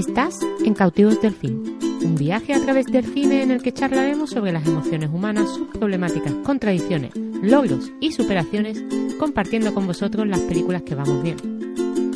Estás 0.00 0.40
en 0.64 0.72
Cautivos 0.72 1.20
del 1.20 1.34
Fin, 1.34 1.78
un 2.02 2.14
viaje 2.14 2.54
a 2.54 2.62
través 2.62 2.86
del 2.86 3.04
cine 3.04 3.42
en 3.42 3.50
el 3.50 3.62
que 3.62 3.74
charlaremos 3.74 4.30
sobre 4.30 4.50
las 4.50 4.66
emociones 4.66 5.10
humanas, 5.12 5.50
sus 5.50 5.68
problemáticas, 5.68 6.32
contradicciones, 6.42 7.12
logros 7.42 7.92
y 8.00 8.10
superaciones, 8.12 8.82
compartiendo 9.18 9.74
con 9.74 9.86
vosotros 9.86 10.26
las 10.26 10.40
películas 10.40 10.84
que 10.84 10.94
vamos 10.94 11.22
viendo. 11.22 11.44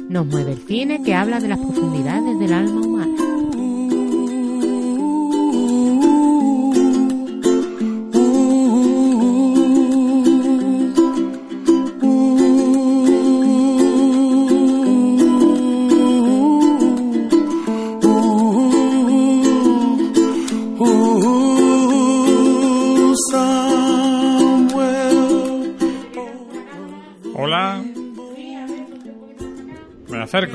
Nos 0.08 0.24
mueve 0.24 0.52
el 0.52 0.66
cine 0.66 1.02
que 1.02 1.14
habla 1.14 1.40
de 1.40 1.48
las 1.48 1.58
profundidades 1.58 2.38
del 2.38 2.54
alma 2.54 2.80
humana. 2.80 3.13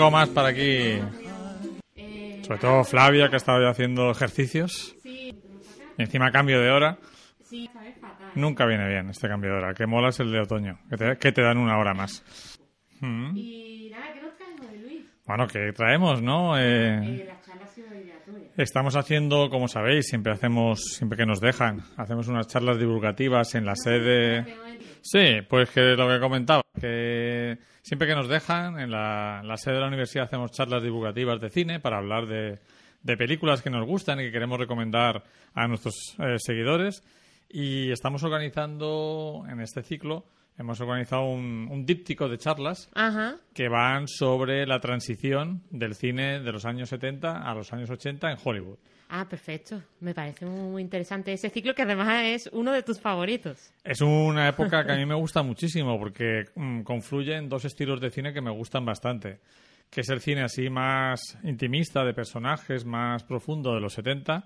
Más 0.09 0.29
para 0.29 0.47
aquí. 0.47 0.97
Sobre 2.43 2.59
todo 2.59 2.83
Flavia, 2.85 3.27
que 3.27 3.35
ha 3.35 3.37
estado 3.37 3.61
ya 3.61 3.69
haciendo 3.69 4.09
ejercicios. 4.09 4.95
Y 5.03 5.35
encima 5.97 6.31
cambio 6.31 6.61
de 6.61 6.71
hora. 6.71 6.97
Nunca 8.33 8.65
viene 8.65 8.87
bien 8.87 9.09
este 9.09 9.27
cambio 9.27 9.51
de 9.51 9.57
hora. 9.57 9.73
Que 9.73 9.85
mola 9.85 10.09
es 10.09 10.19
el 10.21 10.31
de 10.31 10.39
otoño, 10.39 10.79
que 10.89 10.95
te, 10.95 11.17
que 11.17 11.31
te 11.33 11.41
dan 11.41 11.57
una 11.57 11.77
hora 11.77 11.93
más. 11.93 12.23
Mm. 13.01 13.33
¿qué? 13.35 13.91
Bueno, 15.25 15.47
que 15.47 15.73
traemos, 15.73 16.21
¿no? 16.21 16.57
Eh. 16.57 17.27
Estamos 18.55 18.95
haciendo, 18.95 19.49
como 19.49 19.67
sabéis, 19.67 20.07
siempre 20.07 20.31
hacemos, 20.31 20.79
siempre 20.81 21.17
que 21.17 21.25
nos 21.25 21.41
dejan, 21.41 21.81
hacemos 21.97 22.29
unas 22.29 22.47
charlas 22.47 22.79
divulgativas 22.79 23.53
en 23.55 23.65
la 23.65 23.75
sede. 23.75 24.45
Sí, 25.01 25.41
pues 25.47 25.69
que 25.69 25.81
lo 25.81 26.07
que 26.07 26.19
comentaba, 26.19 26.63
que 26.79 27.57
siempre 27.81 28.07
que 28.07 28.15
nos 28.15 28.27
dejan, 28.27 28.79
en 28.79 28.91
la, 28.91 29.41
la 29.43 29.57
sede 29.57 29.75
de 29.75 29.81
la 29.81 29.87
universidad 29.87 30.25
hacemos 30.25 30.51
charlas 30.51 30.83
divulgativas 30.83 31.39
de 31.39 31.49
cine 31.49 31.79
para 31.79 31.97
hablar 31.97 32.27
de, 32.27 32.59
de 33.03 33.17
películas 33.17 33.61
que 33.61 33.69
nos 33.69 33.85
gustan 33.85 34.19
y 34.19 34.23
que 34.23 34.31
queremos 34.31 34.59
recomendar 34.59 35.23
a 35.53 35.67
nuestros 35.67 36.15
eh, 36.19 36.35
seguidores. 36.37 37.03
Y 37.49 37.91
estamos 37.91 38.23
organizando 38.23 39.43
en 39.49 39.59
este 39.59 39.81
ciclo, 39.81 40.25
hemos 40.57 40.79
organizado 40.81 41.23
un, 41.25 41.67
un 41.71 41.85
díptico 41.85 42.27
de 42.29 42.37
charlas 42.37 42.89
Ajá. 42.93 43.37
que 43.53 43.69
van 43.69 44.07
sobre 44.07 44.67
la 44.67 44.79
transición 44.79 45.63
del 45.71 45.95
cine 45.95 46.41
de 46.41 46.51
los 46.51 46.65
años 46.65 46.89
70 46.89 47.49
a 47.49 47.53
los 47.55 47.73
años 47.73 47.89
80 47.89 48.31
en 48.31 48.37
Hollywood. 48.43 48.77
Ah, 49.11 49.27
perfecto. 49.27 49.81
Me 50.01 50.13
parece 50.13 50.45
muy 50.45 50.83
interesante 50.83 51.33
ese 51.33 51.49
ciclo 51.49 51.73
que 51.73 51.81
además 51.81 52.23
es 52.25 52.49
uno 52.53 52.71
de 52.71 52.83
tus 52.83 53.01
favoritos. 53.01 53.73
Es 53.83 54.01
una 54.01 54.47
época 54.47 54.85
que 54.85 54.91
a 54.91 54.95
mí 54.95 55.05
me 55.07 55.15
gusta 55.15 55.41
muchísimo 55.41 55.97
porque 55.97 56.45
mm, 56.55 56.83
confluyen 56.83 57.49
dos 57.49 57.65
estilos 57.65 57.99
de 57.99 58.11
cine 58.11 58.33
que 58.33 58.41
me 58.41 58.51
gustan 58.51 58.85
bastante, 58.85 59.39
que 59.89 60.01
es 60.01 60.09
el 60.09 60.21
cine 60.21 60.43
así 60.43 60.69
más 60.69 61.39
intimista 61.43 62.05
de 62.05 62.13
personajes, 62.13 62.85
más 62.85 63.23
profundo 63.23 63.73
de 63.73 63.81
los 63.81 63.93
70 63.93 64.45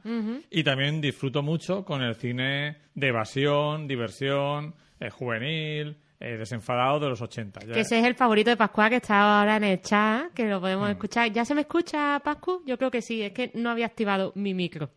y 0.49 0.63
también 0.63 1.01
disfruto 1.01 1.43
mucho 1.43 1.83
con 1.83 2.01
el 2.01 2.15
cine 2.15 2.77
de 2.95 3.07
evasión, 3.07 3.85
diversión, 3.85 4.75
eh, 5.01 5.09
juvenil, 5.09 5.97
eh, 6.23 6.37
desenfadado 6.37 6.99
de 6.99 7.09
los 7.09 7.21
80. 7.21 7.59
Ya- 7.61 7.73
Que 7.73 7.81
ese 7.81 7.99
es 7.99 8.05
el 8.05 8.15
favorito 8.15 8.49
de 8.49 8.57
Pascua 8.57 8.89
que 8.89 8.95
está 8.97 9.39
ahora 9.39 9.57
en 9.57 9.63
el 9.65 9.81
chat, 9.81 10.31
que 10.33 10.45
lo 10.47 10.57
Mm. 10.59 10.61
podemos 10.61 10.89
escuchar. 10.89 11.31
¿Ya 11.31 11.45
se 11.45 11.53
me 11.53 11.61
escucha, 11.61 12.19
Pascu? 12.23 12.63
Yo 12.65 12.77
creo 12.77 12.89
que 12.89 13.01
sí, 13.01 13.21
es 13.21 13.31
que 13.33 13.51
no 13.55 13.69
había 13.69 13.85
activado 13.85 14.31
mi 14.35 14.53
micro. 14.53 14.89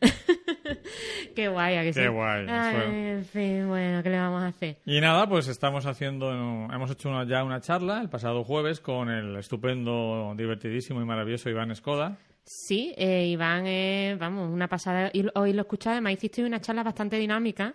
Qué 1.34 1.48
guay, 1.48 1.76
¿a 1.76 1.82
que 1.82 1.92
sí? 1.92 2.00
Qué 2.00 2.08
guay, 2.08 2.46
Ay, 2.48 2.76
en 2.94 3.24
fin, 3.24 3.68
bueno, 3.68 4.02
¿qué 4.02 4.10
le 4.10 4.18
vamos 4.18 4.42
a 4.42 4.48
hacer? 4.48 4.76
Y 4.84 5.00
nada, 5.00 5.28
pues 5.28 5.48
estamos 5.48 5.86
haciendo, 5.86 6.30
hemos 6.32 6.90
hecho 6.90 7.08
una- 7.08 7.24
ya 7.26 7.42
una 7.44 7.60
charla 7.60 8.00
el 8.00 8.08
pasado 8.10 8.44
jueves 8.44 8.80
con 8.80 9.08
el 9.10 9.36
estupendo, 9.36 10.34
divertidísimo 10.36 11.00
y 11.00 11.04
maravilloso 11.04 11.48
Iván 11.50 11.70
Escoda. 11.70 12.18
Sí, 12.44 12.92
eh, 12.96 13.26
Iván, 13.28 13.66
eh, 13.66 14.16
vamos, 14.18 14.50
una 14.52 14.66
pasada. 14.68 15.10
Y 15.12 15.24
hoy 15.34 15.52
lo 15.52 15.60
he 15.60 15.62
escuchado, 15.62 15.94
además 15.94 16.14
hiciste 16.14 16.44
una 16.44 16.60
charla 16.60 16.82
bastante 16.82 17.16
dinámica, 17.16 17.74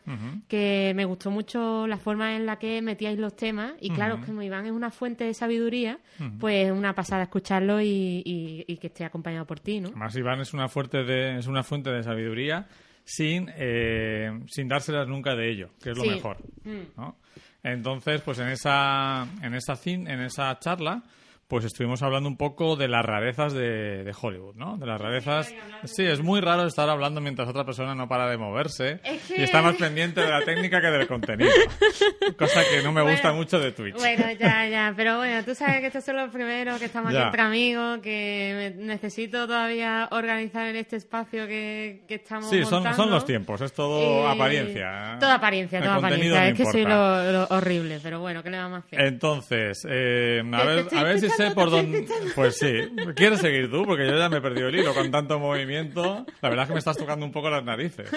que 0.50 0.92
me 0.96 1.06
gustó 1.06 1.32
mucho 1.32 1.88
la 1.88 1.98
forma 1.98 2.36
en 2.36 2.46
la 2.46 2.60
que 2.60 2.82
metíais 2.82 3.18
los 3.18 3.36
temas. 3.36 3.74
Y 3.80 3.92
claro, 3.92 4.20
como 4.26 4.42
Iván 4.42 4.66
es 4.66 4.74
una 4.74 4.92
fuente 4.92 5.24
de 5.24 5.34
sabiduría, 5.34 6.00
pues 6.40 6.70
una 6.72 6.94
pasada 6.94 7.24
escucharlo 7.24 7.80
y, 7.82 8.22
y- 8.26 8.66
y 8.68 8.78
que 8.78 8.88
esté 8.88 9.06
acompañado 9.06 9.46
por 9.48 9.60
ti, 9.62 9.80
¿no? 9.80 9.88
Además, 9.90 10.16
Iván 10.18 10.42
es 10.42 10.54
una, 10.54 10.68
fuerte 10.68 11.04
de, 11.04 11.38
es 11.40 11.48
una 11.48 11.64
fuente 11.64 11.90
de 11.90 12.04
sabiduría 12.04 12.68
sin, 13.06 13.50
eh, 13.56 14.30
sin 14.48 14.68
dárselas 14.68 15.08
nunca 15.08 15.34
de 15.36 15.50
ello, 15.50 15.70
que 15.82 15.92
es 15.92 15.98
lo 15.98 16.04
Sí. 16.04 16.10
mejor. 16.10 16.38
¿no? 16.98 17.16
Entonces, 17.64 18.22
pues 18.22 18.38
en 18.40 18.50
esa, 18.50 19.26
en, 19.42 19.54
esa 19.54 19.80
en 19.86 20.22
esa 20.22 20.60
charla, 20.60 21.04
pues 21.48 21.64
estuvimos 21.64 22.02
hablando 22.04 22.28
un 22.28 22.36
poco 22.36 22.76
de 22.76 22.88
las 22.90 23.06
rarezas 23.06 23.54
de, 23.54 24.04
de 24.04 24.16
Hollywood, 24.22 24.56
¿no? 24.56 24.78
De 24.78 24.86
las 24.86 25.00
rarezas... 25.00 25.54
Sí, 25.86 26.04
es 26.04 26.22
muy 26.22 26.42
raro 26.42 26.66
estar 26.68 26.90
hablando 26.90 27.22
mientras 27.22 27.48
otra 27.48 27.64
persona 27.64 27.96
no 27.96 28.08
para 28.10 28.28
de 28.30 28.38
moverse 28.38 29.00
Es 29.04 29.22
que- 29.28 29.40
y 29.40 29.44
está 29.44 29.62
más 29.62 29.76
pendiente 29.80 30.20
de 30.22 30.30
la 30.30 30.42
técnica 30.44 30.82
que 30.82 30.88
del 30.88 31.08
contenido. 31.08 31.50
Cosa 32.38 32.62
que 32.70 32.82
no 32.84 32.92
me 32.92 33.02
gusta 33.02 33.30
Bueno, 33.30 33.38
mucho 33.38 33.60
de 33.60 33.72
Twitch. 33.72 33.96
Bueno, 33.96 34.26
ya, 34.40 34.68
ya, 34.68 34.94
pero 34.96 35.18
bueno, 35.18 35.44
tú 35.46 35.56
sabes 35.56 35.80
que 35.80 35.88
estos 35.88 36.04
son 36.04 36.18
los 36.18 36.30
primeros, 36.32 36.80
que 36.80 36.86
estamos 36.86 37.10
aquí 37.10 37.18
Ya. 37.18 37.26
entre 37.28 37.42
amigos, 37.42 38.00
que 38.02 38.74
necesito 38.78 39.48
todavía 39.48 40.10
organizar 40.12 40.68
en 40.68 40.76
este 40.76 40.98
espacio 40.98 41.48
que, 41.48 42.04
que 42.08 42.16
estamos 42.16 42.50
Sí, 42.50 42.64
son, 42.64 42.84
montando. 42.84 42.98
son 43.04 43.10
los 43.10 43.26
tiempos, 43.26 43.62
es 43.62 43.72
todo 43.74 44.24
Y- 44.28 44.36
apariencia. 44.36 45.18
Toda 45.20 45.36
apariencia, 45.36 45.80
El 45.80 45.86
toda 45.86 45.96
apariencia. 45.96 46.40
no 46.42 46.46
es 46.48 46.54
que 46.56 46.66
soy 46.66 46.84
lo, 46.84 47.32
lo 47.32 47.48
horrible, 47.52 48.00
pero 48.04 48.20
bueno, 48.20 48.44
¿qué 48.44 48.50
le 48.50 48.58
vamos 48.58 48.84
a 48.84 48.86
hacer? 48.86 49.00
Entonces, 49.02 49.88
eh, 49.90 50.42
a 50.54 50.64
ver, 50.66 50.86
a 50.96 51.04
ver 51.04 51.20
si 51.20 51.30
sé 51.38 51.52
por 51.52 51.70
dónde. 51.72 52.06
Pues 52.36 52.58
sí, 52.58 52.74
¿quieres 53.16 53.40
seguir 53.40 53.70
tú? 53.72 53.86
Porque 53.86 54.06
yo 54.08 54.18
ya 54.18 54.30
me 54.30 54.38
he 54.38 54.42
perdido 54.42 54.68
el 54.68 54.76
hilo 54.76 54.94
con 54.94 55.10
tanto 55.12 55.40
movimiento. 55.40 56.26
La 56.42 56.50
verdad 56.50 56.64
es 56.64 56.68
que 56.68 56.74
me 56.74 56.80
estás 56.80 56.98
tocando 56.98 57.26
un 57.26 57.32
poco 57.32 57.50
las 57.50 57.64
narices. 57.64 58.10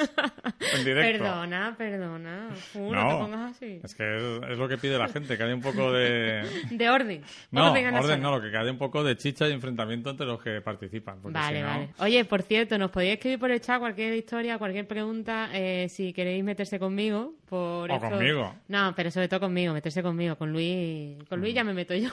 En 0.77 0.85
directo. 0.85 1.25
Perdona, 1.25 1.75
perdona. 1.77 2.49
Fu, 2.55 2.93
no, 2.93 3.05
No, 3.05 3.09
te 3.17 3.23
pongas 3.23 3.57
así. 3.57 3.81
es 3.83 3.95
que 3.95 4.17
es, 4.17 4.51
es 4.51 4.59
lo 4.59 4.69
que 4.69 4.79
pide 4.79 4.99
la 4.99 5.09
gente, 5.09 5.37
que 5.37 5.43
haya 5.43 5.55
un 5.55 5.61
poco 5.63 5.93
de. 5.93 6.43
De 6.71 6.89
orden. 6.91 7.23
No, 7.51 7.71
Orden 7.73 8.21
no, 8.23 8.31
lo 8.39 8.41
que 8.41 8.57
haya 8.57 8.71
un 8.71 8.79
poco 8.79 9.03
de 9.05 9.17
chicha 9.17 9.49
y 9.49 9.53
enfrentamiento 9.53 10.11
entre 10.11 10.27
los 10.27 10.43
que 10.43 10.61
participan. 10.61 11.19
Vale, 11.23 11.57
si 11.59 11.63
no- 11.63 11.69
vale. 11.69 11.89
Oye, 11.99 12.25
por 12.25 12.43
cierto, 12.43 12.79
nos 12.79 12.91
podéis 12.91 13.15
escribir 13.15 13.39
por 13.39 13.51
el 13.51 13.61
chat 13.61 13.79
cualquier 13.79 14.15
historia, 14.15 14.59
cualquier 14.59 14.87
pregunta, 14.87 15.49
eh, 15.53 15.89
si 15.89 16.13
queréis 16.13 16.43
meterse 16.45 16.79
conmigo. 16.79 17.35
Por 17.49 17.91
O 17.91 17.95
esto- 17.95 18.11
conmigo. 18.11 18.55
No, 18.69 18.93
pero 18.95 19.11
sobre 19.11 19.27
todo 19.29 19.41
conmigo, 19.41 19.75
meterse 19.75 20.03
conmigo. 20.03 20.37
Con 20.37 20.53
Luis, 20.53 21.17
con 21.29 21.41
Mm. 21.41 21.43
Luis 21.43 21.55
ya 21.55 21.65
me 21.65 21.75
meto 21.75 21.95
yo. 21.95 22.11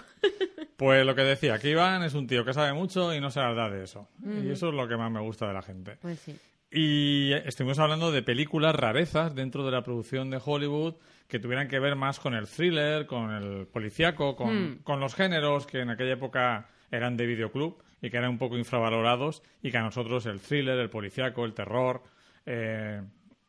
Pues 0.78 0.97
lo 1.06 1.16
que 1.16 1.22
decía, 1.24 1.60
que 1.60 1.70
Iván 1.70 2.04
es 2.04 2.14
un 2.14 2.28
tío 2.28 2.46
que 2.46 2.54
sabe 2.54 2.74
mucho 2.74 3.14
y 3.14 3.20
no 3.20 3.32
se 3.32 3.40
da 3.40 3.70
de 3.70 3.84
eso. 3.84 4.08
Y 4.24 4.50
eso 4.50 4.70
es 4.70 4.74
lo 4.74 4.88
que 4.88 4.98
más 4.98 5.12
me 5.12 5.20
gusta 5.22 5.48
de 5.48 5.54
la 5.54 5.62
gente. 5.62 5.98
pues 6.02 6.20
sí. 6.20 6.38
Y 6.70 7.32
estuvimos 7.32 7.80
hablando 7.80 8.12
de 8.12 8.22
películas 8.24 8.76
rarezas 8.76 9.34
dentro 9.34 9.66
de 9.66 9.72
la 9.72 9.84
producción 9.84 10.30
de 10.30 10.42
Hollywood 10.44 10.96
que 11.28 11.40
tuvieran 11.40 11.70
que 11.70 11.80
ver 11.80 11.96
más 11.96 12.20
con 12.20 12.34
el 12.34 12.48
thriller, 12.48 13.06
con 13.06 13.32
el 13.32 13.68
policíaco, 13.68 14.36
con, 14.36 14.80
con 14.84 15.00
los 15.00 15.16
géneros 15.16 15.66
que 15.66 15.80
en 15.80 15.90
aquella 15.90 16.14
época 16.14 16.70
eran 16.92 17.16
de 17.16 17.26
videoclub 17.26 17.82
y 18.02 18.10
que 18.10 18.18
eran 18.18 18.32
un 18.32 18.38
poco 18.38 18.58
infravalorados 18.58 19.44
y 19.62 19.72
que 19.72 19.78
a 19.78 19.82
nosotros 19.82 20.26
el 20.26 20.42
thriller, 20.42 20.78
el 20.78 20.90
policíaco, 20.90 21.46
el 21.46 21.54
terror 21.54 22.04
eh, 22.46 23.02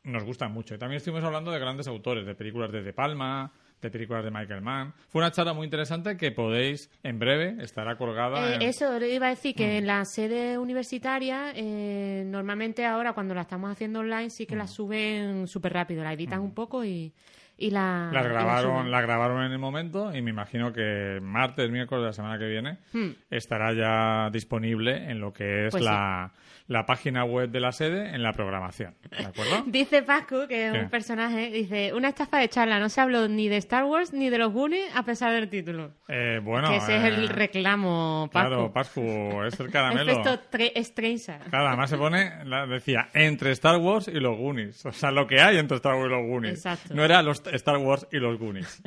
nos 0.04 0.24
gustan 0.24 0.52
mucho. 0.52 0.74
Y 0.74 0.78
también 0.78 0.98
estuvimos 0.98 1.24
hablando 1.24 1.50
de 1.50 1.58
grandes 1.58 1.88
autores, 1.88 2.24
de 2.24 2.34
películas 2.34 2.70
de 2.72 2.82
De 2.82 2.92
Palma, 2.92 3.52
de 3.80 3.90
películas 3.90 4.24
de 4.24 4.30
Michael 4.30 4.60
Mann. 4.62 4.92
Fue 5.08 5.20
una 5.20 5.30
charla 5.30 5.52
muy 5.52 5.64
interesante 5.64 6.16
que 6.16 6.32
podéis 6.32 6.90
en 7.02 7.18
breve 7.18 7.56
estará 7.62 7.96
colgada 7.96 8.50
Eh, 8.50 8.54
en... 8.56 8.62
eso 8.62 8.96
iba 9.04 9.26
a 9.26 9.30
decir 9.30 9.54
Mm. 9.54 9.58
que 9.58 9.78
en 9.78 9.86
la 9.86 10.04
sede 10.04 10.58
universitaria, 10.58 11.52
eh, 11.54 12.24
normalmente 12.26 12.84
ahora 12.84 13.12
cuando 13.12 13.34
la 13.34 13.42
estamos 13.42 13.70
haciendo 13.70 14.00
online, 14.00 14.30
sí 14.30 14.46
que 14.46 14.54
Mm. 14.54 14.58
la 14.58 14.66
suben 14.66 15.46
súper 15.46 15.72
rápido, 15.72 16.02
la 16.02 16.12
editan 16.12 16.40
un 16.40 16.54
poco 16.54 16.84
y, 16.84 17.12
y 17.56 17.70
la. 17.70 18.10
Las 18.12 18.24
y 18.24 18.28
la 18.28 18.32
grabaron, 18.32 18.90
la 18.90 19.00
grabaron 19.00 19.44
en 19.44 19.52
el 19.52 19.58
momento 19.58 20.14
y 20.14 20.22
me 20.22 20.30
imagino 20.30 20.72
que 20.72 21.18
martes, 21.22 21.70
miércoles 21.70 22.02
de 22.02 22.06
la 22.08 22.12
semana 22.12 22.38
que 22.38 22.46
viene 22.48 22.78
estará 23.30 23.72
ya 23.72 24.30
disponible 24.30 25.10
en 25.10 25.20
lo 25.20 25.32
que 25.32 25.66
es 25.66 25.70
Pues 25.72 25.84
sí. 25.84 25.90
La, 26.68 26.86
página 26.86 27.24
web 27.24 27.50
de 27.50 27.60
la 27.60 27.72
sede 27.72 28.14
en 28.14 28.22
la 28.22 28.32
programación. 28.32 28.94
¿De 29.10 29.24
acuerdo? 29.24 29.64
Dice 29.66 30.02
Pascu, 30.02 30.46
que 30.48 30.68
es 30.68 30.72
¿Qué? 30.72 30.78
un 30.80 30.90
personaje, 30.90 31.50
dice, 31.50 31.92
una 31.94 32.08
estafa 32.08 32.38
de 32.38 32.48
charla, 32.48 32.78
no 32.78 32.88
se 32.88 33.00
habló 33.00 33.26
ni 33.28 33.48
de 33.48 33.56
Star 33.56 33.84
Wars 33.84 34.12
ni 34.12 34.30
de 34.30 34.38
los 34.38 34.52
Goonies 34.52 34.94
a 34.94 35.02
pesar 35.02 35.32
del 35.32 35.48
título. 35.48 35.94
Eh, 36.08 36.40
bueno, 36.42 36.70
que 36.70 36.76
ese 36.76 36.96
es 36.96 37.04
eh, 37.04 37.08
el 37.08 37.28
reclamo, 37.28 38.28
Pascu. 38.32 38.48
Claro, 38.48 38.72
Pascu, 38.72 39.42
es 39.46 39.58
el 39.58 39.70
caramelo. 39.70 40.12
Efecto 40.12 40.40
tre- 40.50 40.72
Estreisa. 40.74 41.38
Claro, 41.50 41.68
además 41.68 41.90
se 41.90 41.96
pone, 41.96 42.32
decía, 42.68 43.08
entre 43.14 43.50
Star 43.52 43.78
Wars 43.78 44.08
y 44.08 44.20
los 44.20 44.36
Goonies. 44.36 44.84
O 44.86 44.92
sea, 44.92 45.10
lo 45.10 45.26
que 45.26 45.40
hay 45.40 45.58
entre 45.58 45.76
Star 45.76 45.94
Wars 45.94 46.06
y 46.06 46.10
los 46.10 46.26
Goonies. 46.26 46.52
Exacto. 46.54 46.94
No 46.94 47.04
era 47.04 47.22
los, 47.22 47.42
Star 47.46 47.78
Wars 47.78 48.06
y 48.12 48.18
los 48.18 48.38
Goonies. 48.38 48.82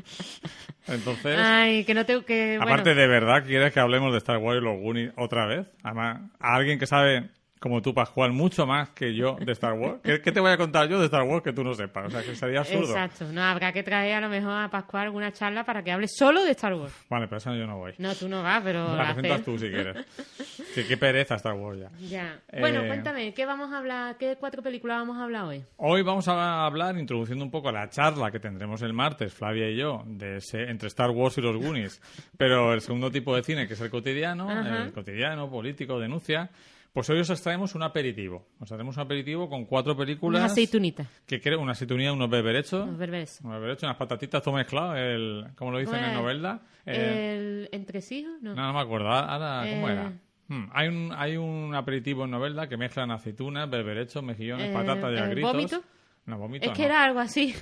Entonces, 0.87 1.37
Ay, 1.39 1.83
que 1.85 1.93
no 1.93 2.05
te... 2.05 2.23
Que, 2.23 2.57
bueno, 2.57 2.71
aparte 2.71 2.95
de 2.95 3.07
verdad, 3.07 3.43
¿quieres 3.45 3.73
que 3.73 3.79
hablemos 3.79 4.11
de 4.11 4.17
Star 4.17 4.37
Wars 4.37 4.59
y 4.61 4.63
los 4.63 4.79
Goonies 4.79 5.11
otra 5.17 5.45
vez? 5.45 5.67
Además, 5.83 6.21
a 6.39 6.55
alguien 6.55 6.79
que 6.79 6.87
sabe 6.87 7.29
como 7.61 7.79
tú, 7.81 7.93
Pascual, 7.93 8.31
mucho 8.33 8.65
más 8.65 8.89
que 8.89 9.13
yo 9.13 9.37
de 9.39 9.51
Star 9.51 9.73
Wars. 9.73 9.99
¿Qué, 10.03 10.19
qué 10.19 10.31
te 10.31 10.39
voy 10.39 10.49
a 10.51 10.57
contar 10.57 10.89
yo 10.89 10.97
de 10.99 11.05
Star 11.05 11.21
Wars 11.21 11.43
que 11.43 11.53
tú 11.53 11.63
no 11.63 11.75
sepas? 11.75 12.07
O 12.07 12.09
sea, 12.09 12.23
que 12.23 12.35
sería 12.35 12.61
absurdo. 12.61 12.89
Exacto. 12.89 13.25
No, 13.31 13.43
habrá 13.43 13.71
que 13.71 13.83
traer 13.83 14.15
a 14.15 14.21
lo 14.21 14.29
mejor 14.29 14.51
a 14.51 14.67
Pascual 14.69 15.03
alguna 15.03 15.31
charla 15.31 15.63
para 15.63 15.83
que 15.83 15.91
hable 15.91 16.07
solo 16.07 16.43
de 16.43 16.51
Star 16.51 16.73
Wars. 16.73 16.91
Vale, 17.07 17.27
pero 17.27 17.37
eso 17.37 17.53
yo 17.53 17.67
no 17.67 17.77
voy. 17.77 17.93
No, 17.99 18.15
tú 18.15 18.27
no 18.27 18.41
vas, 18.41 18.61
pero... 18.63 18.95
La 18.95 19.13
presentas 19.13 19.43
tú 19.45 19.57
si 19.59 19.69
quieres. 19.69 20.05
Sí, 20.71 20.85
qué 20.87 20.95
pereza 20.95 21.35
Star 21.35 21.53
Wars 21.53 21.79
ya. 21.81 21.89
Ya. 22.07 22.39
Bueno, 22.57 22.83
Eh, 22.83 22.87
cuéntame, 22.87 23.33
¿qué 23.33 23.45
vamos 23.45 23.73
a 23.73 23.77
hablar? 23.79 24.15
¿Qué 24.17 24.37
cuatro 24.39 24.63
películas 24.63 24.99
vamos 24.99 25.17
a 25.17 25.23
hablar 25.25 25.43
hoy? 25.43 25.63
Hoy 25.75 26.01
vamos 26.01 26.29
a 26.29 26.65
hablar, 26.65 26.97
introduciendo 26.97 27.43
un 27.43 27.51
poco 27.51 27.71
la 27.73 27.89
charla 27.89 28.31
que 28.31 28.39
tendremos 28.39 28.81
el 28.81 28.93
martes, 28.93 29.33
Flavia 29.33 29.69
y 29.69 29.75
yo, 29.75 30.01
de 30.05 30.37
ese- 30.37 30.63
entre 30.69 30.87
Star 30.87 31.09
Wars 31.09 31.37
y 31.37 31.41
los 31.41 31.57
Goonies, 31.57 32.01
pero 32.37 32.73
el 32.73 32.79
segundo 32.79 33.11
tipo 33.11 33.35
de 33.35 33.43
cine, 33.43 33.67
que 33.67 33.73
es 33.73 33.81
el 33.81 33.89
cotidiano, 33.89 34.49
Ajá. 34.49 34.83
el 34.85 34.93
cotidiano, 34.93 35.49
político, 35.49 35.99
denuncia, 35.99 36.49
pues 36.93 37.09
hoy 37.09 37.19
os 37.19 37.29
extraemos 37.29 37.73
un 37.75 37.83
aperitivo. 37.83 38.47
Os 38.59 38.67
traemos 38.67 38.97
un 38.97 39.03
aperitivo 39.03 39.49
con 39.49 39.65
cuatro 39.65 39.95
películas. 39.95 40.39
Unas 40.41 40.51
aceitunitas. 40.51 41.07
Que 41.25 41.39
creo, 41.39 41.59
una 41.61 41.71
aceitunilla, 41.73 42.11
unos 42.13 42.29
beberechos. 42.29 42.87
Los 42.87 42.97
berberes. 42.97 43.39
Unos 43.43 43.59
beberechos, 43.59 43.83
unas 43.83 43.97
patatitas, 43.97 44.41
todo 44.43 44.55
mezclado, 44.55 44.95
el, 44.95 45.47
como 45.55 45.71
lo 45.71 45.77
dicen 45.79 45.95
en 45.95 46.01
Bueno, 46.05 46.21
Novelda. 46.21 46.61
Eh, 46.85 47.35
El 47.37 47.69
entresijos, 47.71 48.33
no. 48.41 48.53
no, 48.55 48.67
no 48.67 48.73
me 48.73 48.79
acuerdo. 48.81 49.09
Ahora, 49.09 49.63
¿cómo 49.69 49.89
Eh. 49.89 49.91
era? 49.93 50.11
Hmm, 50.47 50.65
Hay, 50.73 50.87
un, 50.89 51.13
hay 51.15 51.37
un 51.37 51.73
aperitivo 51.75 52.25
en 52.25 52.31
Novelda 52.31 52.67
que 52.67 52.75
mezclan 52.75 53.09
aceitunas, 53.11 53.69
berberechos, 53.69 54.21
mejillones, 54.21 54.69
Eh, 54.69 54.73
patatas 54.73 55.11
y 55.13 55.15
eh, 55.15 55.19
agritos. 55.19 55.51
¿vómito? 55.53 55.83
No, 56.25 56.37
vómito 56.37 56.65
Es 56.69 56.71
que 56.77 56.83
no. 56.83 56.85
era 56.87 57.03
algo 57.05 57.19
así. 57.19 57.55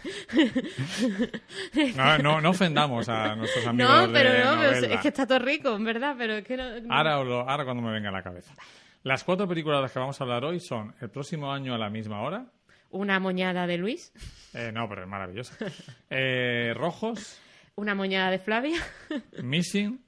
No, 1.96 2.18
no, 2.18 2.42
no 2.42 2.50
ofendamos 2.50 3.08
a 3.10 3.36
nuestros 3.36 3.66
amigos 3.68 3.90
no, 3.92 4.08
de 4.08 4.14
pero 4.14 4.30
no, 4.56 4.62
pero 4.62 4.94
es 4.94 5.00
que 5.02 5.08
está 5.10 5.26
todo 5.28 5.40
rico, 5.40 5.76
en 5.76 5.84
verdad, 5.86 6.16
pero 6.18 6.34
es 6.36 6.46
que 6.46 6.58
no... 6.58 6.64
Ahora, 6.94 7.24
lo- 7.24 7.48
ahora 7.50 7.64
cuando 7.64 7.82
me 7.84 7.92
venga 7.94 8.10
a 8.10 8.12
la 8.12 8.24
cabeza. 8.24 8.54
Las 9.04 9.24
cuatro 9.24 9.48
películas 9.48 9.78
de 9.80 9.82
las 9.84 9.92
que 9.94 10.00
vamos 10.00 10.20
a 10.20 10.24
hablar 10.24 10.44
hoy 10.46 10.60
son 10.60 10.94
El 11.02 11.10
próximo 11.10 11.52
año 11.52 11.74
a 11.74 11.78
la 11.78 11.90
misma 11.90 12.22
hora. 12.22 12.46
Una 12.92 13.20
moñada 13.20 13.68
de 13.68 13.78
Luis, 13.78 14.12
Eh, 14.54 14.72
no, 14.74 14.90
pero 14.90 15.04
es 15.04 15.08
maravillosa. 15.08 15.56
Eh, 16.10 16.74
Rojos, 16.76 17.40
una 17.76 17.94
moñada 17.96 18.32
de 18.32 18.40
Flavia. 18.40 18.80
Missing 19.44 20.04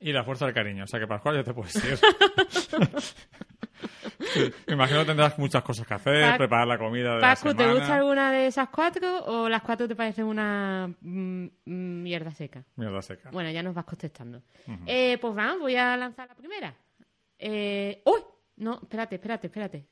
y 0.00 0.12
La 0.12 0.24
fuerza 0.24 0.44
del 0.46 0.54
cariño. 0.54 0.84
O 0.84 0.86
sea 0.86 1.00
que 1.00 1.06
Pascual 1.06 1.36
ya 1.36 1.44
te 1.44 1.54
puedes 1.54 1.74
ir. 1.76 1.98
Me 4.66 4.74
imagino 4.74 5.00
que 5.00 5.06
tendrás 5.06 5.38
muchas 5.38 5.62
cosas 5.62 5.86
que 5.86 5.94
hacer, 5.94 6.22
Pac- 6.22 6.36
preparar 6.38 6.66
la 6.66 6.78
comida 6.78 7.14
de 7.14 7.20
Paco, 7.20 7.48
la 7.48 7.54
¿te 7.54 7.72
gusta 7.72 7.96
alguna 7.96 8.30
de 8.32 8.46
esas 8.48 8.68
cuatro 8.68 9.24
o 9.24 9.48
las 9.48 9.62
cuatro 9.62 9.86
te 9.88 9.94
parecen 9.96 10.24
una 10.26 10.88
mm, 11.00 11.44
mm, 11.64 12.02
mierda 12.02 12.30
seca? 12.32 12.64
Mierda 12.76 13.00
seca. 13.02 13.30
Bueno, 13.30 13.50
ya 13.50 13.62
nos 13.62 13.74
vas 13.74 13.84
contestando. 13.84 14.42
Eh, 14.86 15.16
pues 15.20 15.34
vamos, 15.34 15.60
voy 15.60 15.76
a 15.76 15.96
lanzar 15.96 16.28
la 16.28 16.34
primera. 16.34 16.74
Eh, 17.38 18.02
¡Uy! 18.04 18.20
No, 18.58 18.80
espérate, 18.82 19.16
espérate, 19.16 19.48
espérate. 19.48 19.86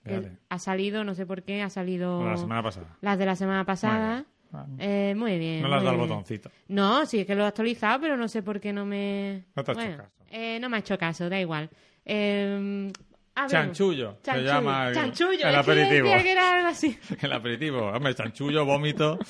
Ha 0.48 0.58
salido, 0.58 1.04
no 1.04 1.14
sé 1.14 1.26
por 1.26 1.42
qué, 1.42 1.60
ha 1.62 1.68
salido 1.68 2.24
La 2.24 2.36
semana 2.38 2.62
pasada. 2.62 2.96
las 3.02 3.18
de 3.18 3.26
la 3.26 3.36
semana 3.36 3.64
pasada. 3.64 4.24
Muy 4.50 4.62
bien. 4.76 4.90
Eh, 4.90 5.14
muy 5.16 5.38
bien. 5.38 5.62
No 5.62 5.68
le 5.68 5.74
has 5.76 5.82
dado 5.82 5.94
el 5.96 6.00
botoncito. 6.00 6.50
No, 6.68 7.04
sí, 7.06 7.20
es 7.20 7.26
que 7.26 7.34
lo 7.34 7.44
he 7.44 7.46
actualizado, 7.46 8.00
pero 8.00 8.16
no 8.16 8.26
sé 8.28 8.42
por 8.42 8.60
qué 8.60 8.72
no 8.72 8.86
me... 8.86 9.44
No 9.54 9.64
te 9.64 9.72
ha 9.72 9.74
hecho 9.74 9.96
caso. 9.98 10.10
eh, 10.30 10.58
no 10.60 10.68
me 10.70 10.76
ha 10.76 10.80
hecho 10.80 10.96
caso, 10.96 11.28
da 11.28 11.38
igual. 11.40 11.68
Eh, 12.06 12.90
a 13.34 13.42
ver. 13.42 13.50
Chanchullo, 13.50 14.14
se 14.14 14.22
Chanchullo. 14.22 14.46
llama 14.52 14.88
el- 14.88 14.94
Chanchullo, 14.94 15.48
el 15.48 15.54
aperitivo. 15.56 16.08
que 16.22 16.32
era 16.32 16.56
algo 16.56 16.68
así. 16.68 16.96
El 17.20 17.32
aperitivo. 17.32 17.80
Hombre, 17.88 18.14
chanchullo, 18.14 18.64
vómito. 18.64 19.18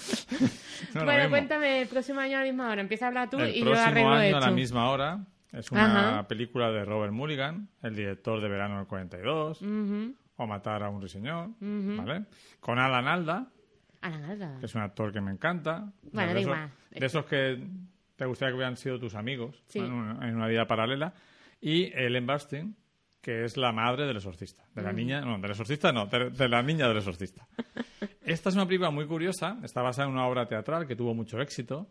No 0.95 1.05
bueno, 1.05 1.31
cuéntame, 1.31 1.83
el 1.83 1.89
próximo 1.89 2.21
año 2.21 2.37
a 2.37 2.41
la 2.41 2.47
misma 2.47 2.71
hora. 2.71 2.81
Empieza 2.83 3.07
a 3.07 3.09
hablar 3.09 3.31
tú 3.31 3.39
El 3.39 3.51
y 3.57 3.61
yo 3.61 3.65
próximo 3.65 3.87
arreglo 3.89 4.11
año 4.11 4.23
esto. 4.23 4.37
a 4.37 4.41
la 4.41 4.51
misma 4.51 4.91
hora 4.91 5.27
es 5.59 5.71
una 5.73 6.11
Ajá. 6.19 6.29
película 6.29 6.71
de 6.71 6.85
Robert 6.85 7.13
Mulligan, 7.13 7.69
el 7.83 7.95
director 7.95 8.41
de 8.41 8.49
Verano 8.49 8.79
del 8.79 8.87
42, 8.87 9.63
Ujú. 9.63 10.15
o 10.37 10.47
Matar 10.47 10.83
a 10.83 10.89
un 10.91 11.01
ruiseñor. 11.01 11.51
Con 12.61 12.79
Alan 12.79 13.07
Alda, 13.09 13.51
que 14.61 14.67
es 14.67 14.75
un 14.75 14.83
actor 14.83 15.13
que 15.13 15.21
me 15.21 15.31
encanta. 15.31 15.93
Bueno, 16.13 16.35
de 16.35 16.41
esos, 16.41 16.53
igual. 16.53 16.71
De 16.91 17.07
esos 17.07 17.25
que 17.27 17.67
te 18.17 18.27
gustaría 18.27 18.53
que 18.53 18.57
hubieran 18.57 18.77
sido 18.77 18.99
tus 18.99 19.15
amigos 19.15 19.63
Sí. 19.67 19.81
¿no? 19.81 19.87
en, 19.87 19.93
una, 19.93 20.29
en 20.29 20.37
una 20.37 20.47
vida 20.47 20.67
paralela. 20.67 21.15
Y 21.61 21.85
Ellen 21.95 22.27
Burstyn, 22.27 22.77
que 23.23 23.45
es 23.45 23.57
la 23.57 23.73
madre 23.73 24.07
del 24.07 24.17
exorcista. 24.17 24.65
De 24.75 24.83
la 24.83 24.93
Mm. 24.93 24.97
niña, 24.97 25.21
no, 25.23 25.39
del 25.39 25.51
exorcista 25.51 25.93
no, 25.93 26.07
de, 26.07 26.29
de 26.31 26.49
la 26.49 26.63
niña 26.63 26.87
del 26.89 26.99
exorcista. 26.99 27.47
Esta 28.23 28.49
es 28.51 28.55
una 28.55 28.67
película 28.67 28.91
muy 28.91 29.07
curiosa, 29.07 29.59
está 29.63 29.81
basada 29.83 30.09
en 30.09 30.15
una 30.15 30.27
obra 30.27 30.47
teatral 30.47 30.87
que 30.87 30.95
tuvo 30.97 31.15
mucho 31.15 31.41
éxito. 31.41 31.89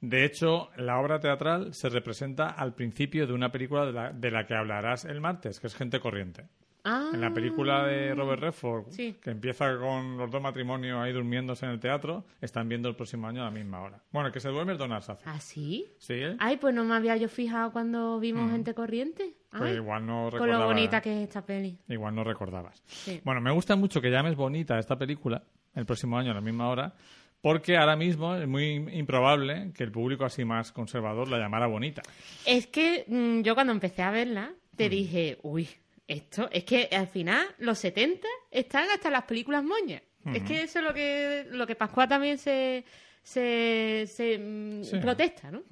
De 0.00 0.24
hecho, 0.24 0.70
la 0.76 0.98
obra 0.98 1.20
teatral 1.20 1.74
se 1.74 1.88
representa 1.90 2.48
al 2.48 2.74
principio 2.74 3.26
de 3.26 3.32
una 3.34 3.52
película 3.52 3.84
de 3.86 3.92
la, 3.92 4.12
de 4.12 4.30
la 4.30 4.46
que 4.46 4.54
hablarás 4.54 5.04
el 5.04 5.20
martes, 5.20 5.60
que 5.60 5.66
es 5.66 5.74
Gente 5.74 6.00
Corriente. 6.00 6.46
Ah, 6.82 7.10
En 7.12 7.20
la 7.20 7.30
película 7.34 7.84
de 7.84 8.14
Robert 8.14 8.40
Redford, 8.40 8.86
Sí. 8.88 9.18
que 9.22 9.28
empieza 9.28 9.76
con 9.76 10.16
los 10.16 10.30
dos 10.30 10.40
matrimonios 10.40 10.98
ahí 10.98 11.12
durmiéndose 11.12 11.66
en 11.66 11.72
el 11.72 11.80
teatro, 11.80 12.24
están 12.40 12.70
viendo 12.70 12.88
el 12.88 12.96
próximo 12.96 13.26
año 13.28 13.42
a 13.42 13.44
la 13.44 13.50
misma 13.50 13.82
hora. 13.82 14.00
Bueno, 14.10 14.28
el 14.28 14.32
que 14.32 14.40
se 14.40 14.48
duerme 14.48 14.72
es 14.72 14.78
Don 14.78 14.90
Arsace. 14.90 15.22
¿Ah, 15.26 15.38
sí? 15.40 15.92
¿Sí? 15.98 16.14
eh? 16.14 16.36
Ay, 16.38 16.56
pues 16.56 16.74
no 16.74 16.82
me 16.84 16.94
había 16.94 17.18
yo 17.18 17.28
fijado 17.28 17.70
cuando 17.70 18.18
vimos 18.18 18.50
Gente 18.50 18.72
Corriente. 18.72 19.34
Pues 19.50 19.62
Ay, 19.62 19.74
igual 19.76 20.06
no 20.06 20.30
con 20.30 20.38
lo 20.38 20.46
recordaba- 20.46 20.64
bonita 20.64 21.02
que 21.02 21.18
es 21.18 21.28
esta 21.28 21.44
peli. 21.44 21.76
Igual 21.88 22.14
no 22.14 22.24
recordabas. 22.24 22.82
Sí. 22.86 23.20
Bueno, 23.24 23.42
me 23.42 23.50
gusta 23.50 23.76
mucho 23.76 24.00
que 24.00 24.08
llames 24.10 24.34
bonita 24.34 24.78
esta 24.78 24.96
película 24.96 25.42
el 25.74 25.84
próximo 25.84 26.16
año 26.16 26.30
a 26.30 26.34
la 26.34 26.40
misma 26.40 26.70
hora, 26.70 26.94
porque 27.40 27.76
ahora 27.76 27.96
mismo 27.96 28.34
es 28.36 28.46
muy 28.46 28.74
improbable 28.92 29.72
que 29.74 29.84
el 29.84 29.90
público 29.92 30.24
así 30.24 30.44
más 30.44 30.72
conservador 30.72 31.28
la 31.28 31.38
llamara 31.38 31.66
bonita. 31.66 32.02
Es 32.46 32.66
que 32.66 33.04
mm, 33.06 33.40
yo 33.42 33.54
cuando 33.54 33.72
empecé 33.72 34.02
a 34.02 34.10
verla, 34.10 34.52
te 34.76 34.86
Mm. 34.86 34.90
dije, 34.90 35.38
uy, 35.42 35.68
esto, 36.06 36.48
es 36.52 36.64
que 36.64 36.88
al 36.92 37.06
final 37.08 37.46
los 37.58 37.78
70 37.78 38.26
están 38.50 38.88
hasta 38.90 39.10
las 39.10 39.24
películas 39.24 39.62
moñas. 39.64 40.02
Es 40.34 40.42
que 40.42 40.62
eso 40.64 40.80
es 40.80 40.84
lo 40.84 40.92
que, 40.92 41.46
lo 41.50 41.66
que 41.66 41.74
Pascua 41.76 42.06
también 42.06 42.36
se, 42.36 42.84
se, 43.22 44.04
se, 44.06 44.38
mm, 44.38 44.84
Sí. 44.84 44.98
protesta, 44.98 45.50
¿no? 45.50 45.62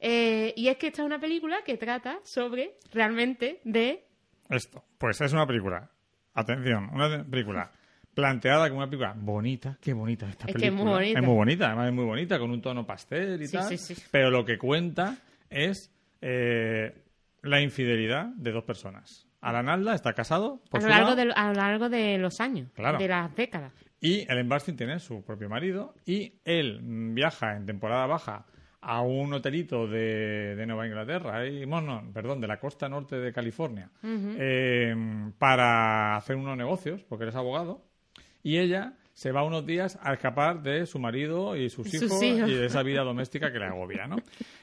Eh, 0.00 0.52
y 0.56 0.68
es 0.68 0.76
que 0.76 0.88
esta 0.88 1.00
es 1.02 1.06
una 1.06 1.18
película 1.18 1.62
que 1.64 1.78
trata 1.78 2.18
sobre 2.22 2.74
realmente 2.92 3.60
de... 3.64 4.04
Esto, 4.50 4.84
pues 4.98 5.20
es 5.22 5.32
una 5.32 5.46
película. 5.46 5.90
Atención, 6.34 6.90
una 6.92 7.24
película 7.24 7.70
planteada 8.14 8.68
como 8.68 8.78
una 8.78 8.86
película 8.88 9.14
bonita. 9.16 9.76
Qué 9.80 9.92
bonita 9.92 10.28
esta 10.28 10.46
Es 10.46 10.54
que 10.54 10.60
película. 10.60 10.80
es 10.80 10.84
muy 10.84 10.92
bonita. 10.92 11.18
Es 11.20 11.24
muy 11.26 11.34
bonita, 11.34 11.66
además 11.66 11.88
es 11.88 11.94
muy 11.94 12.04
bonita, 12.04 12.38
con 12.38 12.50
un 12.50 12.62
tono 12.62 12.86
pastel 12.86 13.42
y 13.42 13.46
Sí, 13.48 13.56
tal. 13.56 13.64
sí, 13.68 13.78
sí. 13.78 14.02
Pero 14.10 14.30
lo 14.30 14.44
que 14.44 14.56
cuenta 14.58 15.16
es 15.50 15.90
eh, 16.20 16.94
la 17.42 17.60
infidelidad 17.60 18.26
de 18.36 18.52
dos 18.52 18.64
personas. 18.64 19.26
Alan 19.40 19.68
Alda 19.68 19.94
está 19.94 20.14
casado 20.14 20.62
A 20.66 20.70
por 20.70 20.80
lo, 20.80 20.86
su 20.86 20.88
largo 20.88 21.14
de, 21.16 21.30
a 21.34 21.48
lo 21.48 21.52
largo 21.54 21.88
de 21.90 22.16
los 22.16 22.40
años, 22.40 22.70
Claro. 22.74 22.98
de 22.98 23.08
las 23.08 23.34
décadas. 23.36 23.72
y 24.00 24.20
Ellen 24.30 24.48
Burstyn 24.48 24.76
tiene 24.76 24.98
su 25.00 25.22
propio 25.22 25.48
marido 25.50 25.94
y 26.06 26.32
él 26.44 26.80
viaja 26.82 27.56
en 27.56 27.66
temporada 27.66 28.06
baja 28.06 28.46
a 28.80 29.00
un 29.02 29.32
hotelito 29.32 29.86
de, 29.86 30.54
de 30.56 30.66
Nueva 30.66 30.86
Inglaterra, 30.86 31.38
ahí, 31.38 31.64
bueno, 31.64 32.02
no, 32.02 32.12
perdón, 32.12 32.40
de 32.42 32.46
la 32.46 32.58
costa 32.58 32.86
norte 32.88 33.16
de 33.16 33.32
California, 33.32 33.90
eh, 34.02 34.94
para 35.38 36.16
hacer 36.16 36.36
unos 36.36 36.56
negocios, 36.56 37.02
porque 37.08 37.24
eres 37.24 37.34
abogado, 37.34 37.82
y 38.44 38.58
ella 38.58 38.94
se 39.14 39.32
va 39.32 39.42
unos 39.42 39.66
días 39.66 39.98
a 40.02 40.12
escapar 40.12 40.62
de 40.62 40.86
su 40.86 40.98
marido 41.00 41.56
y 41.56 41.68
sus, 41.70 41.92
hijos, 41.92 42.22
hijos. 42.22 42.48
y 42.48 42.54
de 42.54 42.66
esa 42.66 42.82
vida 42.84 43.02
doméstica 43.02 43.50
que 43.52 43.58
le 43.58 43.66
agobia, 43.66 44.06
¿no? 44.06 44.16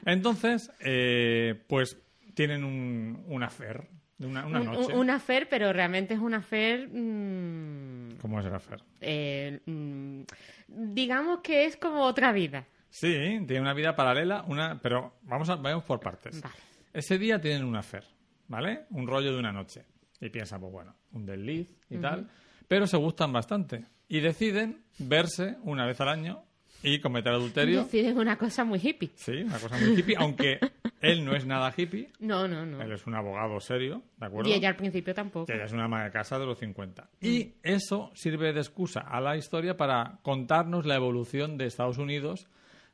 Entonces, 0.06 0.72
eh, 0.80 1.62
pues 1.68 1.98
tienen 2.34 2.64
un, 2.64 3.24
un 3.28 3.44
affair, 3.44 3.88
una, 4.20 4.46
una 4.46 4.60
Un, 4.62 4.66
noche. 4.68 4.94
un- 4.96 5.10
affair, 5.10 5.48
pero 5.50 5.72
realmente 5.74 6.14
es 6.14 6.20
un 6.20 6.34
affair... 6.34 6.88
mm, 6.90 8.18
¿Cómo 8.22 8.40
es 8.40 8.46
el 8.46 8.54
affair? 8.54 8.82
eh, 9.02 9.60
mm, 9.66 10.22
digamos 10.68 11.40
que 11.42 11.66
es 11.66 11.78
como 11.78 12.02
otra 12.04 12.32
vida. 12.32 12.66
Sí, 12.90 13.14
tiene 13.48 13.62
una 13.62 13.74
vida 13.74 13.96
paralela, 13.96 14.44
una, 14.48 14.80
pero 14.82 15.16
vamos 15.24 15.50
a, 15.50 15.56
vamos 15.56 15.84
por 15.86 16.00
partes. 16.02 16.42
Vale. 16.42 16.56
Ese 16.94 17.18
día 17.18 17.40
tienen 17.40 17.64
un 17.64 17.78
affair, 17.78 18.04
¿vale? 18.50 18.82
Un 18.90 19.08
rollo 19.08 19.32
de 19.32 19.40
una 19.40 19.54
noche. 19.54 19.86
Y 20.20 20.30
piensan, 20.30 20.60
pues 20.60 20.74
bueno, 20.74 20.94
un 21.14 21.26
desliz 21.26 21.70
y 21.90 21.98
tal. 21.98 22.30
Pero 22.72 22.88
se 22.88 22.96
gustan 22.96 23.34
bastante. 23.34 23.84
Y 24.08 24.22
deciden 24.22 24.86
verse 24.98 25.58
una 25.64 25.86
vez 25.86 26.00
al 26.00 26.08
año 26.08 26.46
y 26.82 27.02
cometer 27.02 27.34
adulterio. 27.34 27.84
Deciden 27.84 28.18
una 28.18 28.38
cosa 28.38 28.64
muy 28.64 28.80
hippie. 28.82 29.12
Sí, 29.16 29.44
una 29.44 29.60
cosa 29.60 29.78
muy 29.78 30.00
hippie, 30.00 30.16
aunque 30.18 30.58
él 31.02 31.26
no 31.26 31.36
es 31.36 31.46
nada 31.46 31.74
hippie. 31.76 32.14
No, 32.22 32.48
no, 32.48 32.66
no. 32.66 32.82
Él 32.82 32.94
es 32.94 33.06
un 33.06 33.16
abogado 33.16 33.60
serio, 33.60 34.04
¿de 34.16 34.26
acuerdo? 34.26 34.50
Y 34.50 34.54
ella 34.54 34.70
al 34.70 34.78
principio 34.78 35.14
tampoco. 35.14 35.48
que 35.48 35.56
ella 35.56 35.66
es 35.66 35.74
una 35.74 35.84
ama 35.84 36.06
de 36.06 36.12
casa 36.12 36.40
de 36.40 36.46
los 36.46 36.60
50. 36.60 37.10
Y 37.20 37.56
eso 37.62 38.10
sirve 38.16 38.54
de 38.54 38.62
excusa 38.62 39.02
a 39.02 39.20
la 39.20 39.36
historia 39.36 39.76
para 39.76 40.20
contarnos 40.22 40.86
la 40.86 40.96
evolución 40.96 41.58
de 41.58 41.66
Estados 41.66 41.98
Unidos 41.98 42.48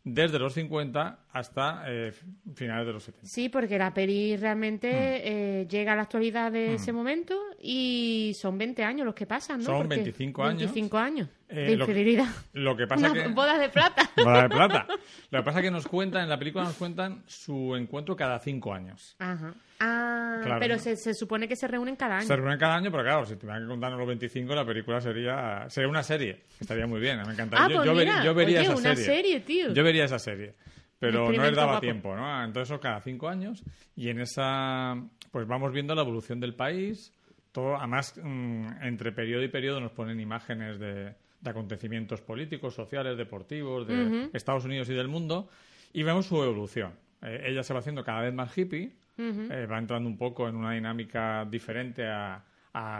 desde 0.03 0.39
los 0.39 0.55
50 0.55 1.19
hasta 1.38 1.84
eh, 1.88 2.13
finales 2.56 2.88
de 2.88 2.94
los 2.94 3.03
70. 3.03 3.27
Sí, 3.27 3.50
porque 3.50 3.77
la 3.77 3.94
peli 3.94 4.36
realmente 4.38 4.89
mm. 4.89 5.27
eh, 5.27 5.67
llega 5.70 5.94
a 5.94 5.96
la 5.96 6.03
actualidad 6.03 6.51
de 6.51 6.70
mm. 6.70 6.75
ese 6.75 6.91
momento 6.91 7.36
y 7.62 8.36
son 8.36 8.58
20 8.58 8.84
años 8.84 9.06
los 9.06 9.15
que 9.15 9.25
pasan, 9.25 9.60
¿no? 9.60 9.65
Son 9.65 9.88
25 9.88 10.44
años. 10.44 10.58
25 10.60 10.98
años 10.98 11.29
eh, 11.50 11.56
de 11.56 11.72
infidelidad. 11.74 12.27
Lo, 12.53 12.75
que 12.75 12.88
pasa 12.88 13.13
que... 13.13 13.27
bodas 13.27 13.60
de 13.60 13.70
plata. 13.70 14.10
Bodas 14.17 14.44
de 14.44 14.50
plata. 14.50 14.88
Lo 15.29 15.39
que 15.39 15.44
pasa 15.44 15.60
es 15.60 15.65
que 15.65 15.72
nos 15.72 15.88
cuentan, 15.88 16.24
en 16.24 16.29
la 16.29 16.39
película 16.39 16.63
nos 16.63 16.75
cuentan 16.75 17.24
su 17.27 17.75
encuentro 17.75 18.15
cada 18.15 18.39
5 18.39 18.74
años. 18.74 19.15
Ajá. 19.20 19.53
Ah, 19.79 20.58
pero 20.60 20.79
se, 20.79 20.96
se, 20.96 21.13
supone 21.13 21.48
que 21.48 21.56
se 21.56 21.67
reúnen 21.67 21.96
cada 21.96 22.17
año. 22.17 22.27
Se 22.27 22.36
reúnen 22.36 22.58
cada 22.58 22.75
año, 22.75 22.89
pero 22.89 23.03
claro, 23.03 23.25
si 23.27 23.36
tuvieran 23.36 23.62
que 23.62 23.67
contarnos 23.67 24.00
los 24.00 24.08
25, 24.08 24.56
la 24.56 24.65
película 24.65 25.00
sería 25.00 25.70
sería 25.70 25.88
una 25.88 26.01
serie. 26.01 26.46
Estaría 26.60 26.88
muy 26.88 27.00
bien, 27.00 27.17
me 27.25 27.34
encantaría. 27.34 27.65
Ah, 27.65 27.70
yo, 27.70 27.94
pues 27.94 28.24
yo, 28.24 28.34
vería 28.34 28.62
esa 28.62 28.75
una 28.75 28.96
serie. 28.96 29.39
tío. 29.41 29.74
Yo 29.74 29.84
vería 29.84 30.06
esa 30.06 30.17
serie. 30.17 30.56
Pero 31.00 31.32
no 31.32 31.44
les 31.44 31.56
daba 31.56 31.80
tiempo, 31.80 32.16
¿no? 32.16 32.44
Entonces, 32.44 32.72
eso 32.72 32.80
cada 32.80 33.01
cinco 33.01 33.27
años. 33.27 33.63
Y 33.96 34.10
en 34.10 34.20
esa, 34.20 34.96
pues 35.32 35.48
vamos 35.48 35.72
viendo 35.72 35.94
la 35.94 36.01
evolución 36.01 36.39
del 36.39 36.56
país. 36.56 37.13
Todo, 37.51 37.75
además, 37.75 38.20
mm, 38.22 38.82
entre 38.82 39.12
periodo 39.12 39.44
y 39.44 39.50
periodo 39.50 39.80
nos 39.80 39.92
ponen 39.92 40.20
imágenes 40.20 40.80
de, 40.80 41.13
acontecimientos 41.46 42.22
políticos, 42.22 42.74
sociales, 42.74 43.18
deportivos, 43.18 43.88
de 43.88 44.30
Estados 44.34 44.66
Unidos 44.66 44.89
y 44.89 44.94
del 44.94 45.08
mundo. 45.08 45.50
Y 45.94 46.04
vemos 46.04 46.25
su 46.25 46.44
evolución. 46.44 46.94
Eh, 47.22 47.44
ella 47.46 47.63
se 47.63 47.74
va 47.74 47.80
haciendo 47.80 48.04
cada 48.04 48.22
vez 48.22 48.34
más 48.34 48.56
hippie 48.58 48.96
eh, 49.20 49.66
va 49.66 49.80
entrando 49.80 50.08
un 50.08 50.18
poco 50.18 50.48
en 50.48 50.56
una 50.56 50.74
dinámica 50.74 51.44
diferente 51.46 52.08
a, 52.08 52.44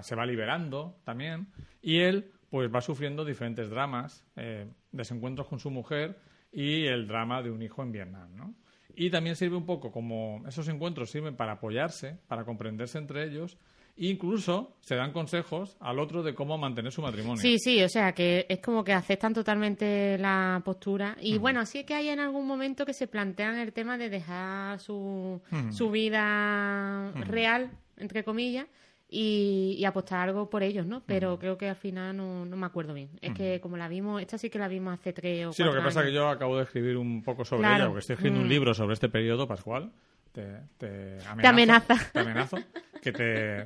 se 0.02 0.16
va 0.16 0.26
liberando 0.26 0.98
también 1.04 1.48
y 1.84 2.00
él 2.00 2.32
pues 2.50 2.74
va 2.74 2.82
sufriendo 2.82 3.24
diferentes 3.24 3.70
dramas 3.70 4.26
eh, 4.36 4.66
desencuentros 4.92 5.48
con 5.48 5.60
su 5.60 5.70
mujer 5.70 6.18
y 6.52 6.86
el 6.86 7.08
drama 7.08 7.42
de 7.42 7.52
un 7.52 7.62
hijo 7.62 7.84
en 7.84 7.92
Vietnam 7.92 8.36
¿no? 8.36 8.56
y 8.96 9.10
también 9.10 9.36
sirve 9.36 9.56
un 9.56 9.66
poco 9.66 9.92
como 9.92 10.44
esos 10.48 10.68
encuentros 10.68 11.10
sirven 11.10 11.36
para 11.36 11.54
apoyarse 11.54 12.20
para 12.28 12.46
comprenderse 12.46 12.98
entre 12.98 13.26
ellos 13.26 13.58
Incluso 14.00 14.78
se 14.82 14.96
dan 14.96 15.12
consejos 15.12 15.76
al 15.80 15.98
otro 15.98 16.22
de 16.22 16.36
cómo 16.36 16.56
mantener 16.58 16.92
su 16.92 17.02
matrimonio. 17.02 17.42
Sí, 17.42 17.58
sí, 17.58 17.82
o 17.82 17.90
sea 17.90 18.14
que 18.14 18.46
es 18.48 18.60
como 18.60 18.84
que 18.84 18.94
aceptan 18.94 19.34
totalmente 19.34 20.20
la 20.20 20.62
postura. 20.64 21.18
Y 21.20 21.40
bueno, 21.40 21.66
sí 21.66 21.84
que 21.84 21.96
hay 21.96 22.10
en 22.10 22.20
algún 22.20 22.46
momento 22.46 22.86
que 22.86 22.94
se 22.94 23.08
plantean 23.08 23.58
el 23.58 23.74
tema 23.74 23.98
de 23.98 24.10
dejar 24.10 24.80
su, 24.80 25.42
su 25.72 25.90
vida 25.90 27.12
real, 27.14 27.72
entre 27.98 28.24
comillas, 28.24 28.68
y, 29.10 29.84
apostar 29.86 30.28
algo 30.28 30.50
por 30.50 30.64
ellos, 30.64 30.86
¿no? 30.86 31.02
Pero 31.06 31.40
creo 31.40 31.58
que 31.58 31.70
al 31.70 31.76
final 31.76 32.16
no, 32.16 32.46
no 32.46 32.58
me 32.58 32.66
acuerdo 32.66 32.94
bien. 32.94 33.10
Es 33.22 33.34
que 33.34 33.60
como 33.62 33.78
la 33.78 33.88
vimos, 33.88 34.22
esta 34.22 34.38
sí 34.38 34.50
que 34.50 34.60
la 34.60 34.68
vimos 34.68 34.94
hace 34.94 35.14
tres 35.14 35.48
o 35.48 35.54
Sí, 35.54 35.64
lo 35.64 35.74
que 35.74 35.82
pasa 35.82 36.02
es 36.02 36.08
que 36.08 36.14
yo 36.14 36.28
acabo 36.28 36.58
de 36.58 36.64
escribir 36.64 36.98
un 36.98 37.24
poco 37.24 37.46
sobre 37.46 37.68
ella, 37.68 37.86
porque 37.86 38.00
estoy 38.00 38.14
escribiendo 38.16 38.42
un 38.42 38.48
mm. 38.48 38.52
libro 38.52 38.74
sobre 38.74 38.94
este 38.94 39.10
periodo, 39.10 39.48
Pascual. 39.48 39.92
Te, 40.32 40.46
te, 40.78 41.18
amenaza. 41.26 41.96
Te 42.14 42.20
amenazo 42.20 42.58
que 43.02 43.12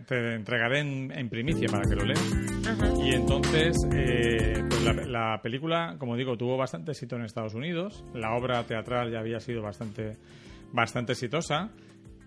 te, 0.05 0.35
entregaré 0.35 0.79
en, 0.79 1.29
primicia 1.29 1.67
para 1.67 1.87
que 1.87 1.95
lo 1.95 2.05
leas. 2.05 2.23
Y 3.03 3.13
entonces, 3.13 3.75
eh, 3.93 4.63
pues 4.69 5.07
la, 5.07 5.39
película, 5.41 5.95
como 5.97 6.15
digo, 6.15 6.37
tuvo 6.37 6.57
bastante 6.57 6.91
éxito 6.91 7.15
en 7.15 7.23
Estados 7.23 7.53
Unidos. 7.53 8.03
La 8.13 8.35
obra 8.35 8.63
teatral 8.63 9.11
ya 9.11 9.19
había 9.19 9.39
sido 9.39 9.61
bastante, 9.61 10.17
bastante 10.71 11.13
exitosa. 11.13 11.71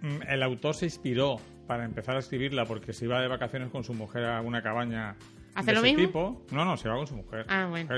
Mm, 0.04 0.22
el 0.28 0.42
autor 0.42 0.74
se 0.74 0.86
inspiró 0.86 1.36
para 1.66 1.84
empezar 1.84 2.16
a 2.16 2.18
escribirla 2.18 2.66
porque 2.66 2.92
se 2.92 3.06
iba 3.06 3.20
de 3.20 3.28
vacaciones 3.28 3.70
con 3.70 3.84
su 3.84 3.94
mujer 3.94 4.24
a 4.26 4.40
una 4.40 4.62
cabaña 4.62 5.16
¿Hace 5.54 5.70
de 5.70 5.76
lo 5.76 5.82
mismo? 5.82 6.06
tipo. 6.06 6.42
No, 6.50 6.64
no, 6.64 6.76
se 6.76 6.88
va 6.88 6.96
con 6.96 7.06
su 7.06 7.16
mujer. 7.16 7.46
Ah, 7.48 7.66
bueno. 7.70 7.88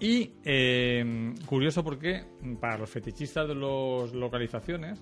Y 0.00 0.32
eh, 0.44 1.34
curioso 1.46 1.82
porque 1.82 2.24
para 2.60 2.76
los 2.76 2.90
fetichistas 2.90 3.48
de 3.48 3.54
las 3.54 4.12
localizaciones, 4.12 5.00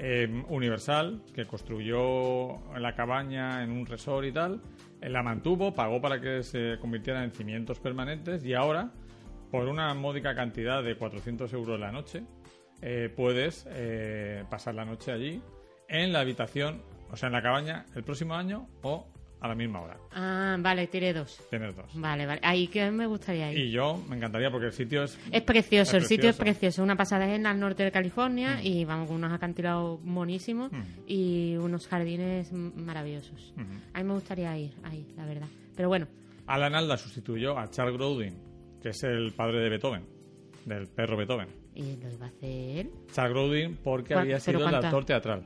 Em, 0.00 0.44
Universal, 0.48 1.20
que 1.34 1.44
construyó 1.44 2.60
la 2.78 2.94
cabaña 2.94 3.64
en 3.64 3.72
un 3.72 3.84
resort 3.84 4.28
y 4.28 4.30
tal, 4.30 4.62
eh, 5.00 5.08
la 5.08 5.24
mantuvo, 5.24 5.74
pagó 5.74 6.00
para 6.00 6.20
que 6.20 6.44
se 6.44 6.78
convirtiera 6.80 7.24
en 7.24 7.32
cimientos 7.32 7.80
permanentes 7.80 8.44
y 8.44 8.54
ahora, 8.54 8.92
por 9.50 9.66
una 9.66 9.92
módica 9.94 10.36
cantidad 10.36 10.84
de 10.84 10.96
400 10.96 11.52
euros 11.52 11.80
la 11.80 11.90
noche, 11.90 12.22
eh, 12.82 13.12
puedes 13.14 13.66
eh, 13.70 14.44
pasar 14.50 14.74
la 14.74 14.84
noche 14.84 15.12
allí 15.12 15.40
en 15.88 16.12
la 16.12 16.20
habitación, 16.20 16.82
o 17.10 17.16
sea, 17.16 17.28
en 17.28 17.32
la 17.32 17.42
cabaña 17.42 17.86
el 17.94 18.04
próximo 18.04 18.34
año 18.34 18.68
o 18.82 19.06
a 19.40 19.48
la 19.48 19.54
misma 19.54 19.80
hora. 19.80 19.96
Ah, 20.12 20.56
vale, 20.58 20.86
tiene 20.88 21.12
dos. 21.12 21.40
Tienes 21.50 21.74
dos. 21.74 21.86
Vale, 21.94 22.26
vale. 22.26 22.40
Ahí 22.42 22.66
que 22.68 22.90
me 22.90 23.06
gustaría 23.06 23.52
ir. 23.52 23.58
Y 23.58 23.70
yo 23.70 24.02
me 24.08 24.16
encantaría 24.16 24.50
porque 24.50 24.66
el 24.66 24.72
sitio 24.72 25.04
es... 25.04 25.18
Es 25.30 25.42
precioso, 25.42 25.96
el 25.96 26.04
sitio 26.04 26.30
es 26.30 26.36
precioso. 26.36 26.82
Una 26.82 26.96
pasada 26.96 27.26
es 27.26 27.38
en 27.38 27.46
el 27.46 27.58
norte 27.58 27.84
de 27.84 27.92
California 27.92 28.56
mm. 28.56 28.66
y 28.66 28.84
vamos 28.84 29.08
con 29.08 29.16
unos 29.16 29.32
acantilados 29.32 30.00
monísimos 30.02 30.72
mm. 30.72 30.82
y 31.06 31.56
unos 31.56 31.86
jardines 31.86 32.52
maravillosos. 32.52 33.52
Mm. 33.56 33.62
A 33.94 33.98
mí 33.98 34.04
me 34.04 34.14
gustaría 34.14 34.56
ir 34.58 34.72
ahí, 34.82 35.06
la 35.16 35.24
verdad. 35.24 35.48
Pero 35.76 35.88
bueno. 35.88 36.08
Alan 36.46 36.74
Alda 36.74 36.96
sustituyó 36.96 37.58
a 37.58 37.70
Charles 37.70 37.96
Grodin, 37.96 38.34
que 38.82 38.88
es 38.88 39.02
el 39.04 39.32
padre 39.34 39.60
de 39.60 39.68
Beethoven, 39.68 40.04
del 40.64 40.88
perro 40.88 41.16
Beethoven. 41.16 41.48
¿Y 41.78 41.96
lo 41.96 42.10
iba 42.10 42.26
a 42.26 42.28
hacer? 42.28 42.90
Charles 43.12 43.32
Grodin 43.32 43.76
porque 43.76 44.12
había 44.12 44.40
sido 44.40 44.66
el 44.66 44.74
actor 44.74 45.04
teatral. 45.04 45.44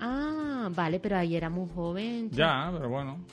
Ah, 0.00 0.70
vale, 0.74 0.98
pero 0.98 1.18
ahí 1.18 1.36
era 1.36 1.50
muy 1.50 1.68
joven. 1.68 2.30
Ya, 2.30 2.70
pero 2.72 2.88
bueno. 2.88 3.26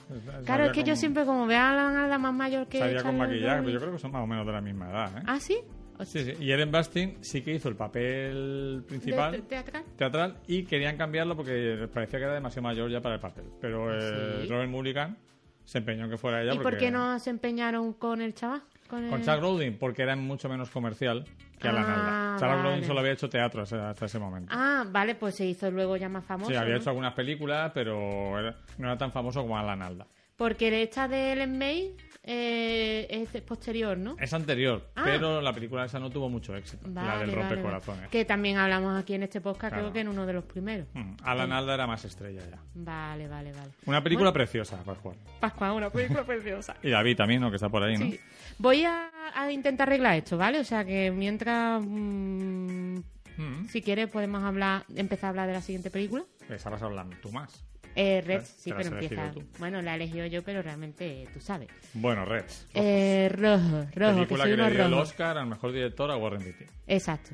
Claro, 0.46 0.66
es 0.66 0.72
que 0.74 0.84
yo 0.84 0.98
siempre 0.98 1.24
como 1.24 1.48
veo 1.48 1.62
a 1.62 2.06
la, 2.06 2.18
más 2.18 2.34
mayor 2.34 2.68
que... 2.68 2.80
Salía 2.80 3.02
con 3.02 3.18
maquillaje, 3.18 3.60
pero 3.60 3.70
yo 3.70 3.80
creo 3.80 3.94
que 3.94 4.00
son 4.00 4.12
más 4.12 4.22
o 4.22 4.28
menos 4.28 4.46
de 4.46 4.52
la 4.52 4.60
misma 4.60 4.90
edad, 4.90 5.18
¿eh? 5.20 5.24
¿Ah, 5.26 5.40
sí? 5.40 5.58
Sí, 6.04 6.26
sí. 6.26 6.34
Y 6.42 6.52
Ellen 6.52 6.70
Bastin 6.70 7.18
sí 7.22 7.42
que 7.42 7.54
hizo 7.54 7.70
el 7.70 7.78
papel 7.78 8.84
principal. 8.86 9.42
teatral? 9.44 9.84
Teatral. 9.96 10.38
Y 10.48 10.66
querían 10.66 10.98
cambiarlo 10.98 11.38
porque 11.38 11.54
les 11.54 11.90
parecía 11.90 12.20
que 12.20 12.26
era 12.26 12.34
demasiado 12.34 12.64
mayor 12.64 12.92
ya 12.92 13.00
para 13.00 13.16
el 13.16 13.22
papel. 13.22 13.46
Pero 13.62 13.98
eh, 13.98 14.46
Robert 14.50 14.70
Mulligan 14.70 15.18
se 15.64 15.78
empeñó 15.78 16.04
en 16.04 16.12
que 16.12 16.18
fuera 16.18 16.44
ella. 16.44 16.54
¿Y 16.54 16.60
por 16.60 16.78
qué 16.78 16.92
no 16.92 17.18
se 17.20 17.30
empeñaron 17.30 17.94
con 17.94 18.22
el 18.22 18.34
chaval? 18.34 18.64
Con, 18.90 19.10
Chuck 19.22 19.40
Rowling, 19.42 19.74
porque 19.74 20.04
era 20.04 20.16
mucho 20.16 20.48
menos 20.48 20.70
comercial 20.70 21.26
que 21.60 21.68
Alan 21.68 21.86
ah, 21.88 22.36
Alda. 22.36 22.38
Chuck 22.40 22.64
vale. 22.64 22.86
solo 22.86 23.00
había 23.00 23.12
hecho 23.14 23.30
teatro 23.30 23.64
hasta 23.64 24.06
ese 24.06 24.20
momento. 24.20 24.54
Ah, 24.56 24.86
vale, 24.90 25.16
pues 25.16 25.36
se 25.36 25.46
hizo 25.46 25.70
luego 25.72 25.98
ya 25.98 26.10
más 26.10 26.26
famoso. 26.26 26.52
Sí, 26.52 26.56
había 26.56 26.78
hecho 26.78 26.90
algunas 26.90 27.14
películas, 27.14 27.72
pero 27.74 28.54
no 28.78 28.88
era 28.88 28.98
tan 28.98 29.12
famoso 29.12 29.42
como 29.42 29.58
Alan 29.58 29.82
Alda. 29.82 30.08
Porque 30.38 30.84
esta 30.84 31.08
de 31.08 31.34
Ellen 31.34 31.58
May 31.58 31.96
eh, 32.30 33.08
es 33.10 33.42
posterior, 33.42 33.98
¿no? 33.98 34.18
Es 34.20 34.34
anterior, 34.34 34.92
ah. 34.96 35.02
pero 35.06 35.42
la 35.42 35.54
película 35.54 35.86
esa 35.86 35.98
no 35.98 36.10
tuvo 36.10 36.30
mucho 36.30 36.56
éxito, 36.56 36.86
la 36.90 37.20
del 37.20 37.32
rompecorazones. 37.32 38.10
Que 38.10 38.26
también 38.26 38.58
hablamos 38.58 39.00
aquí 39.00 39.14
en 39.14 39.24
este 39.24 39.40
podcast, 39.40 39.74
creo 39.74 39.94
que 39.94 40.02
en 40.02 40.10
uno 40.10 40.26
de 40.26 40.34
los 40.34 40.44
primeros. 40.44 40.88
Mm, 40.94 41.14
Alan 41.24 41.54
Alda 41.54 41.74
era 41.74 41.88
más 41.88 42.04
estrella 42.04 42.42
ya. 42.48 42.60
Vale, 42.76 43.30
vale, 43.30 43.54
vale. 43.54 43.72
Una 43.86 44.04
película 44.04 44.34
preciosa, 44.34 44.78
Pascual. 44.84 45.16
Pascual, 45.40 45.72
una 45.72 45.90
película 45.90 46.26
preciosa. 46.26 46.76
y 46.84 46.90
David 46.90 47.16
también, 47.16 47.40
¿no? 47.40 47.50
Que 47.50 47.56
está 47.56 47.70
por 47.70 47.82
ahí, 47.82 47.98
¿no? 47.98 48.12
Voy 48.60 48.84
a, 48.84 49.10
intentar 49.50 49.88
arreglar 49.88 50.18
esto, 50.18 50.38
¿vale? 50.38 50.60
O 50.60 50.66
sea 50.66 50.84
que 50.84 51.10
mientras... 51.12 51.82
Mm, 51.82 52.98
mm. 53.38 53.68
Si 53.70 53.82
quieres 53.82 54.10
podemos 54.10 54.44
hablar, 54.44 54.84
empezar 54.96 55.28
a 55.28 55.30
hablar 55.30 55.48
de 55.48 55.54
la 55.54 55.62
siguiente 55.62 55.90
película. 55.90 56.26
A 56.50 56.86
hablar 56.86 57.08
tú 57.22 57.32
más. 57.32 57.64
Eh, 58.00 58.22
Reds, 58.22 58.48
sí, 58.48 58.72
pero 58.78 58.90
empieza. 58.90 59.34
Bueno, 59.58 59.82
la 59.82 59.94
he 59.94 59.96
elegido 59.96 60.28
yo, 60.28 60.44
pero 60.44 60.62
realmente 60.62 61.28
tú 61.34 61.40
sabes. 61.40 61.70
Bueno, 61.96 62.26
Reds. 62.26 62.68
Eh, 62.76 63.28
rojo, 63.34 63.88
rojo. 63.96 64.14
Película 64.14 64.44
que, 64.44 64.56
le 64.56 64.70
dio 64.70 64.86
el 64.86 64.94
Oscar 64.94 65.36
al 65.40 65.48
mejor 65.48 65.72
director 65.72 66.12
a 66.12 66.16
Warren 66.16 66.44
Beatty. 66.44 66.66
Exacto. 66.86 67.32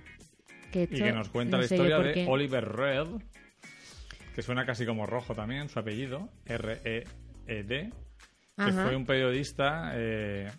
y 0.72 0.88
que 0.88 1.12
nos 1.12 1.28
cuenta 1.28 1.58
la 1.58 1.66
historia 1.66 2.00
de 2.00 2.26
Oliver 2.30 2.64
Red, 2.64 3.08
que 4.34 4.42
suena 4.42 4.66
casi 4.66 4.86
como 4.86 5.06
rojo 5.06 5.36
también, 5.36 5.68
su 5.68 5.80
apellido, 5.80 6.30
R-E-E-D, 6.46 7.92
que 8.56 8.72
fue 8.72 8.96
un 8.96 9.06
periodista 9.06 9.92
eh, 9.96 10.50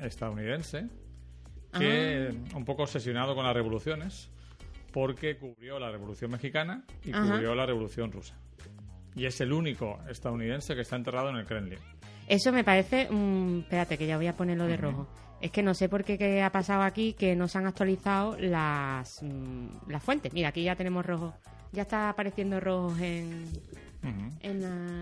estadounidense 0.00 0.88
que 1.78 2.34
un 2.54 2.64
poco 2.64 2.84
obsesionado 2.84 3.34
con 3.34 3.44
las 3.44 3.54
revoluciones 3.54 4.30
porque 4.90 5.36
cubrió 5.36 5.78
la 5.78 5.90
Revolución 5.90 6.30
Mexicana 6.30 6.82
y 7.04 7.12
cubrió 7.12 7.54
la 7.54 7.66
Revolución 7.66 8.10
Rusa 8.10 8.40
y 9.14 9.26
es 9.26 9.40
el 9.40 9.52
único 9.52 9.98
estadounidense 10.08 10.74
que 10.74 10.82
está 10.82 10.96
enterrado 10.96 11.30
en 11.30 11.36
el 11.36 11.46
Kremlin. 11.46 11.78
Eso 12.28 12.52
me 12.52 12.62
parece... 12.62 13.08
espérate, 13.60 13.98
que 13.98 14.06
ya 14.06 14.16
voy 14.16 14.28
a 14.28 14.36
ponerlo 14.36 14.66
de 14.66 14.76
rojo. 14.76 15.08
Es 15.40 15.50
que 15.50 15.62
no 15.62 15.74
sé 15.74 15.88
por 15.88 16.04
qué, 16.04 16.18
qué, 16.18 16.42
ha 16.42 16.52
pasado 16.52 16.82
aquí 16.82 17.14
que 17.14 17.34
no 17.34 17.48
se 17.48 17.58
han 17.58 17.66
actualizado 17.66 18.36
las, 18.38 19.22
mm, 19.22 19.90
las 19.90 20.02
fuentes. 20.02 20.32
Mira, 20.32 20.50
aquí 20.50 20.62
ya 20.62 20.76
tenemos 20.76 21.04
rojo. 21.04 21.34
Ya 21.72 21.82
está 21.82 22.08
apareciendo 22.10 22.60
rojos 22.60 23.00
en... 23.00 23.46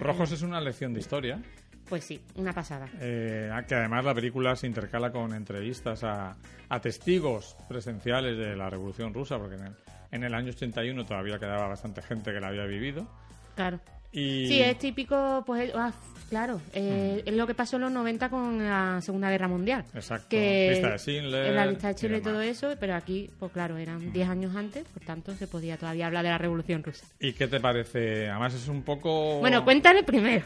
Rojos 0.01 0.33
es 0.33 0.43
una 0.43 0.61
lección 0.61 0.95
de 0.95 1.01
historia. 1.01 1.43
Pues 1.89 2.05
sí, 2.05 2.21
una 2.35 2.53
pasada. 2.53 2.89
Eh, 3.01 3.51
que 3.67 3.75
además 3.75 4.05
la 4.05 4.15
película 4.15 4.55
se 4.57 4.67
intercala 4.67 5.11
con 5.11 5.33
entrevistas 5.35 6.05
a, 6.05 6.37
a, 6.69 6.81
testigos 6.81 7.57
presenciales 7.69 8.37
de 8.37 8.57
la 8.57 8.69
Revolución 8.69 9.15
Rusa, 9.15 9.39
porque 9.39 9.57
en 9.57 9.67
el, 9.67 9.75
en 10.13 10.25
el 10.25 10.35
año 10.35 10.51
81 10.51 11.05
todavía 11.07 11.39
quedaba 11.39 11.69
bastante 11.69 12.03
gente 12.03 12.33
que 12.33 12.41
la 12.41 12.49
había 12.49 12.65
vivido. 12.65 13.09
Claro. 13.55 13.81
Y... 14.13 14.47
Sí, 14.47 14.61
es 14.61 14.79
típico, 14.79 15.43
pues, 15.47 15.73
ah, 15.75 15.93
claro, 16.31 16.61
eh, 16.73 17.23
es 17.25 17.35
lo 17.35 17.47
que 17.47 17.55
pasó 17.55 17.77
en 17.77 17.83
los 17.83 17.93
90 17.93 18.29
con 18.31 18.59
la 18.59 19.01
Segunda 19.01 19.31
Guerra 19.31 19.49
Mundial. 19.49 19.85
Exacto. 19.95 20.29
Que 20.31 20.71
lista 20.73 20.93
de 20.93 20.99
Schindler. 20.99 21.47
En 21.47 21.57
la 21.57 21.67
lista 21.67 21.89
de 21.89 21.95
Chile 21.95 22.19
y 22.19 22.23
todo 22.23 22.41
eso, 22.41 22.75
pero 22.81 22.95
aquí, 22.95 23.31
pues 23.39 23.53
claro, 23.53 23.77
eran 23.77 24.13
10 24.13 24.29
años 24.29 24.57
antes, 24.57 24.85
por 24.85 25.03
tanto 25.03 25.35
se 25.35 25.47
podía 25.47 25.77
todavía 25.77 26.07
hablar 26.07 26.25
de 26.25 26.31
la 26.31 26.39
Revolución 26.39 26.83
Rusa. 26.83 27.07
¿Y 27.21 27.33
qué 27.33 27.49
te 27.49 27.61
parece? 27.61 28.29
Además 28.29 28.55
es 28.55 28.69
un 28.69 28.83
poco... 28.83 29.39
Bueno, 29.41 29.65
cuéntale 29.65 30.03
primero. 30.03 30.45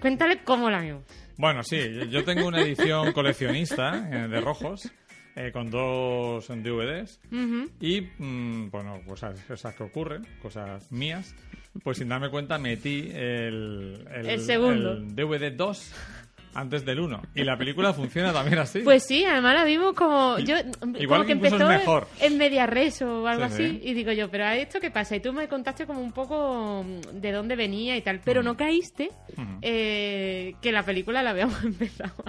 Cuéntale 0.00 0.42
cómo 0.42 0.68
la 0.68 0.80
vimos. 0.80 1.02
Bueno, 1.36 1.62
sí, 1.62 1.78
yo 2.10 2.24
tengo 2.24 2.46
una 2.46 2.60
edición 2.60 3.12
coleccionista 3.14 4.08
eh, 4.10 4.28
de 4.28 4.40
rojos 4.40 4.90
eh, 5.36 5.50
con 5.52 5.70
dos 5.70 6.48
DVDs 6.48 7.20
y, 7.80 8.00
mm, 8.18 8.70
bueno, 8.70 9.00
cosas, 9.06 9.40
cosas 9.44 9.74
que 9.74 9.82
ocurren, 9.84 10.26
cosas 10.42 10.90
mías. 10.92 11.34
Pues 11.82 11.98
sin 11.98 12.08
darme 12.08 12.28
cuenta 12.30 12.58
metí 12.58 13.10
el, 13.12 14.06
El 14.12 14.40
segundo. 14.40 14.92
el 14.92 15.14
DVD 15.14 15.52
2 15.56 15.92
antes 16.54 16.84
del 16.84 17.00
1. 17.00 17.22
Y 17.34 17.44
la 17.44 17.56
película 17.56 17.92
funciona 17.94 18.32
también 18.32 18.58
así. 18.58 18.80
Pues 18.80 19.04
sí, 19.04 19.24
además 19.24 19.54
la 19.54 19.64
vimos 19.64 19.94
como. 19.94 20.38
Yo, 20.38 20.56
igual 20.98 21.20
como 21.20 21.24
que 21.26 21.32
empezó 21.32 21.56
es 21.56 21.78
mejor. 21.78 22.08
en 22.20 22.38
media 22.38 22.66
res 22.66 23.00
o 23.02 23.26
algo 23.26 23.46
Sí, 23.48 23.52
así. 23.54 23.68
sí. 23.70 23.80
Y 23.84 23.94
digo 23.94 24.12
yo, 24.12 24.30
pero 24.30 24.44
¿a 24.44 24.56
esto 24.56 24.80
qué 24.80 24.90
pasa? 24.90 25.16
Y 25.16 25.20
tú 25.20 25.32
me 25.32 25.48
contaste 25.48 25.86
como 25.86 26.00
un 26.00 26.12
poco 26.12 26.84
mm, 26.84 27.20
de 27.20 27.32
dónde 27.32 27.56
venía 27.56 27.96
y 27.96 28.02
tal. 28.02 28.20
Pero 28.24 28.42
no 28.42 28.56
caíste 28.56 29.10
eh, 29.60 30.54
que 30.60 30.72
la 30.72 30.82
película 30.84 31.22
la 31.22 31.30
habíamos 31.30 31.62
empezado 31.64 32.24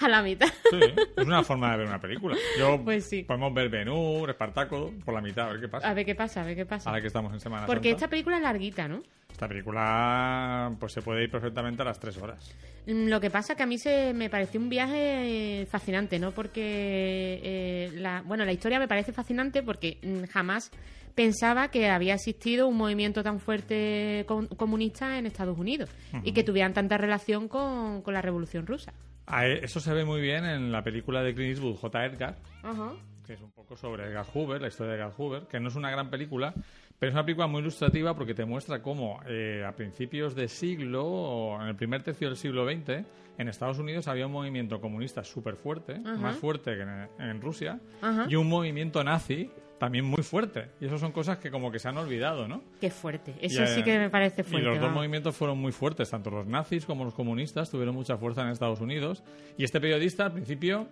a 0.00 0.08
la 0.08 0.22
mitad. 0.22 0.48
Sí, 0.70 0.80
es 1.16 1.26
una 1.26 1.42
forma 1.42 1.72
de 1.72 1.78
ver 1.78 1.86
una 1.88 2.00
película. 2.00 2.36
Yo, 2.58 2.80
Pues 2.84 3.08
sí. 3.08 3.22
Podemos 3.24 3.52
ver 3.54 3.68
Ben-Hur, 3.68 4.30
Espartaco, 4.30 4.92
por 5.04 5.14
la 5.14 5.20
mitad, 5.20 5.48
a 5.48 5.52
ver 5.52 5.60
qué 5.60 5.68
pasa. 5.68 5.88
A 5.90 5.94
ver 5.94 6.06
qué 6.06 6.14
pasa, 6.14 6.40
a 6.42 6.44
ver 6.44 6.56
qué 6.56 6.66
pasa. 6.66 6.88
Ahora 6.88 7.00
que 7.00 7.08
estamos 7.08 7.32
en 7.32 7.40
Semana 7.40 7.66
Porque 7.66 7.90
Santa. 7.90 8.04
esta 8.04 8.10
película 8.10 8.36
es 8.36 8.42
larguita, 8.42 8.88
¿no? 8.88 9.02
Esta 9.30 9.46
película 9.46 10.74
pues 10.80 10.92
se 10.92 11.02
puede 11.02 11.24
ir 11.24 11.30
perfectamente 11.30 11.82
a 11.82 11.84
las 11.84 12.00
tres 12.00 12.16
horas. 12.18 12.52
Mm, 12.86 13.08
Lo 13.08 13.20
que 13.20 13.30
pasa 13.30 13.54
que 13.54 13.62
a 13.62 13.66
mí 13.66 13.78
se 13.78 14.12
me 14.14 14.30
pareció 14.30 14.58
un 14.60 14.68
viaje 14.68 15.66
fascinante, 15.70 16.18
¿no? 16.18 16.32
Porque, 16.32 17.40
eh, 17.42 17.90
la, 17.94 18.22
bueno, 18.22 18.44
la 18.44 18.52
historia 18.52 18.78
me 18.78 18.88
parece 18.88 19.12
fascinante 19.12 19.62
porque 19.62 19.98
mm, 20.02 20.24
jamás 20.24 20.70
pensaba 21.14 21.68
que 21.70 21.88
había 21.88 22.14
existido 22.14 22.66
un 22.68 22.76
movimiento 22.76 23.22
tan 23.22 23.38
fuerte 23.38 24.24
com- 24.26 24.46
comunista 24.48 25.18
en 25.18 25.26
Estados 25.26 25.58
Unidos 25.58 25.90
y 26.24 26.32
que 26.32 26.42
tuvieran 26.44 26.72
tanta 26.74 26.96
relación 26.96 27.48
con, 27.48 28.02
con 28.02 28.14
la 28.14 28.22
Revolución 28.22 28.66
Rusa. 28.66 28.92
E- 29.42 29.60
Eso 29.64 29.78
se 29.80 29.92
ve 29.92 30.04
muy 30.04 30.20
bien 30.20 30.44
en 30.44 30.72
la 30.72 30.82
película 30.82 31.22
de 31.22 31.34
Clint 31.34 31.50
Eastwood, 31.56 31.76
J. 31.76 32.04
Edgar, 32.06 32.36
que 33.26 33.34
es 33.34 33.40
un 33.42 33.50
poco 33.50 33.76
sobre 33.76 34.04
Edgar 34.06 34.24
Hoover, 34.32 34.60
la 34.62 34.68
historia 34.68 34.92
de 34.94 34.98
Edgar 34.98 35.12
Hoover, 35.16 35.42
que 35.48 35.60
no 35.60 35.68
es 35.68 35.74
una 35.74 35.90
gran 35.90 36.08
película, 36.08 36.54
pero 36.98 37.10
es 37.10 37.14
una 37.14 37.24
película 37.24 37.46
muy 37.46 37.60
ilustrativa 37.60 38.14
porque 38.14 38.34
te 38.34 38.44
muestra 38.44 38.82
cómo 38.82 39.20
eh, 39.26 39.64
a 39.66 39.72
principios 39.72 40.34
de 40.34 40.48
siglo, 40.48 41.04
o 41.06 41.62
en 41.62 41.68
el 41.68 41.76
primer 41.76 42.02
tercio 42.02 42.28
del 42.28 42.36
siglo 42.36 42.66
XX, 42.66 43.04
en 43.38 43.48
Estados 43.48 43.78
Unidos 43.78 44.08
había 44.08 44.26
un 44.26 44.32
movimiento 44.32 44.80
comunista 44.80 45.22
súper 45.22 45.56
fuerte, 45.56 46.00
Ajá. 46.04 46.16
más 46.16 46.36
fuerte 46.36 46.74
que 46.74 46.82
en, 46.82 47.08
en 47.20 47.40
Rusia, 47.40 47.78
Ajá. 48.02 48.26
y 48.28 48.34
un 48.34 48.48
movimiento 48.48 49.02
nazi 49.04 49.50
también 49.78 50.04
muy 50.04 50.24
fuerte. 50.24 50.70
Y 50.80 50.86
eso 50.86 50.98
son 50.98 51.12
cosas 51.12 51.38
que 51.38 51.50
como 51.52 51.70
que 51.70 51.78
se 51.78 51.86
han 51.88 51.96
olvidado, 51.96 52.48
¿no? 52.48 52.62
Qué 52.80 52.90
fuerte. 52.90 53.36
Eso 53.40 53.62
Y, 53.62 53.66
sí 53.68 53.80
eh, 53.80 53.84
que 53.84 53.98
me 53.98 54.10
parece 54.10 54.42
fuerte. 54.42 54.66
Y 54.66 54.70
los 54.70 54.80
dos 54.80 54.92
movimientos 54.92 55.36
fueron 55.36 55.56
muy 55.58 55.70
fuertes, 55.70 56.10
tanto 56.10 56.30
los 56.30 56.48
nazis 56.48 56.84
como 56.84 57.04
los 57.04 57.14
comunistas 57.14 57.70
tuvieron 57.70 57.94
mucha 57.94 58.16
fuerza 58.16 58.42
en 58.42 58.48
Estados 58.48 58.80
Unidos. 58.80 59.22
Y 59.56 59.62
este 59.62 59.80
periodista, 59.80 60.26
al 60.26 60.32
principio, 60.32 60.88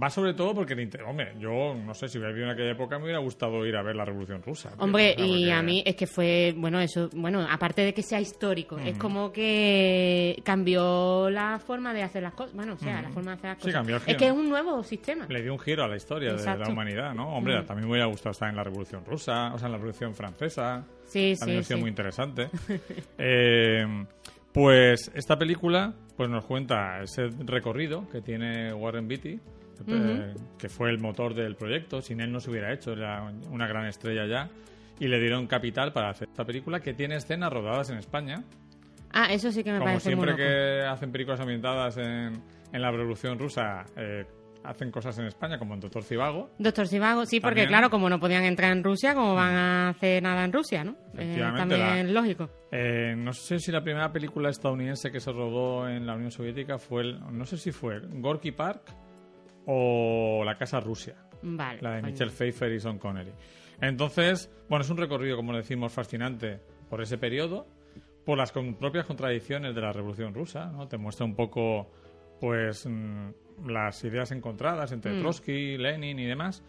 va 0.00 0.10
sobre 0.10 0.34
todo 0.34 0.54
porque, 0.54 0.74
inter- 0.80 1.02
hombre, 1.02 1.34
yo 1.38 1.74
no 1.74 1.94
sé 1.94 2.08
si 2.08 2.18
hubiera 2.18 2.32
vivido 2.32 2.48
en 2.50 2.54
aquella 2.54 2.72
época, 2.72 2.98
me 2.98 3.04
hubiera 3.04 3.20
gustado 3.20 3.64
ir 3.66 3.76
a 3.76 3.82
ver 3.82 3.94
la 3.96 4.04
Revolución 4.04 4.42
Rusa. 4.42 4.70
Hombre, 4.78 5.14
y 5.18 5.50
a 5.50 5.62
mí 5.62 5.82
es 5.86 5.94
que 5.96 6.06
fue, 6.06 6.52
bueno, 6.56 6.80
eso, 6.80 7.08
bueno, 7.14 7.46
aparte 7.48 7.82
de 7.82 7.94
que 7.94 8.02
sea 8.02 8.20
histórico, 8.20 8.78
es 8.78 8.98
como 8.98 9.32
que 9.32 10.40
cambió 10.44 11.30
la 11.30 11.58
forma 11.58 11.92
de 11.94 12.02
hacer 12.02 12.22
las 12.22 12.34
cosas. 12.34 12.54
Bueno, 12.54 12.74
o 12.74 12.78
sea, 12.78 13.00
la 13.02 13.10
forma 13.10 13.32
de 13.32 13.36
hacer 13.36 13.50
las 13.50 13.58
Sí, 13.58 13.62
cosas. 13.64 13.74
cambió 13.74 13.96
el 13.96 14.00
es 14.02 14.06
giro. 14.06 14.18
que 14.18 14.26
es 14.26 14.32
un 14.32 14.48
nuevo 14.48 14.82
sistema. 14.82 15.26
Le 15.28 15.42
dio 15.42 15.52
un 15.52 15.58
giro 15.60 15.84
a 15.84 15.88
la 15.88 15.96
historia 15.96 16.32
de 16.34 16.44
la 16.58 16.68
humanidad, 16.68 17.14
¿no? 17.14 17.28
Hombre, 17.36 17.62
también 17.62 17.86
me 17.88 17.92
hubiera 17.92 18.06
gustado 18.06 18.32
estar 18.32 18.48
en 18.48 18.56
la 18.56 18.64
Revolución 18.64 19.04
Rusa, 19.04 19.52
o 19.54 19.58
sea, 19.58 19.66
en 19.66 19.72
la 19.72 19.78
Revolución 19.78 20.14
Francesa. 20.14 20.84
Sí, 21.06 21.34
También 21.38 21.58
sí, 21.58 21.60
ha 21.60 21.68
sido 21.68 21.76
sí. 21.76 21.80
muy 21.82 21.90
interesante. 21.90 22.48
Eh, 23.18 23.84
pues 24.52 25.10
esta 25.14 25.36
película 25.38 25.92
pues 26.16 26.28
nos 26.30 26.44
cuenta 26.44 27.02
ese 27.02 27.28
recorrido 27.44 28.08
que 28.08 28.20
tiene 28.20 28.72
Warren 28.72 29.08
Beatty, 29.08 29.40
eh, 29.86 30.34
que 30.58 30.68
fue 30.68 30.90
el 30.90 30.98
motor 30.98 31.34
del 31.34 31.56
proyecto. 31.56 32.00
Sin 32.00 32.20
él 32.20 32.30
no 32.32 32.40
se 32.40 32.50
hubiera 32.50 32.72
hecho, 32.72 32.92
era 32.92 33.22
una 33.50 33.66
gran 33.66 33.86
estrella 33.86 34.26
ya. 34.26 34.48
Y 35.00 35.08
le 35.08 35.18
dieron 35.20 35.46
capital 35.46 35.92
para 35.92 36.10
hacer 36.10 36.28
esta 36.28 36.44
película 36.44 36.80
que 36.80 36.94
tiene 36.94 37.16
escenas 37.16 37.52
rodadas 37.52 37.90
en 37.90 37.98
España. 37.98 38.44
Ah, 39.12 39.26
eso 39.32 39.50
sí 39.52 39.62
que 39.64 39.72
me 39.72 39.78
Como 39.78 39.90
parece 39.90 40.14
muy 40.16 40.24
siempre 40.26 40.30
loco. 40.32 40.38
que 40.82 40.86
hacen 40.88 41.12
películas 41.12 41.40
ambientadas 41.40 41.96
en, 41.98 42.42
en 42.72 42.82
la 42.82 42.90
Revolución 42.90 43.38
Rusa, 43.38 43.84
eh, 43.96 44.24
hacen 44.64 44.90
cosas 44.90 45.16
en 45.18 45.26
España, 45.26 45.58
como 45.58 45.74
en 45.74 45.80
Doctor 45.80 46.02
Civago. 46.02 46.50
Doctor 46.58 46.88
Sivago, 46.88 47.24
sí, 47.26 47.38
porque 47.38 47.62
También. 47.62 47.68
claro, 47.68 47.90
como 47.90 48.08
no 48.08 48.18
podían 48.18 48.44
entrar 48.44 48.72
en 48.72 48.82
Rusia, 48.82 49.14
como 49.14 49.34
van 49.34 49.54
a 49.54 49.88
hacer 49.90 50.22
nada 50.22 50.44
en 50.44 50.52
Rusia, 50.52 50.82
¿no? 50.84 50.96
Eh, 51.18 51.38
también 51.56 52.12
la- 52.14 52.20
lógico. 52.20 52.48
Eh, 52.72 53.14
no 53.16 53.32
sé 53.32 53.58
si 53.60 53.70
la 53.70 53.82
primera 53.84 54.10
película 54.12 54.48
estadounidense 54.48 55.12
que 55.12 55.20
se 55.20 55.30
rodó 55.30 55.88
en 55.88 56.06
la 56.06 56.14
Unión 56.14 56.30
Soviética 56.32 56.78
fue, 56.78 57.02
el- 57.02 57.20
no 57.36 57.44
sé 57.44 57.56
si 57.58 57.70
fue 57.72 58.00
Gorky 58.00 58.50
Park 58.52 58.82
o 59.66 60.42
La 60.44 60.56
Casa 60.56 60.80
Rusia, 60.80 61.16
Vale. 61.42 61.80
la 61.82 61.94
de 61.94 62.00
coño. 62.00 62.12
Michelle 62.12 62.30
Pfeiffer 62.30 62.72
y 62.72 62.80
Sean 62.80 62.98
Connery. 62.98 63.32
Entonces, 63.80 64.50
bueno, 64.68 64.84
es 64.84 64.90
un 64.90 64.96
recorrido, 64.96 65.36
como 65.36 65.54
decimos, 65.56 65.92
fascinante 65.92 66.60
por 66.88 67.00
ese 67.02 67.18
periodo, 67.18 67.66
por 68.24 68.38
las 68.38 68.52
con- 68.52 68.74
propias 68.76 69.04
contradicciones 69.06 69.74
de 69.74 69.80
la 69.80 69.92
Revolución 69.92 70.32
Rusa, 70.32 70.66
¿no? 70.72 70.88
Te 70.88 70.96
muestra 70.96 71.26
un 71.26 71.34
poco, 71.34 71.90
pues, 72.40 72.86
mm, 72.86 73.66
las 73.68 74.02
ideas 74.04 74.30
encontradas 74.30 74.92
entre 74.92 75.12
Mm. 75.12 75.20
Trotsky, 75.20 75.76
Lenin 75.76 76.18
y 76.18 76.24
demás. 76.24 76.62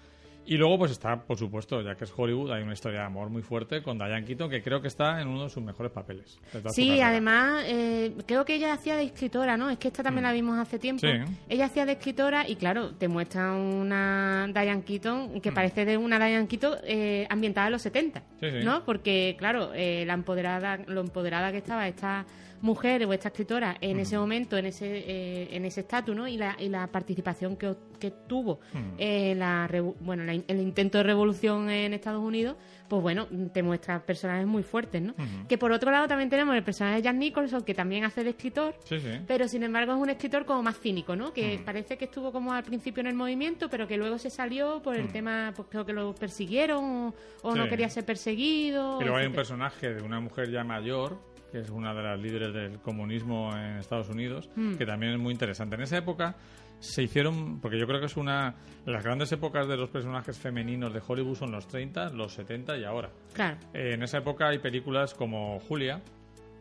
Y 0.47 0.58
luego, 0.58 0.77
pues 0.77 0.91
está, 0.91 1.21
por 1.23 1.38
supuesto, 1.38 1.81
ya 1.81 1.95
que 1.95 2.03
es 2.03 2.13
Hollywood, 2.15 2.51
hay 2.51 2.62
una 2.62 2.73
historia 2.73 2.99
de 2.99 3.05
amor 3.05 3.29
muy 3.29 3.41
fuerte 3.41 3.81
con 3.81 3.97
Diane 3.97 4.25
Keaton, 4.25 4.49
que 4.49 4.62
creo 4.62 4.81
que 4.81 4.88
está 4.88 5.19
en 5.21 5.27
uno 5.27 5.45
de 5.45 5.49
sus 5.49 5.63
mejores 5.63 5.91
papeles. 5.91 6.39
Sí, 6.71 7.01
además, 7.01 7.63
eh, 7.67 8.13
creo 8.27 8.45
que 8.45 8.55
ella 8.55 8.73
hacía 8.73 8.95
de 8.95 9.03
escritora, 9.03 9.58
¿no? 9.58 9.69
Es 9.69 9.79
que 9.79 9.88
esta 9.88 10.03
también 10.03 10.23
la 10.23 10.31
vimos 10.34 10.58
hace 10.60 10.77
tiempo. 10.77 11.05
Mm. 11.08 11.25
Sí. 11.25 11.34
Ella 11.49 11.65
hacía 11.65 11.86
de 11.86 11.93
escritora 11.93 12.47
y, 12.47 12.55
claro, 12.58 12.91
te 12.93 13.08
muestra 13.08 13.53
una 13.53 14.47
Diane 14.53 14.84
Keaton 14.84 15.41
que 15.41 15.51
parece 15.51 15.84
de 15.86 15.97
una 15.97 16.17
Diane 16.17 16.47
Keaton 16.47 16.75
eh, 16.84 17.25
ambientada 17.29 17.67
en 17.67 17.73
los 17.73 17.81
70, 17.81 18.19
Mm. 18.19 18.23
Sí, 18.39 18.51
sí. 18.51 18.58
¿no? 18.63 18.84
Porque, 18.86 19.36
claro, 19.38 19.71
eh, 19.73 20.03
la 20.05 20.13
empoderada, 20.13 20.77
lo 20.88 21.01
empoderada 21.01 21.51
que 21.51 21.58
estaba 21.58 21.88
esta 21.88 22.25
mujer 22.62 23.05
o 23.05 23.13
esta 23.13 23.29
escritora 23.29 23.77
en 23.81 23.99
ese 23.99 24.17
momento, 24.17 24.58
en 24.58 24.65
ese 24.67 24.88
eh, 24.88 25.49
en 25.51 25.65
ese 25.65 25.81
estatus, 25.81 26.15
¿no? 26.15 26.27
Y 26.27 26.38
la, 26.38 26.55
y 26.60 26.69
la 26.69 26.88
participación 26.88 27.58
que, 27.58 27.75
que 27.99 28.12
tuvo 28.12 28.60
la 28.97 29.69
bueno, 29.99 30.23
la 30.23 30.34
el 30.47 30.59
intento 30.59 30.97
de 30.97 31.03
revolución 31.05 31.69
en 31.69 31.93
Estados 31.93 32.21
Unidos, 32.23 32.55
pues 32.87 33.01
bueno, 33.01 33.27
te 33.51 33.63
muestra 33.63 33.99
personajes 34.05 34.45
muy 34.45 34.61
fuertes, 34.61 35.01
¿no? 35.01 35.15
Que 35.47 35.57
por 35.57 35.71
otro 35.71 35.89
lado 35.91 36.07
también 36.07 36.29
tenemos 36.29 36.55
el 36.55 36.63
personaje 36.63 36.97
de 36.97 37.01
Jack 37.01 37.15
Nicholson, 37.15 37.63
que 37.63 37.73
también 37.73 38.03
hace 38.03 38.23
de 38.23 38.29
escritor, 38.31 38.75
Sí, 38.83 38.99
sí. 38.99 39.09
pero 39.25 39.47
sin 39.47 39.63
embargo 39.63 39.93
es 39.93 39.97
un 39.99 40.09
escritor 40.11 40.45
como 40.45 40.61
más 40.61 40.77
cínico, 40.79 41.15
¿no? 41.15 41.33
Que 41.33 41.59
parece 41.65 41.97
que 41.97 42.05
estuvo 42.05 42.31
como 42.31 42.53
al 42.53 42.63
principio 42.63 43.01
en 43.01 43.07
el 43.07 43.15
movimiento, 43.15 43.69
pero 43.69 43.87
que 43.87 43.97
luego 43.97 44.17
se 44.19 44.29
salió 44.29 44.81
por 44.83 44.95
el 44.95 45.07
tema, 45.11 45.51
pues 45.55 45.67
creo 45.71 45.85
que 45.85 45.93
lo 45.93 46.13
persiguieron 46.13 47.13
o, 47.41 47.55
no 47.55 47.67
quería 47.67 47.89
ser 47.89 48.05
perseguido. 48.05 48.99
Luego 49.01 49.17
hay 49.17 49.25
un 49.27 49.33
personaje 49.33 49.93
de 49.93 50.01
una 50.03 50.19
mujer 50.19 50.51
ya 50.51 50.63
mayor, 50.63 51.17
que 51.51 51.59
es 51.61 51.69
una 51.69 51.93
de 51.93 52.03
las 52.03 52.19
líderes 52.19 52.53
del 52.53 52.79
comunismo 52.81 53.51
en 53.55 53.77
Estados 53.77 54.09
Unidos, 54.09 54.49
Mm. 54.55 54.75
que 54.75 54.85
también 54.85 55.13
es 55.13 55.19
muy 55.19 55.31
interesante. 55.31 55.75
En 55.75 55.81
esa 55.83 55.97
época 55.97 56.35
se 56.79 57.03
hicieron, 57.03 57.59
porque 57.59 57.79
yo 57.79 57.88
creo 57.88 57.99
que 57.99 58.05
es 58.07 58.17
una. 58.17 58.55
Las 58.85 59.03
grandes 59.03 59.31
épocas 59.31 59.67
de 59.67 59.77
los 59.77 59.89
personajes 59.89 60.38
femeninos 60.38 60.93
de 60.93 61.01
Hollywood 61.05 61.35
son 61.35 61.51
los 61.51 61.67
30, 61.67 62.09
los 62.11 62.33
70 62.33 62.77
y 62.77 62.83
ahora. 62.83 63.09
Claro. 63.33 63.57
Eh, 63.73 63.93
en 63.93 64.03
esa 64.03 64.19
época 64.19 64.47
hay 64.49 64.59
películas 64.59 65.13
como 65.13 65.59
Julia, 65.61 66.01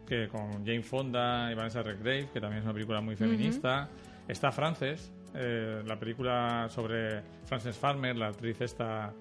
que 0.06 0.28
con 0.28 0.64
Jane 0.64 0.82
Fonda 0.82 1.50
y 1.52 1.54
Vanessa 1.54 1.82
Redgrave, 1.82 2.30
que 2.32 2.40
también 2.40 2.60
es 2.60 2.64
una 2.64 2.74
película 2.74 3.00
muy 3.00 3.16
feminista. 3.16 3.88
Está 4.26 4.50
Frances, 4.52 5.12
eh, 5.34 5.82
la 5.84 5.98
película 5.98 6.66
sobre 6.70 7.22
Frances 7.44 7.76
Farmer, 7.76 8.16
la 8.16 8.28
actriz 8.28 8.60
esta 8.60 9.12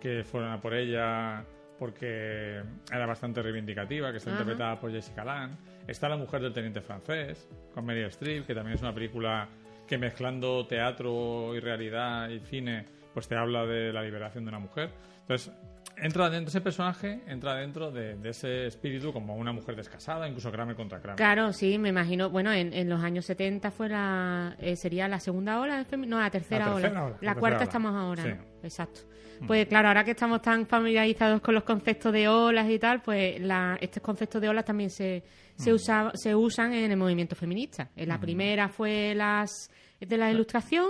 que 0.00 0.22
fueron 0.22 0.52
a 0.52 0.60
por 0.60 0.74
ella 0.74 1.44
porque 1.78 2.62
era 2.92 3.06
bastante 3.06 3.42
reivindicativa, 3.42 4.10
que 4.10 4.18
está 4.18 4.30
interpretada 4.30 4.78
por 4.78 4.92
Jessica 4.92 5.24
Lange. 5.24 5.56
Está 5.86 6.08
La 6.08 6.16
mujer 6.16 6.40
del 6.40 6.52
teniente 6.52 6.80
francés, 6.80 7.48
con 7.74 7.84
Meryl 7.84 8.06
Streep, 8.06 8.46
que 8.46 8.54
también 8.54 8.76
es 8.76 8.82
una 8.82 8.94
película 8.94 9.48
que 9.86 9.98
mezclando 9.98 10.66
teatro 10.66 11.54
y 11.54 11.60
realidad 11.60 12.28
y 12.28 12.40
cine, 12.40 12.84
pues 13.12 13.28
te 13.28 13.36
habla 13.36 13.64
de 13.66 13.92
la 13.92 14.02
liberación 14.02 14.44
de 14.44 14.48
una 14.48 14.58
mujer. 14.58 14.90
Entonces, 15.22 15.52
entra 15.96 16.28
dentro 16.28 16.48
ese 16.48 16.60
personaje, 16.60 17.20
entra 17.28 17.54
dentro 17.54 17.90
de, 17.90 18.16
de 18.16 18.28
ese 18.30 18.66
espíritu 18.66 19.12
como 19.12 19.36
una 19.36 19.52
mujer 19.52 19.76
descasada, 19.76 20.26
incluso 20.28 20.50
Kramer 20.50 20.74
contra 20.74 20.98
Kramer. 21.00 21.16
Claro, 21.16 21.52
sí, 21.52 21.78
me 21.78 21.90
imagino. 21.90 22.30
Bueno, 22.30 22.52
en, 22.52 22.72
en 22.72 22.88
los 22.88 23.02
años 23.02 23.24
70 23.26 23.70
fue 23.70 23.88
la, 23.88 24.56
eh, 24.58 24.76
sería 24.76 25.06
la 25.08 25.20
segunda 25.20 25.60
ola, 25.60 25.86
no, 25.96 26.18
la 26.18 26.30
tercera, 26.30 26.66
La 26.66 26.72
tercera 26.74 26.90
ola. 26.90 27.04
ola, 27.04 27.18
La, 27.20 27.34
la 27.34 27.40
cuarta 27.40 27.58
ola. 27.58 27.64
estamos 27.64 27.94
ahora. 27.94 28.22
Sí. 28.22 28.28
¿no? 28.30 28.36
exacto. 28.64 29.00
Pues 29.46 29.66
claro, 29.66 29.88
ahora 29.88 30.04
que 30.04 30.12
estamos 30.12 30.40
tan 30.40 30.66
familiarizados 30.66 31.40
con 31.40 31.54
los 31.54 31.64
conceptos 31.64 32.12
de 32.12 32.28
olas 32.28 32.70
y 32.70 32.78
tal, 32.78 33.02
pues 33.02 33.40
la, 33.40 33.76
estos 33.80 34.02
conceptos 34.02 34.40
de 34.40 34.48
olas 34.48 34.64
también 34.64 34.90
se, 34.90 35.22
se, 35.56 35.72
usa, 35.72 36.10
se 36.14 36.34
usan 36.34 36.72
en 36.72 36.90
el 36.90 36.96
movimiento 36.96 37.34
feminista. 37.36 37.90
En 37.96 38.08
la 38.08 38.20
primera 38.20 38.68
fue 38.68 39.14
las 39.14 39.70
de 40.00 40.16
la 40.18 40.30
ilustración, 40.30 40.86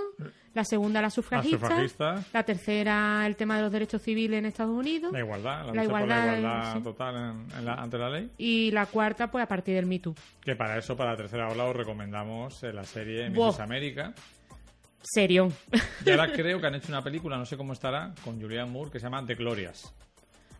la 0.54 0.64
segunda 0.64 1.00
la 1.00 1.10
sufragista, 1.10 1.58
La 1.58 1.68
sufragista. 1.68 2.24
la 2.32 2.42
tercera 2.42 3.26
el 3.26 3.36
tema 3.36 3.56
de 3.56 3.62
los 3.62 3.70
derechos 3.72 4.02
civiles 4.02 4.38
en 4.38 4.46
Estados 4.46 4.76
Unidos 4.76 5.12
La 5.12 5.20
igualdad, 5.20 5.66
la, 5.66 5.72
La 5.74 5.84
igualdad, 5.84 6.26
la 6.26 6.38
igualdad 6.38 6.72
sí. 6.76 6.82
total 6.82 7.16
en- 7.16 7.58
en 7.58 7.64
la- 7.64 7.74
ante 7.74 7.98
la 7.98 8.10
ley. 8.10 8.30
y 8.38 8.70
la 8.72 8.86
cuarta 8.86 9.30
pues 9.30 9.44
a 9.44 9.46
partir 9.46 9.74
del 9.76 9.86
Me 9.86 10.00
Too. 10.00 10.14
Que 10.40 10.56
para 10.56 10.76
eso, 10.78 10.96
para 10.96 11.12
la 11.12 11.16
tercera 11.16 11.48
ola, 11.48 11.64
os 11.64 11.76
recomendamos 11.76 12.60
eh, 12.64 12.72
la 12.72 12.82
serie. 12.84 13.30
Mrs. 13.30 13.60
América. 13.60 14.14
Serión. 15.02 15.52
Y 16.04 16.10
ahora 16.10 16.32
creo 16.32 16.60
que 16.60 16.66
han 16.66 16.74
hecho 16.74 16.88
una 16.88 17.02
película, 17.02 17.36
no 17.36 17.44
sé 17.44 17.56
cómo 17.56 17.72
estará, 17.72 18.14
con 18.24 18.40
Julianne 18.40 18.70
Moore, 18.70 18.90
que 18.90 18.98
se 18.98 19.04
llama 19.06 19.24
The 19.24 19.34
Glorias. 19.34 19.94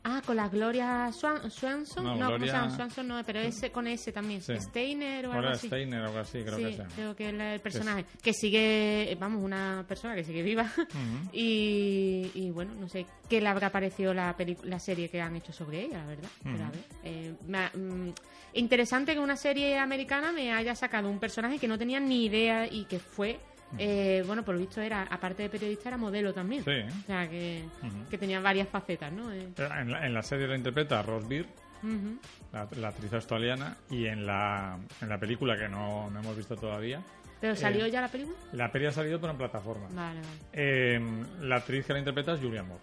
Ah, 0.07 0.21
con 0.25 0.37
la 0.37 0.49
Gloria 0.49 1.11
Swan- 1.13 1.51
Swanson. 1.51 2.05
No, 2.05 2.11
No, 2.17 2.27
¿cómo 2.27 2.31
se 2.33 2.37
Gloria- 2.45 2.53
llama? 2.53 2.77
Swanson 2.77 3.09
no, 3.09 3.23
pero 3.25 3.41
ese 3.41 3.73
con 3.73 3.87
ese 3.87 4.13
también. 4.13 4.43
Sí. 4.43 4.55
Steiner 4.61 5.27
o 5.27 5.33
algo 5.33 5.49
así. 5.49 5.67
Steiner 5.67 6.03
o 6.03 6.05
algo 6.07 6.19
así, 6.19 6.43
creo 6.43 6.57
sí, 6.59 6.65
que 6.65 6.73
sea. 6.77 6.87
creo 6.95 7.17
que 7.17 7.29
es 7.31 7.35
el 7.35 7.61
personaje. 7.61 8.05
Que 8.23 8.33
sigue, 8.35 9.17
vamos, 9.19 9.43
una 9.43 9.83
persona 9.89 10.15
que 10.15 10.23
sigue 10.25 10.43
viva. 10.43 10.71
y, 11.33 12.31
y 12.35 12.51
bueno, 12.51 12.75
no 12.79 12.89
sé 12.89 13.07
qué 13.29 13.41
le 13.41 13.49
habrá 13.49 13.71
parecido 13.71 14.13
la, 14.13 14.37
la 14.65 14.79
serie 14.79 15.09
que 15.09 15.21
han 15.21 15.37
hecho 15.37 15.53
sobre 15.53 15.83
ella, 15.85 15.99
la 15.99 16.07
verdad. 16.07 16.29
Pero 16.43 16.65
a 16.65 16.71
ver, 16.71 16.85
eh, 17.05 17.35
me 17.47 17.69
mm, 17.75 18.13
interesante 18.55 19.15
que 19.15 19.21
una 19.21 19.37
serie 19.37 19.79
americana 19.79 20.33
me 20.33 20.53
haya 20.53 20.75
sacado 20.75 21.09
un 21.09 21.19
personaje 21.19 21.59
que 21.59 21.67
no 21.69 21.79
tenía 21.79 21.99
ni 22.01 22.27
idea 22.27 22.67
y 22.71 22.85
que 22.85 22.99
fue. 22.99 23.39
Eh, 23.79 24.23
bueno, 24.27 24.45
por 24.45 24.55
lo 24.55 24.61
visto 24.61 24.81
era, 24.81 25.03
aparte 25.03 25.43
de 25.45 25.49
periodista, 25.49 25.89
era 25.89 25.97
modelo 25.99 26.33
también. 26.33 26.65
Sí. 26.65 26.71
O 27.03 27.07
sea, 27.07 27.29
que, 27.29 27.65
Ujú. 27.83 28.09
que 28.11 28.19
tenía 28.19 28.41
varias 28.41 28.69
facetas, 28.69 29.13
¿no? 29.13 29.33
Eh, 29.33 29.49
En 29.79 29.91
la, 29.91 30.07
en 30.07 30.15
la 30.15 30.23
serie 30.23 30.47
la 30.47 30.57
interpreta 30.57 31.03
Rose 31.03 31.27
Byrne, 31.27 31.53
ujú. 31.83 32.19
la, 32.53 32.69
la 32.77 32.89
actriz 32.89 33.13
australiana, 33.13 33.77
y 33.91 34.07
en 34.07 34.27
la, 34.27 34.79
en 35.01 35.09
la 35.09 35.19
película 35.19 35.57
que 35.59 35.69
no, 35.69 36.11
no 36.11 36.21
hemos 36.21 36.37
visto 36.37 36.57
todavía, 36.57 37.01
¿Pero 37.41 37.57
salió 37.57 37.85
Eh, 37.85 37.91
ya 37.91 38.01
la 38.01 38.09
película? 38.09 38.37
la 38.53 38.73
peli 38.73 38.87
ha 38.87 38.93
salido 38.93 39.21
pero 39.21 39.33
en 39.33 39.37
plataforma. 39.39 39.87
Vale, 39.91 40.21
vale. 40.21 40.39
Eh, 40.55 41.01
la 41.41 41.57
actriz 41.57 41.85
que 41.85 41.93
la 41.93 41.99
interpreta 41.99 42.33
es 42.33 42.41
Julianne 42.41 42.69
Moore. 42.69 42.83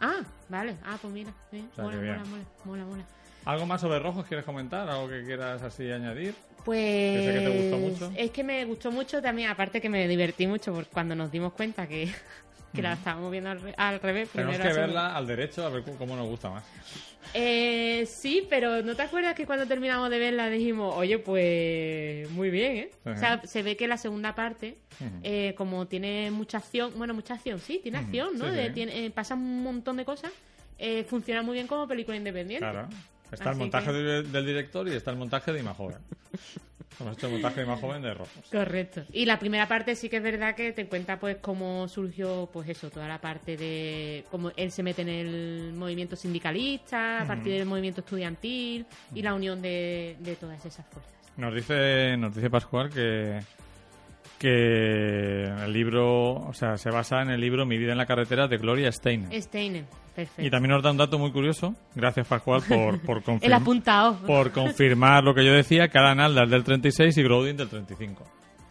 Ah, 0.00 0.20
vale. 0.50 0.76
Ah, 0.84 0.98
pues 1.00 1.14
mira. 1.14 1.30
Sí. 1.50 1.66
sea, 1.74 1.84
mola, 1.84 1.96
bien. 1.96 2.16
mola, 2.18 2.24
mola, 2.28 2.44
mola, 2.64 2.84
mola. 2.84 3.04
¿Algo 3.46 3.64
más 3.64 3.80
sobre 3.80 4.00
Rojos 4.00 4.26
quieres 4.26 4.44
comentar? 4.44 4.86
¿Algo 4.90 5.08
que 5.08 5.24
quieras 5.24 5.62
así 5.62 5.90
añadir? 5.90 6.34
Pues 6.64 7.12
Que 7.16 7.22
sé 7.22 7.32
que 7.34 7.40
te 7.40 7.50
gustó 7.50 7.78
mucho. 7.78 8.12
es 8.16 8.30
que 8.30 8.44
me 8.44 8.64
gustó 8.64 8.90
mucho 8.92 9.20
también, 9.20 9.48
aparte 9.50 9.80
que 9.80 9.88
me 9.88 10.06
divertí 10.06 10.46
mucho 10.46 10.72
por 10.72 10.86
cuando 10.86 11.14
nos 11.14 11.30
dimos 11.32 11.52
cuenta 11.54 11.86
que, 11.88 12.08
que 12.74 12.82
la 12.82 12.92
estábamos 12.94 13.30
viendo 13.32 13.50
al, 13.50 13.60
re- 13.60 13.74
al 13.76 14.00
revés. 14.00 14.28
Tenemos 14.30 14.54
primero 14.56 14.74
que 14.74 14.80
verla 14.80 15.16
al 15.16 15.26
derecho 15.26 15.66
a 15.66 15.68
ver 15.70 15.82
cómo 15.98 16.14
nos 16.16 16.28
gusta 16.28 16.50
más. 16.50 16.64
Eh, 17.34 18.04
sí, 18.06 18.46
pero 18.50 18.82
¿no 18.82 18.94
te 18.94 19.02
acuerdas 19.02 19.34
que 19.34 19.46
cuando 19.46 19.66
terminamos 19.66 20.10
de 20.10 20.18
verla 20.18 20.50
dijimos, 20.50 20.94
oye, 20.96 21.18
pues 21.18 22.28
muy 22.30 22.50
bien, 22.50 22.76
¿eh? 22.76 22.90
O 23.06 23.16
sea, 23.16 23.40
se 23.44 23.62
ve 23.62 23.76
que 23.76 23.88
la 23.88 23.96
segunda 23.96 24.34
parte, 24.34 24.76
eh, 25.22 25.54
como 25.56 25.86
tiene 25.86 26.30
mucha 26.30 26.58
acción, 26.58 26.92
bueno, 26.96 27.14
mucha 27.14 27.34
acción, 27.34 27.58
sí, 27.58 27.80
tiene 27.82 27.98
acción, 27.98 28.38
¿no? 28.38 28.46
sí, 28.50 28.56
De- 28.56 28.70
tiene- 28.70 29.06
eh, 29.06 29.10
pasa 29.10 29.34
un 29.34 29.62
montón 29.62 29.96
de 29.96 30.04
cosas, 30.04 30.30
eh, 30.78 31.04
funciona 31.04 31.42
muy 31.42 31.54
bien 31.54 31.66
como 31.66 31.88
película 31.88 32.16
independiente. 32.16 32.64
Claro. 32.68 32.88
Está 33.32 33.50
el 33.50 33.56
montaje 33.56 33.86
que- 33.86 33.92
de- 33.92 34.22
del 34.22 34.46
director 34.46 34.86
y 34.88 34.92
está 34.92 35.10
el 35.10 35.16
montaje 35.16 35.52
de 35.52 35.60
Imajoven. 35.60 35.98
Hemos 37.00 37.16
hecho 37.16 37.26
el 37.26 37.32
montaje 37.32 37.60
de 37.60 37.66
Imajoven 37.66 38.02
de 38.02 38.12
Rojos. 38.14 38.44
Correcto. 38.52 39.02
Y 39.12 39.24
la 39.24 39.38
primera 39.38 39.66
parte 39.66 39.96
sí 39.96 40.08
que 40.10 40.18
es 40.18 40.22
verdad 40.22 40.54
que 40.54 40.72
te 40.72 40.86
cuenta 40.86 41.18
pues 41.18 41.38
cómo 41.40 41.88
surgió 41.88 42.48
pues 42.52 42.68
eso, 42.68 42.90
toda 42.90 43.08
la 43.08 43.18
parte 43.20 43.56
de 43.56 44.24
cómo 44.30 44.52
él 44.56 44.70
se 44.70 44.82
mete 44.82 45.00
en 45.02 45.08
el 45.08 45.72
movimiento 45.74 46.14
sindicalista, 46.16 47.22
a 47.22 47.26
partir 47.26 47.54
del 47.54 47.64
movimiento 47.66 48.02
estudiantil 48.02 48.84
y 49.14 49.22
la 49.22 49.32
unión 49.34 49.62
de, 49.62 50.16
de 50.20 50.36
todas 50.36 50.64
esas 50.66 50.84
fuerzas. 50.86 51.12
Nos 51.38 51.54
dice, 51.54 52.14
nos 52.18 52.34
dice 52.36 52.50
Pascual 52.50 52.90
que, 52.90 53.40
que 54.38 55.44
el 55.44 55.72
libro, 55.72 56.34
o 56.34 56.52
sea, 56.52 56.76
se 56.76 56.90
basa 56.90 57.22
en 57.22 57.30
el 57.30 57.40
libro 57.40 57.64
Mi 57.64 57.78
vida 57.78 57.92
en 57.92 57.98
la 57.98 58.06
carretera 58.06 58.48
de 58.48 58.58
Gloria 58.58 58.92
Steinem. 58.92 59.30
Steiner, 59.40 59.84
perfecto. 60.14 60.42
Y 60.42 60.50
también 60.50 60.72
nos 60.72 60.82
da 60.82 60.90
un 60.90 60.96
dato 60.96 61.18
muy 61.18 61.30
curioso. 61.32 61.74
Gracias, 61.94 62.26
Pascual, 62.26 62.62
por, 62.68 63.00
por, 63.00 63.16
el 63.18 63.24
confirm- 63.24 63.54
apuntado. 63.54 64.16
por 64.26 64.52
confirmar 64.52 65.24
lo 65.24 65.34
que 65.34 65.44
yo 65.44 65.52
decía, 65.52 65.88
que 65.88 65.98
Alan 65.98 66.20
Alda 66.20 66.44
es 66.44 66.50
del 66.50 66.64
36 66.64 67.16
y 67.16 67.22
Grodin 67.22 67.56
del 67.56 67.68
35. 67.68 68.24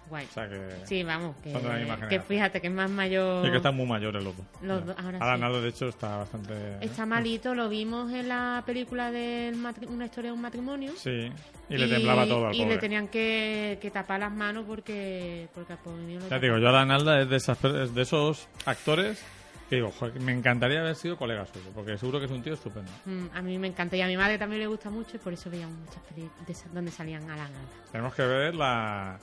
Guay. 0.10 0.26
O 0.30 0.34
sea 0.34 0.50
que, 0.50 0.60
Sí, 0.84 1.04
vamos, 1.04 1.38
que, 1.42 2.20
fíjate 2.20 2.60
que 2.60 2.68
es 2.68 2.74
más 2.74 2.90
mayor. 2.92 3.46
es 3.46 3.52
que 3.52 3.58
están 3.58 3.74
muy 3.78 3.86
mayores 3.86 4.22
los 4.22 4.36
dos. 4.36 4.46
Los 4.62 4.86
dos, 4.86 4.94
ahora 5.00 5.18
Alan 5.22 5.38
sí. 5.40 5.46
Alda, 5.46 5.62
de 5.62 5.70
hecho, 5.70 5.88
está 5.88 6.18
bastante... 6.18 6.54
Está 6.82 7.06
malito, 7.06 7.56
lo 7.56 7.70
vimos 7.70 8.12
en 8.12 8.28
la 8.28 8.62
película 8.66 9.10
de 9.10 9.54
una 9.88 10.04
historia 10.06 10.32
de 10.32 10.36
un 10.36 10.42
matrimonio. 10.42 10.92
Sí, 10.98 11.32
y 11.70 11.78
le 11.78 11.88
temblaba 11.88 12.26
todo 12.26 12.48
al 12.48 12.54
Y 12.56 12.58
pobre. 12.60 12.74
le 12.76 12.78
tenían 12.82 13.08
que, 13.08 13.80
que 13.82 13.90
tapar 13.90 14.20
las 14.20 14.34
manos 14.34 14.66
porque, 14.68 15.48
porque 15.56 15.72
al 15.72 15.80
pobre 15.80 16.02
mío 16.04 16.20
Ya 16.30 16.42
te 16.42 16.46
digo, 16.48 16.58
yo 16.58 16.68
Alan 16.68 16.92
Alda 16.92 17.22
es 17.22 17.30
de, 17.30 17.38
esas 17.38 17.64
es 17.64 17.96
de 17.96 18.02
esos 18.02 18.50
actores 18.66 19.24
que 19.72 19.78
digo, 19.78 19.90
joder, 19.98 20.20
me 20.20 20.34
encantaría 20.34 20.82
haber 20.82 20.96
sido 20.98 21.16
colega 21.16 21.46
suyo, 21.46 21.72
porque 21.74 21.98
seguro 21.98 22.20
que 22.20 22.26
es 22.26 22.32
un 22.32 22.44
tío 22.44 22.56
estupendo. 22.56 22.92
Mm, 23.06 23.28
a 23.34 23.42
mí 23.42 23.58
me 23.58 23.68
encanta 23.68 23.96
y 23.96 24.02
a 24.02 24.08
mi 24.08 24.18
madre 24.18 24.38
también 24.38 24.60
le 24.60 24.68
gusta 24.68 24.90
mucho 24.90 25.16
y 25.16 25.20
por 25.20 25.32
eso 25.32 25.50
veíamos 25.50 25.78
muchas 25.78 26.04
películas 26.04 26.66
donde 26.74 26.92
salían 26.92 27.24
Alan 27.30 27.46
Alda. 27.48 27.60
Tenemos 27.90 28.14
que 28.14 28.22
ver 28.24 28.54
la... 28.54 29.18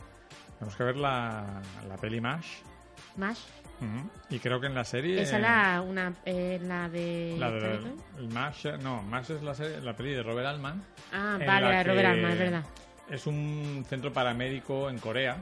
Tenemos 0.59 0.75
que 0.75 0.85
ver 0.85 0.97
la, 0.97 1.61
la 1.87 1.97
peli 1.99 2.19
MASH. 2.23 2.47
Mash. 3.19 3.41
Y 4.31 4.39
creo 4.39 4.59
que 4.59 4.69
en 4.69 4.75
la 4.75 4.85
serie... 4.85 5.21
esa 5.21 5.37
es 5.37 5.43
la, 5.43 5.83
una, 5.87 6.15
eh, 6.25 6.59
la 6.63 6.89
de... 6.89 7.37
La 7.39 7.51
de 7.51 7.59
¿esta 7.59 7.69
de- 7.69 7.95
el 8.19 8.29
MASH, 8.31 8.65
no, 8.83 9.03
MASH 9.03 9.31
es 9.33 9.43
la, 9.43 9.55
serie, 9.55 9.83
la 9.83 9.95
peli 9.95 10.15
de 10.15 10.23
Robert 10.23 10.47
Altman. 10.49 10.83
Ah, 11.13 11.37
vale, 11.47 11.47
la 11.47 11.61
la 11.73 11.77
de 11.79 11.85
Robert 11.85 12.09
Alma, 12.09 12.33
es 12.33 12.39
verdad. 12.39 12.65
Es 13.11 13.27
un 13.27 13.85
centro 13.87 14.13
paramédico 14.15 14.89
en 14.89 14.99
Corea 14.99 15.37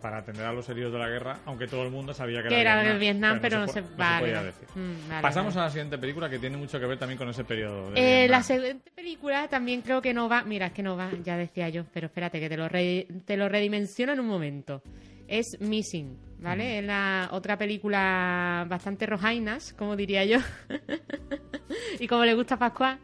para 0.00 0.18
atender 0.18 0.44
a 0.46 0.52
los 0.52 0.68
heridos 0.68 0.92
de 0.92 0.98
la 0.98 1.08
guerra, 1.08 1.38
aunque 1.46 1.66
todo 1.66 1.82
el 1.84 1.90
mundo 1.90 2.14
sabía 2.14 2.42
que, 2.42 2.48
Que 2.48 2.60
era 2.60 2.82
de 2.82 2.98
Vietnam, 2.98 3.38
pero 3.42 3.58
no 3.60 3.66
po- 3.66 3.72
se, 3.72 3.80
no 3.82 3.88
se 3.88 3.94
vale, 3.96 4.20
podía 4.20 4.34
vale. 4.36 4.46
decir. 4.46 4.68
Mm, 4.74 5.08
vale, 5.08 5.22
Pasamos 5.22 5.54
vale. 5.54 5.62
a 5.62 5.66
la 5.66 5.70
siguiente 5.70 5.98
película 5.98 6.28
que 6.30 6.38
tiene 6.38 6.56
mucho 6.56 6.78
que 6.80 6.86
ver 6.86 6.98
también 6.98 7.18
con 7.18 7.28
ese 7.28 7.44
periodo. 7.44 7.90
de 7.92 8.24
Eh, 8.24 8.28
la 8.28 8.42
siguiente 8.42 8.90
película 8.90 9.48
también 9.48 9.82
creo 9.82 10.00
que 10.02 10.14
no 10.14 10.28
va. 10.28 10.42
Mira, 10.44 10.66
es 10.66 10.72
que 10.72 10.82
no 10.82 10.96
va, 10.96 11.10
ya 11.22 11.36
decía 11.36 11.68
yo, 11.68 11.84
pero 11.92 12.06
espérate 12.06 12.40
que 12.40 12.48
te 12.48 12.56
lo, 12.56 12.68
re- 12.68 13.06
te 13.24 13.36
lo 13.36 13.48
redimensiono 13.48 14.12
en 14.12 14.20
un 14.20 14.26
momento. 14.28 14.82
Es 15.28 15.56
Missing, 15.60 16.18
¿vale? 16.40 16.78
Es 16.80 16.84
la 16.84 17.28
otra 17.32 17.56
película 17.56 18.66
bastante 18.68 19.06
rojainas, 19.06 19.72
como 19.72 19.96
diría 19.96 20.24
yo. 20.24 20.38
y 21.98 22.06
como 22.06 22.24
le 22.24 22.34
gusta 22.34 22.56
a 22.56 22.58
Pascual, 22.58 22.98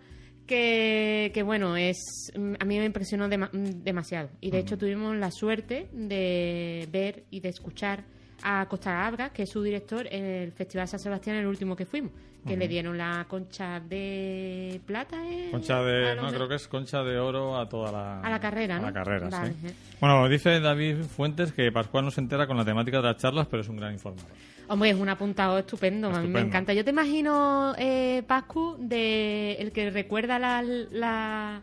que, 0.49 1.31
que 1.33 1.43
bueno, 1.45 1.77
es 1.77 2.33
a 2.59 2.65
mí 2.65 2.79
me 2.79 2.85
impresionó 2.87 3.29
dema- 3.29 3.51
demasiado. 3.53 4.31
Y 4.41 4.51
de 4.51 4.59
hecho 4.59 4.77
tuvimos 4.77 5.15
la 5.17 5.31
suerte 5.31 5.89
de 5.93 6.89
ver 6.91 7.23
y 7.31 7.39
de 7.41 7.51
escuchar 7.51 8.03
a 8.43 8.67
Costa 8.69 8.93
Gabra, 8.93 9.31
que 9.31 9.43
es 9.45 9.51
su 9.51 9.63
director, 9.63 10.07
en 10.11 10.25
el 10.25 10.53
Festival 10.53 10.89
San 10.89 10.99
Sebastián, 11.01 11.37
el 11.37 11.47
último 11.47 11.75
que 11.77 11.85
fuimos, 11.87 12.13
que 12.47 12.57
le 12.57 12.67
dieron 12.69 12.97
la 12.97 13.27
concha 13.29 13.81
de 13.81 14.81
plata. 14.87 15.17
¿eh? 15.29 15.49
Concha 15.51 15.83
de, 15.83 16.15
no, 16.17 16.31
de- 16.31 16.37
creo 16.37 16.49
que 16.49 16.55
es 16.55 16.69
concha 16.69 17.03
de 17.03 17.19
oro 17.19 17.59
a 17.59 17.69
toda 17.69 17.91
la... 17.93 18.21
A 18.21 18.31
la 18.31 18.39
carrera, 18.41 18.81
la 18.81 18.93
carrera, 18.93 19.29
Vale, 19.29 19.53
sí. 19.53 19.67
eh. 19.67 19.73
Bueno, 20.01 20.29
dice 20.29 20.61
David 20.61 21.03
Fuentes 21.03 21.53
que 21.53 21.71
Pascual 21.73 22.05
no 22.05 22.11
se 22.13 22.21
entera 22.21 22.47
con 22.47 22.57
la 22.57 22.65
temática 22.65 22.99
de 22.99 23.03
las 23.05 23.17
charlas, 23.17 23.49
pero 23.51 23.63
es 23.63 23.69
un 23.69 23.77
gran 23.77 23.93
informador. 23.93 24.31
Hombre, 24.69 24.91
es 24.91 24.97
un 24.97 25.09
apuntado 25.09 25.59
estupendo, 25.59 26.11
a 26.11 26.21
mí 26.21 26.29
me 26.29 26.41
encanta. 26.41 26.73
Yo 26.75 26.85
te 26.85 26.91
imagino, 26.91 27.75
eh, 27.79 28.23
Pascu, 28.27 28.77
de 28.79 29.55
el 29.55 29.73
que 29.73 29.91
recuerda 29.91 30.39
la, 30.39 30.63
la- 30.63 31.63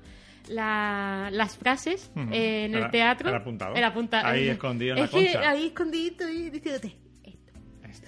la- 0.50 1.30
las 1.32 1.58
frases 1.58 2.12
eh, 2.32 2.66
en 2.66 2.76
el, 2.76 2.84
El- 2.86 2.92
teatro. 2.92 3.30
el 3.30 3.36
apuntado. 3.36 3.76
El. 3.76 3.84
Ahí 4.26 4.48
escondido 4.48 4.96
en 4.96 5.02
la 5.02 5.08
que 5.08 5.12
concha. 5.26 5.50
ahí 5.50 5.68
escondidito 5.68 6.28
y 6.30 6.50
diciéndote. 6.50 6.96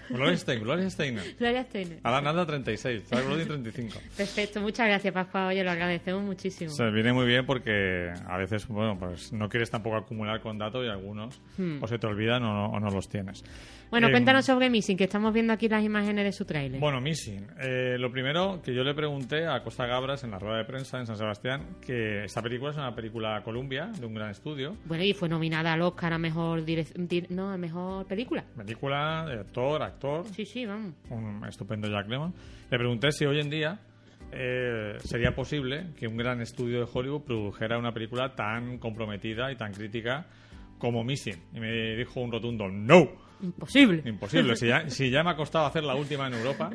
Gloria 0.09 0.37
Steinem, 0.37 0.63
Gloria 0.63 0.89
Steinem. 0.89 1.23
Gloria 1.39 1.63
Steiner. 1.65 1.99
Alan 2.03 2.27
Alda 2.27 2.45
36, 2.45 3.03
Charles 3.09 3.27
Grodin 3.27 3.47
35. 3.47 3.99
Perfecto, 4.15 4.61
muchas 4.61 4.87
gracias, 4.87 5.13
Pascu. 5.13 5.37
Oye, 5.37 5.63
lo 5.65 5.71
agradecemos 5.71 6.23
muchísimo. 6.23 6.71
Se 6.71 6.89
viene 6.91 7.11
muy 7.11 7.25
bien 7.25 7.45
porque 7.45 8.13
a 8.25 8.37
veces, 8.37 8.67
bueno, 8.69 8.97
pues 8.97 9.33
no 9.33 9.49
quieres 9.49 9.69
tampoco 9.69 9.97
acumular 9.97 10.39
con 10.41 10.57
datos 10.57 10.85
y 10.85 10.89
algunos 10.89 11.41
Hmm. 11.57 11.83
o 11.83 11.87
se 11.87 11.99
te 11.99 12.07
olvidan 12.07 12.41
o 12.43 12.53
no, 12.53 12.65
o 12.67 12.79
no 12.79 12.89
los 12.89 13.09
tienes. 13.09 13.43
Bueno, 13.89 14.07
Eh, 14.07 14.11
cuéntanos 14.11 14.45
sobre 14.45 14.69
Missing, 14.69 14.97
que 14.97 15.05
estamos 15.05 15.33
viendo 15.33 15.53
aquí 15.53 15.69
las 15.69 15.81
imágenes 15.83 16.25
de 16.25 16.31
su 16.33 16.43
tráiler. 16.45 16.79
Bueno, 16.79 16.99
Missing. 16.99 17.47
Eh, 17.61 17.95
lo 17.97 18.11
primero 18.11 18.61
que 18.61 18.73
yo 18.75 18.83
le 18.83 18.93
pregunté 18.93 19.47
a 19.47 19.63
Costa 19.63 19.85
Gabras 19.85 20.23
en 20.25 20.31
la 20.31 20.39
rueda 20.39 20.57
de 20.57 20.65
prensa 20.65 20.99
en 20.99 21.05
San 21.05 21.15
Sebastián 21.15 21.77
que 21.85 22.25
esta 22.25 22.41
película 22.41 22.71
es 22.71 22.77
una 22.77 22.93
película 22.93 23.41
Columbia 23.43 23.87
de 23.97 24.05
un 24.05 24.13
gran 24.13 24.31
estudio. 24.31 24.75
Bueno, 24.85 25.03
y 25.05 25.13
fue 25.13 25.29
nominada 25.29 25.71
al 25.73 25.81
Oscar 25.81 26.11
a 26.13 26.17
mejor 26.17 26.65
direc- 26.65 26.93
dir- 26.95 27.29
no, 27.29 27.49
a 27.49 27.57
mejor 27.57 28.05
película. 28.07 28.43
Película, 28.57 29.21
actor, 29.21 29.81
actor, 29.81 30.25
Sí, 30.33 30.45
sí, 30.45 30.65
vamos. 30.65 30.93
un 31.09 31.45
estupendo 31.47 31.87
Jack 31.89 32.09
Lemmon. 32.09 32.33
Le 32.69 32.77
pregunté 32.77 33.11
si 33.13 33.25
hoy 33.25 33.39
en 33.39 33.49
día 33.49 33.79
eh, 34.33 34.97
sería 34.99 35.33
posible 35.33 35.87
que 35.97 36.07
un 36.07 36.17
gran 36.17 36.41
estudio 36.41 36.79
de 36.81 36.87
Hollywood 36.91 37.21
produjera 37.23 37.77
una 37.77 37.93
película 37.93 38.35
tan 38.35 38.79
comprometida 38.79 39.49
y 39.49 39.55
tan 39.55 39.71
crítica 39.71 40.25
como 40.77 41.05
Missing. 41.05 41.41
Y 41.53 41.59
me 41.61 41.95
dijo 41.95 42.19
un 42.19 42.33
rotundo 42.33 42.67
no. 42.67 43.25
Imposible. 43.41 44.03
Imposible. 44.05 44.55
Si 44.57 44.67
ya, 44.67 44.89
si 44.89 45.09
ya 45.09 45.23
me 45.23 45.31
ha 45.31 45.35
costado 45.35 45.65
hacer 45.65 45.83
la 45.83 45.95
última 45.95 46.27
en 46.27 46.33
Europa, 46.33 46.71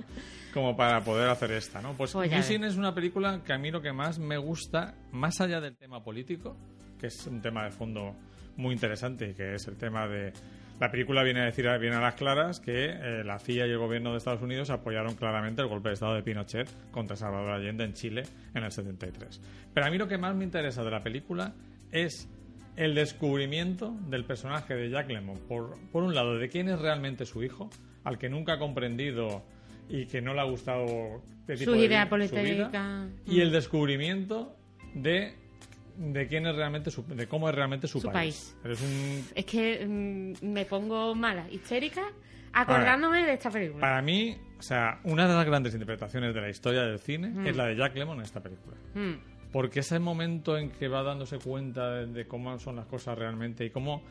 como 0.52 0.76
para 0.76 1.00
poder 1.02 1.28
hacer 1.28 1.52
esta, 1.52 1.80
¿no? 1.80 1.94
Pues, 1.94 2.12
Pues 2.12 2.30
Missing 2.30 2.64
es 2.64 2.76
una 2.76 2.94
película 2.94 3.42
que 3.44 3.52
a 3.52 3.58
mí 3.58 3.70
lo 3.70 3.80
que 3.80 3.92
más 3.92 4.18
me 4.18 4.36
gusta, 4.36 4.94
más 5.10 5.40
allá 5.40 5.60
del 5.60 5.76
tema 5.76 6.02
político, 6.02 6.56
que 6.98 7.06
es 7.08 7.26
un 7.26 7.40
tema 7.40 7.64
de 7.64 7.70
fondo 7.70 8.14
muy 8.56 8.74
interesante 8.74 9.30
y 9.30 9.34
que 9.34 9.54
es 9.54 9.66
el 9.66 9.76
tema 9.76 10.06
de... 10.06 10.32
La 10.80 10.90
película 10.90 11.22
viene 11.22 11.42
a 11.42 11.44
decir 11.44 11.68
viene 11.78 11.96
a 11.96 12.00
las 12.00 12.14
claras 12.14 12.58
que 12.58 12.86
eh, 12.86 13.22
la 13.24 13.38
CIA 13.38 13.66
y 13.66 13.70
el 13.70 13.78
gobierno 13.78 14.10
de 14.12 14.18
Estados 14.18 14.42
Unidos 14.42 14.70
apoyaron 14.70 15.14
claramente 15.14 15.62
el 15.62 15.68
golpe 15.68 15.90
de 15.90 15.94
Estado 15.94 16.14
de 16.14 16.22
Pinochet 16.22 16.68
contra 16.90 17.14
Salvador 17.14 17.50
Allende 17.50 17.84
en 17.84 17.92
Chile 17.92 18.22
en 18.52 18.64
el 18.64 18.72
73. 18.72 19.40
Pero 19.72 19.86
a 19.86 19.90
mí 19.90 19.98
lo 19.98 20.08
que 20.08 20.18
más 20.18 20.34
me 20.34 20.44
interesa 20.44 20.82
de 20.82 20.90
la 20.90 21.02
película 21.02 21.54
es 21.92 22.28
el 22.76 22.94
descubrimiento 22.94 23.94
del 24.08 24.24
personaje 24.24 24.74
de 24.74 24.90
Jack 24.90 25.08
Lemmon. 25.10 25.38
Por, 25.48 25.76
por 25.90 26.02
un 26.02 26.14
lado, 26.14 26.38
de 26.38 26.48
quién 26.48 26.68
es 26.68 26.78
realmente 26.78 27.26
su 27.26 27.42
hijo, 27.42 27.70
al 28.04 28.18
que 28.18 28.28
nunca 28.28 28.54
ha 28.54 28.58
comprendido 28.58 29.44
y 29.88 30.06
que 30.06 30.20
no 30.22 30.32
le 30.34 30.40
ha 30.40 30.44
gustado 30.44 30.86
qué 31.46 31.54
tipo 31.56 31.72
Sus 31.72 31.80
de 31.80 31.88
vida- 31.88 32.08
su 32.08 32.16
vida, 32.16 32.28
políticas. 32.30 33.08
y 33.26 33.40
el 33.40 33.52
descubrimiento 33.52 34.56
de 34.94 35.40
de 35.98 36.26
quién 36.26 36.46
es 36.46 36.56
realmente 36.56 36.90
su, 36.90 37.04
de 37.06 37.26
cómo 37.28 37.50
es 37.50 37.54
realmente 37.54 37.86
su, 37.86 38.00
Su 38.00 38.10
país. 38.10 38.56
Eres 38.64 38.80
un 38.80 39.24
Es 39.34 39.44
que 39.44 39.84
mm, 39.86 40.46
me 40.46 40.64
pongo 40.64 41.14
mala, 41.14 41.46
histérica, 41.50 42.00
acordándome 42.54 43.24
de 43.26 43.34
esta 43.34 43.50
película. 43.50 43.80
para 43.80 44.00
mí, 44.00 44.34
o 44.58 44.62
sea, 44.62 45.00
una 45.04 45.28
de 45.28 45.34
las 45.34 45.44
grandes 45.44 45.74
interpretaciones 45.74 46.34
de 46.34 46.40
la 46.40 46.48
historia 46.48 46.82
del 46.84 46.98
cine 46.98 47.28
Mm. 47.28 47.46
es 47.46 47.56
la 47.56 47.66
de 47.66 47.76
Jack 47.76 47.94
Lemmon 47.94 48.16
en 48.18 48.24
esta 48.24 48.42
película. 48.42 48.74
Mm. 48.94 49.12
Porque 49.52 49.80
ese 49.80 49.98
momento 49.98 50.56
en 50.56 50.70
que 50.70 50.88
va 50.88 51.02
dándose 51.02 51.38
cuenta 51.38 51.90
de, 51.90 52.06
de 52.06 52.26
cómo 52.26 52.58
son 52.58 52.76
las 52.76 52.86
cosas 52.86 53.18
realmente 53.18 53.64
y 53.64 53.70
cómo 53.70 54.02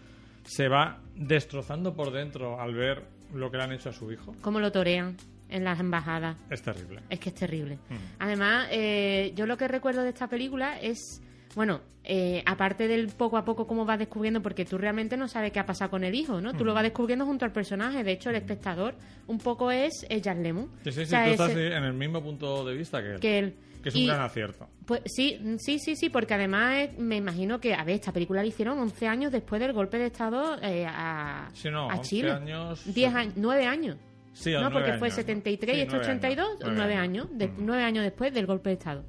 se 0.43 0.67
va 0.67 0.99
destrozando 1.15 1.93
por 1.93 2.12
dentro 2.12 2.60
al 2.60 2.73
ver 2.73 3.04
lo 3.34 3.49
que 3.51 3.58
le 3.58 3.63
han 3.63 3.71
hecho 3.71 3.89
a 3.89 3.93
su 3.93 4.12
hijo, 4.12 4.36
Cómo 4.41 4.60
lo 4.60 4.71
torean 4.71 5.15
en 5.49 5.63
las 5.63 5.80
embajadas. 5.80 6.38
es 6.49 6.62
terrible. 6.62 7.01
Es 7.10 7.19
que 7.19 7.30
es 7.30 7.36
terrible. 7.36 7.75
Mm. 7.89 7.95
Además, 8.19 8.67
eh, 8.71 9.34
yo 9.36 9.45
lo 9.45 9.58
que 9.58 9.67
recuerdo 9.67 10.04
de 10.04 10.10
esta 10.10 10.27
película 10.27 10.80
es, 10.80 11.21
bueno, 11.56 11.82
eh, 12.04 12.41
aparte 12.45 12.88
del 12.88 13.08
poco 13.10 13.38
a 13.38 13.45
poco 13.45 13.67
cómo 13.67 13.86
vas 13.86 13.99
descubriendo, 13.99 14.41
porque 14.41 14.65
tú 14.65 14.77
realmente 14.77 15.17
no 15.17 15.27
sabes 15.27 15.51
qué 15.51 15.60
ha 15.60 15.65
pasado 15.65 15.91
con 15.91 16.04
el 16.04 16.15
hijo, 16.15 16.41
¿no? 16.41 16.54
Tú 16.54 16.65
lo 16.65 16.73
vas 16.73 16.84
descubriendo 16.84 17.25
junto 17.25 17.45
al 17.45 17.51
personaje. 17.51 18.04
De 18.04 18.13
hecho, 18.13 18.30
el 18.30 18.38
espectador 18.38 18.95
un 19.27 19.38
poco 19.38 19.69
es, 19.71 20.06
es 20.10 20.21
Jack 20.21 20.39
Lemmon. 20.39 20.69
Sí, 20.84 20.91
sí, 20.91 20.91
sí, 20.91 21.01
O 21.04 21.06
sea, 21.06 21.25
tú 21.25 21.32
estás 21.32 21.51
en 21.51 21.84
el 21.84 21.93
mismo 21.93 22.21
punto 22.23 22.65
de 22.65 22.75
vista 22.75 23.01
que 23.01 23.12
él. 23.13 23.19
que 23.19 23.39
él. 23.39 23.56
Que 23.82 23.89
es 23.89 23.96
un 23.96 24.02
Y- 24.02 24.08
gran 24.08 24.22
acierto. 24.22 24.67
Pues 24.86 25.02
sí, 25.06 25.39
sí, 25.60 25.80
sí, 25.80 25.96
sí, 25.96 26.10
porque 26.10 26.34
además 26.34 26.89
me 26.98 27.17
imagino 27.17 27.60
que, 27.60 27.74
a 27.74 27.84
ver, 27.84 27.96
esta 27.96 28.12
película 28.12 28.41
la 28.41 28.48
hicieron 28.48 28.78
11 28.80 29.08
años 29.08 29.32
después 29.32 29.60
del 29.62 29.74
golpe 29.74 29.98
de 29.98 30.08
Estado 30.08 30.58
eh, 30.62 30.86
a, 30.88 31.50
Sí, 31.54 31.70
no, 31.70 31.89
a 31.89 31.96
11 31.98 32.10
Chile. 32.10 32.32
años- 32.32 32.94
10 32.94 33.13
años, 33.13 33.34
9 33.38 33.65
años. 33.65 33.98
Sí, 34.34 34.52
no, 34.54 34.72
porque 34.72 34.94
fue 34.94 35.08
años, 35.10 35.17
¿no? 35.17 35.24
73 35.24 35.76
y 35.76 35.76
Sí, 35.78 35.82
esto 35.82 35.96
nueve 35.98 36.06
82, 36.13 36.46
años, 36.48 36.58
9 36.62 36.76
nueve 36.78 36.96
años, 36.96 37.28
de, 37.32 37.48
Mm. 37.48 37.54
9 37.60 37.84
años 37.84 38.04
después 38.04 38.34
del 38.34 38.46
golpe 38.46 38.70
de 38.70 38.74
Estado. 38.76 39.04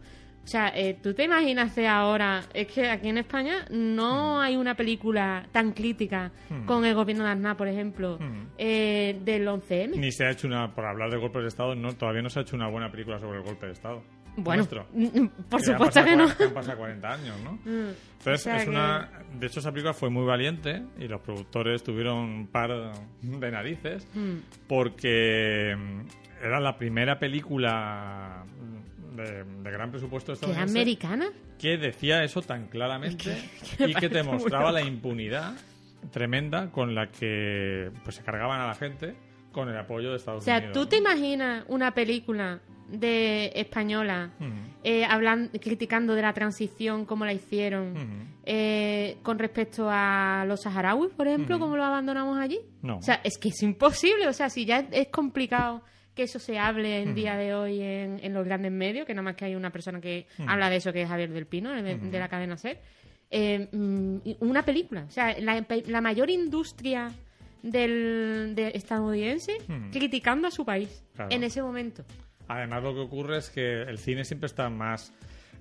O 0.44 0.46
sea, 0.48 0.72
eh, 0.74 0.98
¿tú 1.00 1.14
te 1.14 1.22
imaginas 1.22 1.78
ahora? 1.78 2.42
Es 2.52 2.66
que 2.66 2.90
aquí 2.90 3.08
en 3.08 3.18
España 3.18 3.64
no 3.70 4.40
hay 4.40 4.56
una 4.56 4.74
película 4.74 5.46
tan 5.52 5.70
crítica 5.70 6.32
Mm. 6.50 6.64
con 6.66 6.84
el 6.84 6.96
gobierno 6.96 7.22
de 7.24 7.30
Aznar, 7.30 7.56
por 7.56 7.68
ejemplo, 7.68 8.18
Mm. 8.18 8.46
eh, 8.58 9.20
del 9.24 9.46
11M. 9.46 9.96
Ni 9.98 10.10
se 10.10 10.24
ha 10.26 10.30
hecho 10.32 10.48
una, 10.48 10.74
por 10.74 10.84
hablar 10.84 11.10
de 11.12 11.18
golpes 11.18 11.42
de 11.42 11.48
Estado, 11.48 11.76
no, 11.76 11.92
todavía 11.94 12.22
no 12.22 12.28
se 12.28 12.40
ha 12.40 12.42
hecho 12.42 12.56
una 12.56 12.68
buena 12.68 12.90
película 12.90 13.20
sobre 13.20 13.38
el 13.38 13.44
golpe 13.44 13.66
de 13.66 13.72
Estado. 13.72 14.02
Bueno, 14.36 14.62
Nuestro. 14.62 14.86
por 15.50 15.60
Que 15.60 15.66
supuesto 15.66 16.04
que 16.04 16.16
no. 16.16 16.36
que 16.36 16.44
han 16.44 16.54
pasado 16.54 16.78
40 16.78 17.12
años, 17.12 17.36
¿no? 17.44 17.52
Mm. 17.64 17.90
Entonces, 18.18 18.40
O 18.40 18.44
sea 18.44 18.56
es 18.58 18.64
que- 18.64 18.70
una. 18.70 19.10
De 19.38 19.46
hecho, 19.46 19.60
esa 19.60 19.70
película 19.72 19.92
fue 19.94 20.08
muy 20.10 20.24
valiente 20.24 20.82
y 20.98 21.08
los 21.08 21.20
productores 21.20 21.82
tuvieron 21.82 22.18
un 22.18 22.46
par 22.46 22.70
de 23.20 23.50
narices 23.50 24.06
Mm. 24.14 24.36
porque 24.68 25.76
mm, 25.76 26.44
era 26.44 26.60
la 26.60 26.76
primera 26.78 27.18
película 27.18 28.44
de, 29.16 29.44
de 29.44 29.70
gran 29.70 29.90
presupuesto 29.90 30.32
¿Que 30.32 30.32
es 30.34 30.38
estadounidense 30.40 30.78
americana? 30.78 31.26
que 31.58 31.76
decía 31.76 32.24
eso 32.24 32.40
tan 32.42 32.66
claramente 32.68 33.36
que 33.76 33.84
me 33.86 33.90
y 33.90 33.94
que 33.94 34.08
te 34.08 34.22
mostraba 34.22 34.72
la 34.72 34.82
impunidad 34.82 35.52
tremenda 36.10 36.70
con 36.70 36.94
la 36.94 37.08
que 37.08 37.90
pues 38.04 38.16
se 38.16 38.22
cargaban 38.22 38.60
a 38.60 38.66
la 38.66 38.74
gente 38.74 39.14
con 39.52 39.68
el 39.68 39.76
apoyo 39.76 40.10
de 40.10 40.16
Estados 40.16 40.42
O 40.42 40.44
sea, 40.44 40.56
Unidos. 40.58 40.72
¿tú 40.72 40.80
¿no? 40.80 40.88
te 40.88 40.96
imaginas 40.96 41.64
una 41.68 41.92
película 41.92 42.60
de 42.92 43.50
española 43.54 44.30
eh, 44.84 45.04
hablan- 45.04 45.50
criticando 45.60 46.14
de 46.14 46.22
la 46.22 46.32
transición, 46.32 47.06
como 47.06 47.24
la 47.24 47.32
hicieron, 47.32 47.94
eh, 48.44 49.16
con 49.22 49.38
respecto 49.38 49.88
a 49.90 50.44
los 50.46 50.60
saharauis, 50.62 51.12
por 51.14 51.26
ejemplo, 51.26 51.56
Ujú. 51.56 51.64
como 51.64 51.76
lo 51.76 51.84
abandonamos 51.84 52.38
allí? 52.38 52.60
No. 52.82 52.98
O 52.98 53.02
sea, 53.02 53.20
es 53.24 53.38
que 53.38 53.48
es 53.48 53.62
imposible. 53.62 54.28
O 54.28 54.32
sea, 54.32 54.50
si 54.50 54.64
ya 54.66 54.86
es 54.92 55.08
complicado 55.08 55.82
que 56.14 56.24
eso 56.24 56.38
se 56.38 56.58
hable 56.58 57.00
en 57.02 57.14
día 57.14 57.36
de 57.36 57.54
hoy 57.54 57.80
en, 57.80 58.20
en 58.22 58.34
los 58.34 58.44
grandes 58.44 58.70
medios, 58.70 59.06
que 59.06 59.14
nada 59.14 59.22
más 59.22 59.34
que 59.36 59.46
hay 59.46 59.54
una 59.54 59.70
persona 59.70 59.98
que 60.00 60.26
habla 60.46 60.68
de 60.68 60.76
eso, 60.76 60.92
que 60.92 61.02
es 61.02 61.08
Javier 61.08 61.30
del 61.32 61.46
Pino, 61.46 61.70
de, 61.72 61.96
de 61.96 62.18
la 62.18 62.28
cadena 62.28 62.58
SER, 62.58 62.78
eh, 63.30 63.68
mm, 63.72 64.16
una 64.40 64.62
película. 64.62 65.04
O 65.08 65.10
sea, 65.10 65.34
la, 65.40 65.64
la 65.86 66.00
mayor 66.02 66.28
industria 66.28 67.10
del 67.62 68.52
de 68.54 68.72
estadounidense 68.74 69.56
criticando 69.92 70.48
a 70.48 70.50
su 70.50 70.64
país 70.64 71.02
Claro. 71.14 71.30
en 71.30 71.44
ese 71.44 71.62
momento. 71.62 72.04
Además, 72.56 72.82
lo 72.82 72.94
que 72.94 73.00
ocurre 73.00 73.38
es 73.38 73.50
que 73.50 73.82
el 73.82 73.98
cine 73.98 74.24
siempre 74.24 74.46
está 74.46 74.68
más 74.68 75.12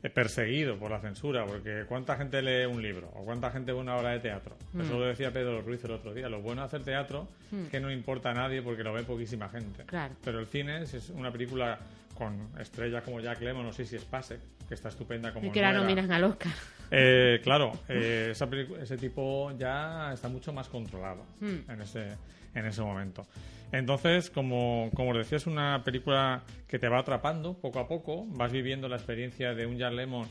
eh, 0.04 0.10
perseguido 0.10 0.78
por 0.78 0.92
la 0.92 1.00
censura, 1.00 1.46
porque 1.46 1.86
¿cuánta 1.88 2.16
gente 2.16 2.42
lee 2.42 2.66
un 2.66 2.82
libro? 2.82 3.12
¿O 3.16 3.24
cuánta 3.24 3.52
gente 3.52 3.72
ve 3.72 3.80
una 3.80 3.96
obra 3.96 4.12
de 4.12 4.20
teatro? 4.20 4.56
Mm. 4.74 4.82
Eso 4.82 5.00
lo 5.00 5.06
decía 5.06 5.32
Pedro 5.32 5.62
Ruiz 5.62 5.84
el 5.84 5.92
otro 5.92 6.14
día. 6.14 6.28
Lo 6.30 6.42
bueno 6.42 6.62
de 6.62 6.68
hacer 6.68 6.84
teatro 6.84 7.28
es 7.52 7.70
que 7.70 7.80
no 7.80 7.92
importa 7.92 8.32
a 8.32 8.34
nadie 8.34 8.62
porque 8.62 8.84
lo 8.84 8.94
ve 8.94 9.04
poquísima 9.04 9.48
gente. 9.50 9.84
Claro. 9.86 10.16
Pero 10.24 10.40
el 10.40 10.48
cine 10.48 10.86
si 10.86 10.98
es 10.98 11.10
una 11.10 11.32
película 11.32 11.80
con 12.16 12.50
estrellas 12.60 13.04
como 13.04 13.20
Jack 13.20 13.42
Lemmon, 13.42 13.66
no 13.66 13.74
sé 13.74 13.86
si 13.86 13.96
es 13.96 14.06
Pasek, 14.06 14.40
que 14.68 14.74
está 14.74 14.90
estupenda 14.90 15.34
como 15.34 15.48
Y 15.48 15.52
que 15.52 15.62
la 15.62 15.74
nominan 15.74 16.12
al 16.12 16.24
Oscar. 16.26 16.52
Eh, 16.92 17.40
claro, 17.44 17.72
eh, 17.88 18.30
esa 18.32 18.48
ese 18.82 18.98
tipo 18.98 19.52
ya 19.58 20.12
está 20.14 20.28
mucho 20.28 20.52
más 20.54 20.68
controlado 20.68 21.26
Hmm. 21.40 21.70
en, 21.70 21.82
ese, 21.82 22.18
en 22.54 22.66
ese 22.66 22.82
momento. 22.82 23.26
Entonces, 23.72 24.30
como, 24.30 24.90
como 24.94 25.12
os 25.12 25.18
decía, 25.18 25.38
es 25.38 25.48
una 25.48 25.84
película 25.84 26.44
que 26.68 26.78
te 26.78 26.90
va 26.90 27.00
atrapando 27.00 27.54
poco 27.54 27.80
a 27.80 27.88
poco, 27.88 28.26
vas 28.28 28.52
viviendo 28.52 28.90
la 28.90 28.98
experiencia 28.98 29.54
de 29.54 29.66
un 29.66 29.78
Jack 29.78 29.94
Lemmon, 29.94 30.28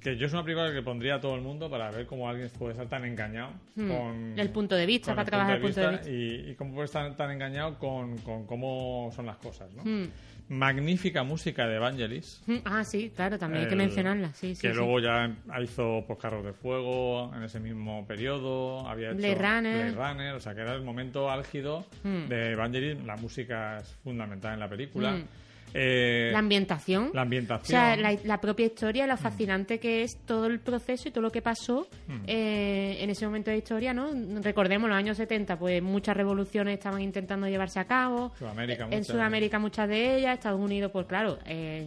que 0.00 0.16
yo 0.16 0.26
es 0.26 0.32
una 0.32 0.42
película 0.42 0.72
que 0.72 0.82
pondría 0.82 1.16
a 1.16 1.20
todo 1.20 1.34
el 1.34 1.42
mundo 1.42 1.68
para 1.70 1.90
ver 1.90 2.06
cómo 2.06 2.28
alguien 2.28 2.48
puede 2.58 2.72
estar 2.72 2.88
tan 2.88 3.04
engañado 3.04 3.50
Hmm. 3.76 3.88
con... 3.88 4.38
El 4.38 4.50
punto 4.50 4.74
de 4.74 4.86
vista, 4.86 5.14
para 5.14 5.24
trabajar 5.26 5.56
el 5.56 5.62
punto 5.62 5.80
de 5.80 5.88
vista. 5.90 6.10
Y, 6.10 6.50
y 6.50 6.54
cómo 6.54 6.72
puede 6.74 6.86
estar 6.86 7.14
tan 7.16 7.30
engañado 7.30 7.78
con, 7.78 8.16
con 8.18 8.46
cómo 8.46 9.10
son 9.14 9.26
las 9.26 9.36
cosas, 9.36 9.70
¿no? 9.74 9.82
Hmm. 9.84 10.08
Magnífica 10.48 11.22
música 11.22 11.68
de 11.68 11.76
Evangelis. 11.76 12.42
Mm, 12.46 12.56
Ah, 12.64 12.82
sí, 12.82 13.12
claro, 13.14 13.38
también 13.38 13.62
hay 13.64 13.68
que 13.70 13.76
mencionarla. 13.76 14.32
Sí, 14.34 14.56
sí, 14.56 14.62
que 14.62 14.70
sí. 14.72 14.76
luego 14.76 14.98
ya 14.98 15.30
hizo 15.62 16.02
pues, 16.08 16.18
Carros 16.18 16.44
de 16.44 16.52
Fuego 16.52 17.30
en 17.36 17.44
ese 17.44 17.60
mismo 17.60 18.04
periodo, 18.04 18.80
había 18.88 19.12
hecho 19.12 19.18
Runner. 19.20 19.92
Blade 19.92 20.12
Runner, 20.12 20.34
o 20.34 20.40
sea 20.40 20.52
que 20.54 20.62
era 20.62 20.74
el 20.74 20.82
momento 20.82 21.30
álgido 21.30 21.86
de 22.02 22.50
Evangeline, 22.50 23.06
la 23.06 23.14
música 23.16 23.78
es 23.78 23.94
fundamental 24.02 24.54
en 24.54 24.60
la 24.60 24.68
película. 24.68 25.18
Eh, 25.74 26.30
La 26.32 26.38
ambientación. 26.40 27.10
la 27.14 27.20
O 27.20 27.22
ambientación. 27.22 27.66
sea, 27.80 27.96
la, 27.96 28.16
la 28.24 28.40
propia 28.40 28.66
historia, 28.66 29.06
lo 29.06 29.16
fascinante 29.16 29.78
que 29.78 30.02
es 30.02 30.18
todo 30.26 30.46
el 30.46 30.60
proceso 30.60 31.08
y 31.08 31.12
todo 31.12 31.22
lo 31.22 31.30
que 31.30 31.42
pasó 31.42 31.86
Mm. 32.08 32.24
eh, 32.26 32.96
en 33.00 33.10
ese 33.10 33.24
momento 33.26 33.50
de 33.50 33.58
historia, 33.58 33.92
¿no? 33.94 34.10
Recordemos, 34.42 34.88
los 34.88 34.96
años 34.98 35.16
70, 35.16 35.58
pues 35.58 35.82
muchas 35.82 36.16
revoluciones 36.16 36.74
estaban 36.74 37.00
intentando 37.00 37.46
llevarse 37.48 37.78
a 37.80 37.84
cabo. 37.84 38.32
Sudamérica, 38.38 38.84
en 38.84 38.90
muchas. 38.90 39.06
Sudamérica 39.06 39.58
muchas 39.58 39.88
de 39.88 40.16
ellas, 40.16 40.34
Estados 40.34 40.60
Unidos, 40.60 40.90
pues 40.92 41.06
claro, 41.06 41.38
eh, 41.46 41.86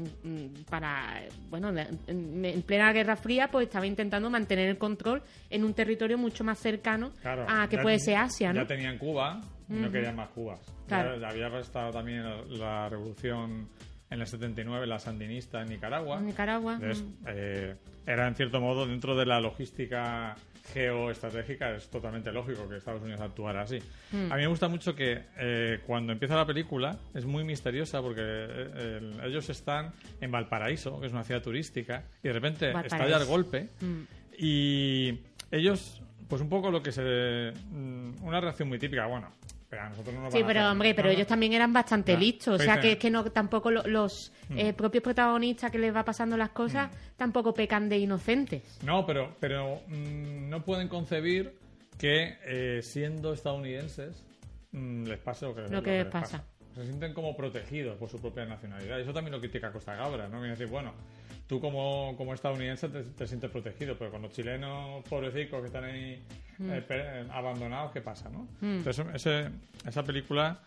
para, 0.70 1.22
bueno, 1.50 1.70
en, 2.08 2.46
en 2.46 2.62
plena 2.62 2.92
Guerra 2.94 3.16
Fría, 3.16 3.50
pues 3.52 3.68
estaba 3.68 3.86
intentando 3.86 4.30
mantener 4.30 4.70
el 4.70 4.78
control 4.78 5.22
en 5.50 5.64
un 5.64 5.74
territorio 5.74 6.18
mucho 6.18 6.44
más 6.44 6.60
cercano 6.60 7.12
Claro, 7.22 7.46
a 7.48 7.68
que 7.68 7.78
puede 7.78 8.00
ser 8.00 8.18
Asia, 8.18 8.54
¿no? 8.54 8.62
Ya 8.62 8.68
tenían 8.68 8.98
Cuba 8.98 9.42
y 9.70 9.74
no 9.74 9.92
querían 9.92 10.16
más 10.16 10.30
Cubas. 10.30 10.60
Claro. 10.88 11.18
Ya 11.20 11.28
había 11.30 11.60
estado 11.60 11.92
también 11.92 12.24
la, 12.24 12.42
la 12.50 12.90
revolución 12.90 13.68
en 14.10 14.22
el 14.22 14.28
79, 14.28 14.86
la 14.86 15.00
sandinista 15.00 15.62
en 15.62 15.70
Nicaragua. 15.70 16.18
En 16.20 16.26
Nicaragua. 16.28 16.76
Entonces, 16.76 17.04
eh, 17.28 17.76
era 18.06 18.28
en 18.28 18.36
cierto 18.36 18.60
modo 18.62 18.86
dentro 18.86 19.16
de 19.16 19.26
la 19.26 19.40
logística 19.40 20.36
geoestratégica, 20.74 21.76
es 21.76 21.90
totalmente 21.90 22.32
lógico 22.32 22.68
que 22.70 22.78
Estados 22.78 23.02
Unidos 23.02 23.22
actuara 23.22 23.62
así. 23.62 23.80
Mm. 24.12 24.32
A 24.32 24.36
mí 24.36 24.42
me 24.44 24.48
gusta 24.48 24.68
mucho 24.68 24.96
que 24.96 25.24
eh, 25.38 25.80
cuando 25.86 26.14
empieza 26.14 26.36
la 26.36 26.46
película 26.46 26.98
es 27.14 27.26
muy 27.26 27.44
misteriosa 27.44 28.02
porque 28.02 28.22
eh, 28.22 29.00
el- 29.02 29.20
ellos 29.26 29.50
están 29.50 29.92
en 30.22 30.32
Valparaíso, 30.32 31.00
que 31.00 31.08
es 31.08 31.14
una 31.14 31.24
ciudad 31.24 31.42
turística, 31.42 32.04
y 32.24 32.28
de 32.28 32.34
repente 32.34 32.66
Valparaíso. 32.72 32.96
estalla 32.96 33.18
el 33.18 33.26
golpe 33.26 33.70
Mm. 33.82 34.02
y 34.38 35.20
ellos, 35.52 36.02
pues 36.28 36.42
un 36.42 36.50
poco 36.50 36.72
lo 36.72 36.82
que 36.82 36.92
se... 36.92 37.52
mm, 37.72 38.24
Una 38.24 38.40
reacción 38.42 38.68
muy 38.70 38.80
típica, 38.80 39.06
bueno, 39.06 39.30
pero 39.74 39.86
a 39.86 39.90
nosotros 39.90 40.14
no 40.16 40.22
nos 40.22 40.34
Sí, 40.34 40.44
pero 40.46 40.60
hacer- 40.60 40.72
hombre, 40.72 40.94
pero 40.94 41.08
no, 41.08 41.14
ellos 41.16 41.26
también 41.28 41.54
eran 41.54 41.74
bastante 41.74 42.16
listos. 42.16 42.54
O 42.54 42.58
pues 42.58 42.66
sea, 42.66 42.80
que, 42.80 42.98
que 43.00 43.10
no 43.10 43.24
tampoco 43.32 43.72
lo- 43.72 43.82
los 43.88 44.32
eh, 44.56 44.72
Mm. 44.72 44.76
propios 44.76 45.04
protagonistas 45.04 45.72
que 45.72 45.80
les 45.80 45.96
va 45.96 46.06
pasando 46.06 46.38
las 46.38 46.50
cosas 46.52 46.92
tampoco 47.18 47.54
pecan 47.56 47.90
de 47.90 47.98
inocentes. 47.98 48.62
No, 48.84 49.04
pero, 49.06 49.36
pero 49.40 49.82
mm, 49.88 50.48
no 50.50 50.64
pueden 50.64 50.88
concebir 50.88 51.56
que 51.98 52.38
eh, 52.46 52.82
siendo 52.84 53.34
estadounidenses 53.34 54.24
mm, 54.74 55.06
les 55.06 55.18
pase 55.20 55.46
lo 55.48 55.56
que, 55.56 55.62
Lo 55.70 55.82
que 55.82 55.92
les 56.04 56.06
pasa. 56.06 56.44
Se 56.76 56.84
sienten 56.86 57.14
como 57.14 57.36
protegidos 57.38 57.98
por 57.98 58.10
su 58.10 58.20
propia 58.20 58.46
nacionalidad. 58.46 58.98
Y 58.98 59.02
eso 59.02 59.14
también 59.14 59.32
lo 59.34 59.40
critica 59.40 59.72
Costa 59.72 59.96
Gabra, 59.96 60.28
¿no? 60.28 60.38
Viene 60.38 60.50
a 60.50 60.58
decir, 60.58 60.68
bueno, 60.68 60.94
tú 61.48 61.60
como, 61.62 62.16
como 62.18 62.34
estadounidense 62.34 62.90
te, 62.90 63.04
te 63.04 63.28
sientes 63.28 63.52
protegido, 63.52 63.96
pero 63.98 64.10
con 64.12 64.22
los 64.24 64.32
chilenos 64.34 65.04
pobrecicos 65.10 65.62
que 65.62 65.68
están 65.68 65.84
ahí 65.84 66.24
eh, 66.90 67.28
abandonados, 67.32 67.92
¿qué 67.92 68.02
pasa, 68.02 68.30
no? 68.30 68.48
Entonces, 68.78 69.06
ese- 69.14 69.50
esa 69.88 70.04
película, 70.04 70.60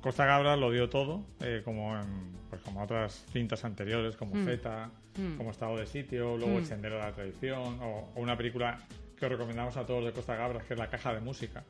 Costa 0.00 0.26
Gabra 0.26 0.56
lo 0.56 0.70
dio 0.70 0.88
todo, 0.88 1.24
eh, 1.40 1.62
como 1.64 1.98
en, 1.98 2.06
pues 2.50 2.62
como 2.62 2.82
otras 2.82 3.24
cintas 3.32 3.64
anteriores, 3.64 4.16
como 4.16 4.34
Zeta, 4.44 4.90
como 5.36 5.50
Estado 5.50 5.76
de 5.76 5.86
Sitio, 5.86 6.36
luego 6.36 6.58
El 6.58 6.66
Sendero 6.66 6.96
de 6.96 7.02
la 7.02 7.12
Tradición, 7.12 7.80
o, 7.82 8.08
o 8.14 8.20
una 8.20 8.36
película 8.36 8.78
que 9.18 9.26
os 9.26 9.32
recomendamos 9.32 9.76
a 9.76 9.84
todos 9.84 10.04
de 10.04 10.12
Costa 10.12 10.36
Gabra, 10.36 10.60
que 10.60 10.74
es 10.74 10.78
La 10.78 10.88
Caja 10.88 11.12
de 11.14 11.20
Música. 11.20 11.64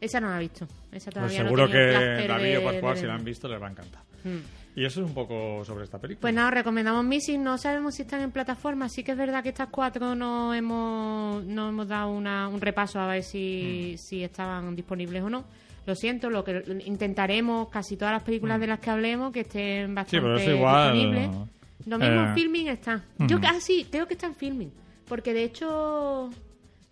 Esa 0.00 0.20
no 0.20 0.28
la 0.28 0.36
he 0.36 0.40
visto. 0.40 0.66
Esa 0.92 1.10
Pues 1.10 1.32
seguro 1.34 1.66
no 1.66 1.72
que 1.72 2.26
David 2.28 2.58
o 2.58 2.64
Pascual, 2.64 2.96
si 2.96 3.06
la 3.06 3.14
han 3.14 3.24
visto, 3.24 3.48
les 3.48 3.60
va 3.60 3.68
a 3.68 3.70
encantar. 3.70 4.02
Mm. 4.24 4.38
Y 4.76 4.84
eso 4.84 5.00
es 5.02 5.06
un 5.08 5.14
poco 5.14 5.64
sobre 5.64 5.84
esta 5.84 5.98
película. 5.98 6.20
Pues 6.20 6.34
nada, 6.34 6.50
recomendamos 6.52 7.04
Missing. 7.04 7.42
No 7.42 7.58
sabemos 7.58 7.94
si 7.96 8.02
están 8.02 8.20
en 8.20 8.30
plataforma. 8.30 8.88
Sí 8.88 9.02
que 9.02 9.12
es 9.12 9.18
verdad 9.18 9.42
que 9.42 9.48
estas 9.48 9.68
cuatro 9.68 10.14
no 10.14 10.54
hemos, 10.54 11.42
no 11.44 11.70
hemos 11.70 11.88
dado 11.88 12.10
una- 12.12 12.46
un 12.48 12.60
repaso 12.60 13.00
a 13.00 13.06
ver 13.08 13.20
Mm. 13.20 13.24
si, 13.24 13.94
si 13.98 14.22
estaban 14.22 14.76
disponibles 14.76 15.22
o 15.22 15.30
no. 15.30 15.44
Lo 15.86 15.94
siento, 15.96 16.28
lo 16.30 16.44
que 16.44 16.62
intentaremos 16.86 17.68
casi 17.68 17.96
todas 17.96 18.12
las 18.12 18.22
películas 18.22 18.60
de 18.60 18.66
las 18.68 18.78
que 18.80 18.90
hablemos 18.90 19.32
que 19.32 19.40
estén 19.40 19.94
bastante 19.94 20.20
Mm. 20.20 20.22
pero 20.22 20.36
eso 20.38 20.50
igual, 20.52 20.92
disponibles. 20.92 21.30
Lo 21.86 21.98
mismo 21.98 22.14
eh, 22.20 22.24
en 22.28 22.34
filming 22.34 22.68
está. 22.68 23.02
Yo 23.18 23.38
ah 23.42 23.56
sí, 23.58 23.86
creo 23.90 24.06
que 24.06 24.14
está 24.14 24.26
en 24.26 24.34
filming. 24.34 24.70
Porque 25.08 25.32
de 25.34 25.42
hecho. 25.44 26.30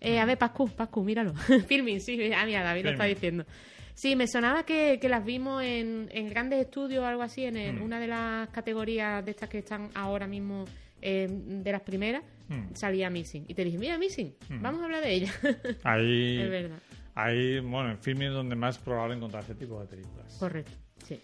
Eh, 0.01 0.19
a 0.19 0.25
ver, 0.25 0.37
Pascu, 0.37 0.69
Pascu, 0.69 1.03
míralo. 1.03 1.33
filming, 1.67 1.99
sí, 1.99 2.31
ah, 2.33 2.45
mira, 2.45 2.63
David 2.63 2.85
lo 2.85 2.91
está 2.91 3.05
diciendo. 3.05 3.45
Sí, 3.93 4.15
me 4.15 4.27
sonaba 4.27 4.63
que, 4.63 4.97
que 5.01 5.09
las 5.09 5.25
vimos 5.25 5.61
en, 5.61 6.09
en 6.13 6.29
grandes 6.29 6.61
estudios 6.61 7.03
o 7.03 7.05
algo 7.05 7.21
así, 7.21 7.43
en 7.43 7.79
Mm. 7.79 7.81
una 7.81 7.99
de 7.99 8.07
las 8.07 8.47
categorías 8.49 9.25
de 9.25 9.31
estas 9.31 9.49
que 9.49 9.57
están 9.59 9.89
ahora 9.93 10.25
mismo 10.27 10.65
eh, 11.01 11.27
de 11.29 11.71
las 11.71 11.81
primeras, 11.81 12.23
Mm. 12.49 12.73
salía 12.75 13.09
Missing. 13.09 13.45
Y 13.47 13.53
te 13.53 13.63
dije, 13.63 13.77
mira, 13.77 13.97
Missing, 13.97 14.33
vamos 14.61 14.81
a 14.81 14.85
hablar 14.85 15.03
de 15.03 15.13
ella. 15.13 15.31
Ahí, 15.83 16.39
es 16.41 16.49
verdad, 16.49 16.79
ahí, 17.15 17.59
bueno, 17.59 17.91
en 17.91 17.97
filming 17.99 18.27
es 18.29 18.33
donde 18.33 18.55
más 18.55 18.77
probable 18.79 19.15
encontrar 19.15 19.43
ese 19.43 19.53
tipo 19.55 19.79
de 19.81 19.85
películas. 19.87 20.35
correcto. 20.39 20.71
Sí. 21.05 21.19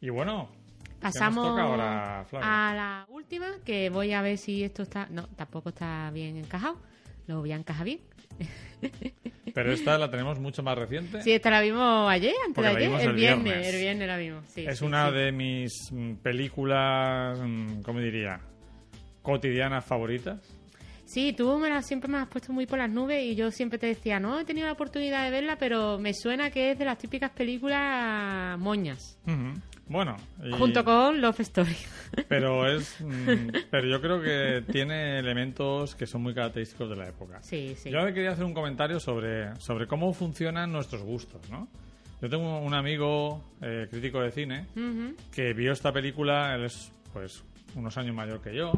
Y 0.00 0.10
bueno, 0.10 0.48
Pasamos 1.00 1.46
toca 1.46 1.62
ahora, 1.62 2.24
Flavia? 2.28 2.70
a 2.70 2.74
la 2.74 3.06
última, 3.08 3.46
que 3.64 3.88
voy 3.90 4.12
a 4.12 4.22
ver 4.22 4.36
si 4.38 4.64
esto 4.64 4.82
está... 4.82 5.06
No, 5.10 5.28
tampoco 5.28 5.68
está 5.68 6.10
bien 6.12 6.36
encajado. 6.36 6.76
Lo 7.26 7.40
voy 7.40 7.52
a 7.52 7.56
encajar 7.56 7.84
bien. 7.84 8.00
pero 9.54 9.72
esta 9.72 9.96
la 9.98 10.10
tenemos 10.10 10.38
mucho 10.38 10.62
más 10.62 10.76
reciente. 10.76 11.22
Sí, 11.22 11.32
esta 11.32 11.50
la 11.50 11.60
vimos 11.60 12.10
ayer, 12.10 12.34
antes 12.46 12.62
de 12.62 12.70
ayer. 12.70 12.82
el, 12.82 13.00
el 13.00 13.14
viernes, 13.14 13.44
viernes. 13.44 13.74
el 13.74 13.80
viernes 13.80 14.08
la 14.08 14.16
vimos. 14.16 14.44
Sí, 14.48 14.64
es 14.66 14.78
sí, 14.78 14.84
una 14.84 15.08
sí. 15.08 15.14
de 15.16 15.32
mis 15.32 15.72
mm, 15.92 16.14
películas, 16.16 17.38
mm, 17.40 17.82
¿cómo 17.82 18.00
diría? 18.00 18.40
Cotidianas 19.22 19.84
favoritas. 19.84 20.40
Sí, 21.06 21.32
tú 21.32 21.56
me 21.58 21.68
la, 21.70 21.82
siempre 21.82 22.10
me 22.10 22.18
has 22.18 22.26
puesto 22.28 22.52
muy 22.52 22.66
por 22.66 22.78
las 22.78 22.90
nubes 22.90 23.22
y 23.22 23.36
yo 23.36 23.52
siempre 23.52 23.78
te 23.78 23.86
decía, 23.86 24.18
no 24.18 24.40
he 24.40 24.44
tenido 24.44 24.66
la 24.66 24.72
oportunidad 24.72 25.24
de 25.24 25.30
verla, 25.30 25.56
pero 25.56 25.98
me 25.98 26.12
suena 26.12 26.50
que 26.50 26.72
es 26.72 26.78
de 26.78 26.84
las 26.84 26.98
típicas 26.98 27.30
películas 27.30 28.58
moñas, 28.58 29.16
Ujú. 29.24 29.60
Bueno, 29.88 30.16
y- 30.44 30.50
junto 30.52 30.84
con 30.84 31.20
Love 31.20 31.40
Story. 31.40 31.76
pero 32.28 32.66
es, 32.68 33.00
mm, 33.00 33.48
pero 33.70 33.86
yo 33.86 34.00
creo 34.00 34.20
que 34.20 34.64
tiene 34.72 35.18
elementos 35.20 35.94
que 35.94 36.06
son 36.06 36.22
muy 36.22 36.34
característicos 36.34 36.90
de 36.90 36.96
la 36.96 37.08
época. 37.08 37.40
Sí, 37.42 37.74
sí. 37.76 37.90
Yo 37.90 38.04
quería 38.06 38.32
hacer 38.32 38.44
un 38.44 38.54
comentario 38.54 38.98
sobre, 38.98 39.54
sobre 39.60 39.86
cómo 39.86 40.12
funcionan 40.12 40.72
nuestros 40.72 41.02
gustos, 41.02 41.48
¿no? 41.50 41.68
Yo 42.20 42.28
tengo 42.28 42.58
un 42.60 42.74
amigo 42.74 43.44
eh, 43.60 43.86
crítico 43.90 44.20
de 44.20 44.30
cine 44.32 44.66
Ujú. 44.74 45.14
que 45.32 45.52
vio 45.52 45.72
esta 45.72 45.92
película, 45.92 46.54
él 46.54 46.64
es 46.64 46.90
pues 47.12 47.44
unos 47.74 47.96
años 47.98 48.14
mayor 48.14 48.40
que 48.40 48.54
yo, 48.56 48.72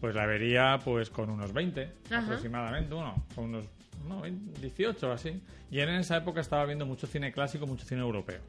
pues 0.00 0.14
la 0.14 0.24
vería 0.26 0.78
pues 0.84 1.10
con 1.10 1.28
unos 1.28 1.52
20 1.52 1.90
Ajá. 2.10 2.18
aproximadamente, 2.22 2.94
uno, 2.94 3.26
con 3.34 3.46
unos 3.46 3.64
no, 4.08 4.20
20, 4.22 4.60
18 4.60 5.08
o 5.08 5.12
así. 5.12 5.42
Y 5.70 5.80
él 5.80 5.88
en 5.90 5.96
esa 5.96 6.16
época 6.16 6.40
estaba 6.40 6.64
viendo 6.64 6.86
mucho 6.86 7.06
cine 7.06 7.32
clásico, 7.32 7.66
mucho 7.66 7.84
cine 7.84 8.00
europeo. 8.00 8.40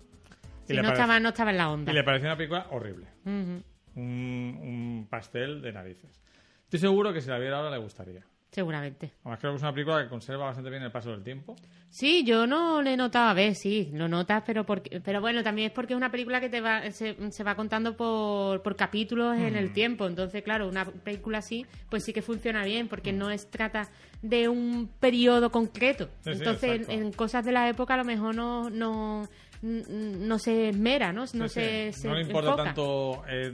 Sí, 0.76 0.82
no, 0.82 0.90
estaba, 0.90 1.20
no 1.20 1.30
estaba 1.30 1.52
en 1.52 1.58
la 1.58 1.70
onda. 1.72 1.92
y 1.92 1.96
le 1.96 2.04
pareció 2.04 2.28
una 2.28 2.38
película 2.38 2.68
horrible, 2.72 3.08
un, 3.26 3.64
un 3.96 5.08
pastel 5.10 5.62
de 5.62 5.72
narices. 5.72 6.22
Estoy 6.64 6.80
seguro 6.80 7.12
que 7.14 7.22
si 7.22 7.30
la 7.30 7.40
viera 7.40 7.58
ahora 7.58 7.72
le 7.72 7.78
gustaría. 7.78 8.24
Seguramente. 8.52 9.14
Además 9.22 9.40
creo 9.40 9.52
que 9.52 9.58
es 9.58 9.62
una 9.62 9.74
película 9.74 10.02
que 10.04 10.10
conserva 10.10 10.46
bastante 10.46 10.72
bien 10.72 10.82
el 10.82 10.92
paso 10.92 11.12
del 11.12 11.24
tiempo. 11.24 11.56
Sí, 11.90 12.24
yo 12.24 12.48
no 12.48 12.82
le 12.82 12.94
he 12.94 12.98
notado, 12.98 13.30
a 13.30 13.34
ver, 13.36 13.54
sí, 13.54 13.92
lo 13.94 14.08
notas, 14.08 14.42
pero 14.44 14.66
porque, 14.66 15.00
pero 15.02 15.22
bueno, 15.22 15.44
también 15.44 15.68
es 15.68 15.72
porque 15.72 15.94
es 15.94 15.98
una 15.98 16.10
película 16.10 16.40
que 16.42 16.50
te 16.50 16.60
va, 16.60 16.90
se, 16.90 17.32
se 17.32 17.44
va 17.44 17.54
contando 17.56 17.96
por, 17.96 18.64
por 18.64 18.76
capítulos 18.76 19.38
en 19.38 19.54
Mm. 19.54 19.58
el 19.58 19.72
tiempo, 19.72 20.08
entonces 20.08 20.42
claro, 20.42 20.68
una 20.68 20.84
película 20.86 21.40
así, 21.40 21.64
pues 21.92 22.04
sí 22.04 22.12
que 22.12 22.24
funciona 22.24 22.64
bien, 22.64 22.88
porque 22.88 23.14
no 23.14 23.30
es 23.30 23.52
trata 23.52 23.88
de 24.24 24.50
un 24.50 24.90
periodo 25.00 25.52
concreto, 25.52 26.06
Mm. 26.06 26.24
Sí, 26.24 26.30
entonces 26.32 26.90
en, 26.90 27.02
en 27.04 27.12
cosas 27.14 27.46
de 27.46 27.52
la 27.52 27.70
época 27.70 27.94
a 27.94 27.98
lo 27.98 28.06
mejor 28.06 28.34
no, 28.36 28.72
no, 28.72 29.28
no 29.62 30.40
se 30.40 30.70
esmera, 30.70 31.12
¿no? 31.12 31.22
No 31.34 31.48
Sí, 31.48 31.54
se, 31.56 31.92
sí. 31.94 32.02
se 32.02 32.08
no 32.08 32.16
le 32.16 32.22
importa 32.22 32.50
enfoca. 32.52 32.64
tanto 32.64 33.24
eh, 33.28 33.52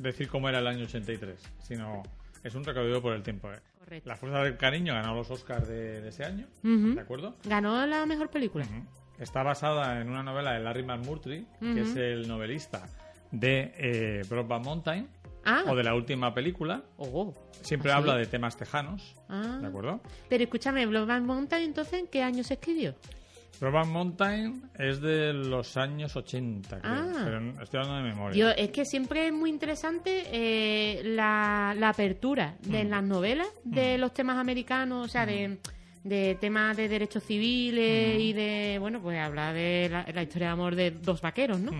decir 0.00 0.28
cómo 0.28 0.48
era 0.48 0.58
el 0.60 0.66
año 0.66 0.84
83, 0.84 1.38
sino 1.62 2.02
es 2.42 2.54
un 2.54 2.64
recorrido 2.64 3.02
por 3.02 3.14
el 3.14 3.22
tiempo. 3.22 3.50
eh. 3.52 3.58
Correcto. 3.78 4.08
La 4.08 4.16
Fuerza 4.16 4.42
del 4.44 4.56
Cariño 4.56 4.94
ganó 4.94 5.14
los 5.14 5.30
Oscars 5.30 5.66
de, 5.66 6.00
de 6.00 6.08
ese 6.08 6.24
año. 6.24 6.46
¿de 6.62 7.00
acuerdo? 7.00 7.34
Ganó 7.44 7.84
la 7.86 8.06
mejor 8.06 8.30
película. 8.30 8.64
Está 9.18 9.42
basada 9.42 10.00
en 10.00 10.08
una 10.08 10.22
novela 10.22 10.52
de 10.52 10.60
Larry 10.60 10.84
McMurtry, 10.84 11.46
Ujú. 11.60 11.74
que 11.74 11.80
es 11.82 11.96
el 11.96 12.28
novelista 12.28 12.86
de 13.32 13.72
eh, 13.76 14.22
Mountain, 14.30 15.08
Ah, 15.44 15.64
o 15.68 15.74
de 15.74 15.82
la 15.82 15.94
última 15.94 16.34
película. 16.34 16.82
oh, 16.98 17.34
Siempre 17.62 17.90
¿Ah, 17.92 17.96
habla 17.96 18.14
de 18.16 18.26
temas 18.26 18.56
tejanos, 18.56 19.16
Ah. 19.28 19.58
¿de 19.60 19.66
acuerdo? 19.66 20.00
Pero 20.28 20.44
escúchame, 20.44 20.84
Blood 20.86 21.20
Mountain, 21.22 21.62
entonces, 21.62 21.94
¿en 22.00 22.06
qué 22.08 22.22
año 22.22 22.44
se 22.44 22.54
escribió? 22.54 22.94
Brokeback 23.58 23.86
Mountain 23.86 24.62
es 24.78 25.00
de 25.00 25.32
los 25.32 25.76
años 25.76 26.16
80, 26.16 26.80
creo, 26.80 26.92
Ah. 26.92 27.22
pero 27.24 27.62
estoy 27.62 27.80
hablando 27.80 27.96
de 28.08 28.14
memoria. 28.14 28.38
Yo, 28.38 28.50
es 28.50 28.70
que 28.70 28.84
siempre 28.84 29.26
es 29.26 29.32
muy 29.32 29.50
interesante 29.50 30.24
eh, 30.32 31.02
la, 31.04 31.74
la 31.78 31.90
apertura 31.90 32.56
de 32.62 32.84
Mm. 32.84 32.88
las 32.88 33.02
novelas 33.04 33.48
de 33.64 33.98
los 33.98 34.14
temas 34.14 34.38
americanos, 34.38 35.04
o 35.06 35.08
sea, 35.08 35.26
de, 35.26 35.58
de 36.04 36.36
temas 36.40 36.76
de 36.76 36.88
derechos 36.88 37.22
civiles 37.24 38.16
Mm. 38.16 38.20
y 38.20 38.32
de, 38.32 38.76
bueno, 38.80 39.00
pues 39.02 39.18
hablar 39.20 39.52
de 39.54 39.88
la, 39.90 40.06
la 40.10 40.22
historia 40.22 40.48
de 40.48 40.52
amor 40.52 40.74
de 40.74 40.90
dos 40.92 41.20
vaqueros, 41.20 41.60
¿no? 41.60 41.72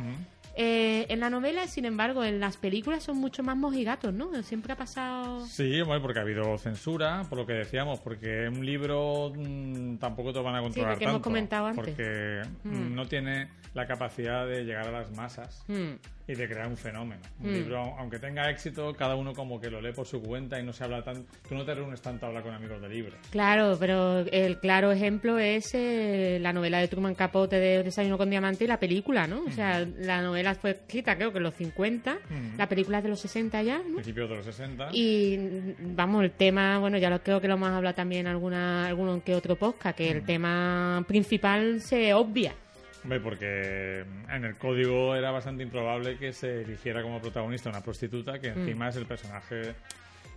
Eh, 0.63 1.07
en 1.09 1.21
la 1.21 1.31
novela, 1.31 1.67
sin 1.67 1.87
embargo, 1.87 2.23
en 2.23 2.39
las 2.39 2.59
películas 2.59 3.03
son 3.03 3.17
mucho 3.17 3.43
más 3.43 3.57
mojigatos, 3.57 4.13
¿no? 4.13 4.31
Siempre 4.43 4.75
ha 4.75 4.77
pasado... 4.77 5.47
Sí, 5.47 5.81
bueno, 5.81 6.03
porque 6.03 6.19
ha 6.19 6.23
habido 6.23 6.59
censura, 6.59 7.25
por 7.31 7.39
lo 7.39 7.47
que 7.47 7.55
decíamos, 7.55 7.99
porque 8.01 8.47
un 8.49 8.67
libro 8.67 9.33
mm, 9.35 9.97
tampoco 9.97 10.35
te 10.35 10.41
van 10.41 10.57
a 10.57 10.61
controlar 10.61 10.93
porque 10.93 11.05
hemos 11.05 11.15
tanto, 11.15 11.25
comentado 11.25 11.67
antes. 11.67 11.83
Porque 11.83 12.43
mm, 12.65 12.95
no 12.95 13.07
tiene 13.07 13.49
la 13.73 13.87
capacidad 13.87 14.47
de 14.47 14.65
llegar 14.65 14.89
a 14.89 14.93
las 14.93 15.11
masas 15.13 15.65
Hmm. 15.67 15.95
Y 16.31 16.35
de 16.35 16.49
crear 16.49 16.67
un 16.69 16.77
fenómeno. 16.77 17.21
Un 17.43 17.51
Mm. 17.51 17.55
libro, 17.55 17.79
aunque 17.99 18.19
tenga 18.19 18.49
éxito, 18.51 18.95
cada 18.95 19.17
uno 19.17 19.33
como 19.35 19.61
que 19.61 19.71
lo 19.71 19.81
lee 19.81 19.93
por 19.93 20.07
su 20.07 20.21
cuenta 20.23 20.61
y 20.61 20.63
no 20.65 20.73
se 20.73 20.85
habla 20.85 21.03
tan... 21.03 21.25
Tú 21.49 21.55
no 21.55 21.65
te 21.65 21.75
reúnes 21.75 22.01
tanto 22.01 22.25
a 22.27 22.29
hablar 22.29 22.43
con 22.45 22.55
amigos 22.55 22.81
de 22.81 22.89
libros. 22.89 23.15
Claro, 23.31 23.77
pero 23.81 24.21
el 24.21 24.59
claro 24.61 24.93
ejemplo 24.93 25.39
es 25.39 25.71
eh, 25.75 26.39
la 26.41 26.53
novela 26.53 26.79
de 26.79 26.89
Truman 26.89 27.15
Capote 27.15 27.57
de 27.59 27.83
Desayuno 27.83 28.17
con 28.19 28.31
Diamante 28.31 28.65
y 28.65 28.67
la 28.69 28.79
película, 28.79 29.27
¿no? 29.27 29.45
O 29.45 29.51
sea, 29.51 29.85
la 29.99 30.23
novela 30.23 30.55
fue 30.55 30.71
escrita 30.73 31.17
creo 31.17 31.33
que 31.33 31.39
en 31.39 31.45
los 31.45 31.55
50, 31.55 32.13
Ujú. 32.13 32.57
la 32.57 32.69
película 32.69 32.99
es 32.99 33.05
de 33.05 33.11
los 33.11 33.21
60 33.21 33.63
ya, 33.63 33.79
¿no? 33.79 33.95
Principios 33.95 34.29
de 34.31 34.37
los 34.37 34.45
60. 34.45 34.89
Y 34.93 35.39
vamos, 35.81 36.23
el 36.25 36.31
tema, 36.33 36.79
bueno, 36.79 36.99
ya 36.99 37.11
lo 37.11 37.23
creo 37.23 37.41
que 37.41 37.49
lo 37.49 37.55
hemos 37.55 37.71
hablado 37.71 37.95
también 37.95 38.23
en 38.23 38.27
alguna, 38.29 38.87
alguno 38.87 39.23
que 39.25 39.35
otro 39.35 39.57
podcast, 39.57 39.97
que 39.97 40.11
el 40.11 40.23
tema 40.25 41.05
principal 41.09 41.81
se 41.81 42.15
obvia. 42.15 42.55
Hombre, 43.03 43.21
porque 43.21 44.05
en 44.31 44.45
el 44.45 44.57
código 44.57 45.15
era 45.15 45.31
bastante 45.31 45.63
improbable 45.63 46.19
que 46.19 46.33
se 46.33 46.63
eligiera 46.63 47.03
como 47.03 47.21
protagonista 47.21 47.71
una 47.71 47.83
prostituta 47.83 48.39
que 48.39 48.53
Mm. 48.53 48.59
encima 48.61 48.89
es 48.91 48.97
el 48.97 49.07
personaje 49.07 49.75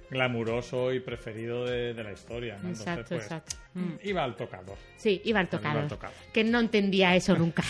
glamuroso 0.09 0.93
y 0.93 0.99
preferido 0.99 1.65
de, 1.65 1.93
de 1.93 2.03
la 2.03 2.11
historia. 2.11 2.53
¿no? 2.61 2.69
Entonces, 2.69 2.81
Exacto, 2.87 3.05
pues, 3.09 3.23
exacto. 3.23 3.55
Mm. 3.73 3.93
Iba 4.03 4.23
al 4.23 4.35
tocador. 4.35 4.77
Sí, 4.95 5.21
iba 5.25 5.39
al 5.39 5.47
Iba 5.47 5.57
tocado. 5.57 5.79
al 5.79 5.87
tocado. 5.87 6.13
Que 6.31 6.43
no 6.43 6.59
entendía 6.59 7.15
eso 7.15 7.35
nunca. 7.37 7.63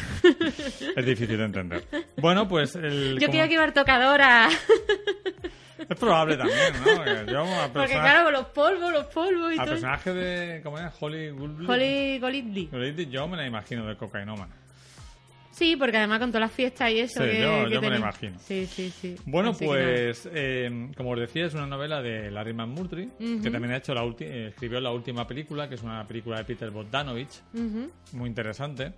Es 0.95 1.05
difícil 1.05 1.37
de 1.37 1.45
entender. 1.45 1.83
Bueno, 2.17 2.47
pues 2.47 2.75
el, 2.75 3.13
Yo 3.19 3.27
como- 3.27 3.31
quiero 3.31 3.47
que 3.47 3.53
iba 3.53 3.63
al 3.63 3.73
tocadora. 3.73 4.49
es 5.89 5.97
probable 5.97 6.37
también, 6.37 6.73
¿no? 6.85 7.25
Yo 7.31 7.43
a 7.61 7.67
Porque 7.71 7.93
claro, 7.93 8.25
con 8.25 8.33
los 8.33 8.45
polvos, 8.47 8.91
los 8.91 9.05
polvos 9.07 9.51
y 9.53 9.57
al 9.59 9.65
todo. 9.65 9.69
personaje 9.75 10.13
de 10.13 10.61
¿cómo 10.61 10.77
era? 10.77 10.91
Holly 10.99 11.29
Goldblum. 11.29 11.69
Holly. 11.69 12.19
Golightly, 12.19 13.05
yo 13.09 13.27
me 13.27 13.37
la 13.37 13.47
imagino 13.47 13.85
de 13.87 13.95
cocainómana. 13.95 14.53
Sí, 15.53 15.75
porque 15.77 15.97
además 15.97 16.19
con 16.19 16.29
todas 16.31 16.41
las 16.41 16.51
fiestas 16.51 16.91
y 16.91 16.99
eso 16.99 17.23
Sí, 17.23 17.29
que, 17.29 17.41
yo- 17.41 17.65
que 17.65 17.73
yo 17.75 17.81
me 17.81 17.89
lo 17.91 17.97
imagino. 17.97 18.39
Sí, 18.39 18.65
sí, 18.65 18.89
sí. 18.89 19.15
Bueno, 19.25 19.51
Así 19.51 19.65
pues, 19.65 20.27
eh, 20.33 20.89
como 20.97 21.11
os 21.11 21.19
decía, 21.19 21.45
es 21.45 21.53
una 21.53 21.67
novela 21.67 22.01
de 22.01 22.31
Larry 22.31 22.53
McMurtry, 22.53 23.09
que 23.41 23.51
también 23.51 23.71
ha 23.73 23.77
hecho 23.77 23.93
la 23.93 24.03
eh, 24.19 24.47
escribió 24.49 24.81
la 24.81 24.91
última 24.91 25.27
película, 25.27 25.69
que 25.69 25.75
es 25.75 25.83
una 25.83 26.05
película 26.07 26.37
de 26.39 26.45
Peter 26.45 26.71
Bogdanovich, 26.71 27.41
muy 28.13 28.27
interesante. 28.29 28.93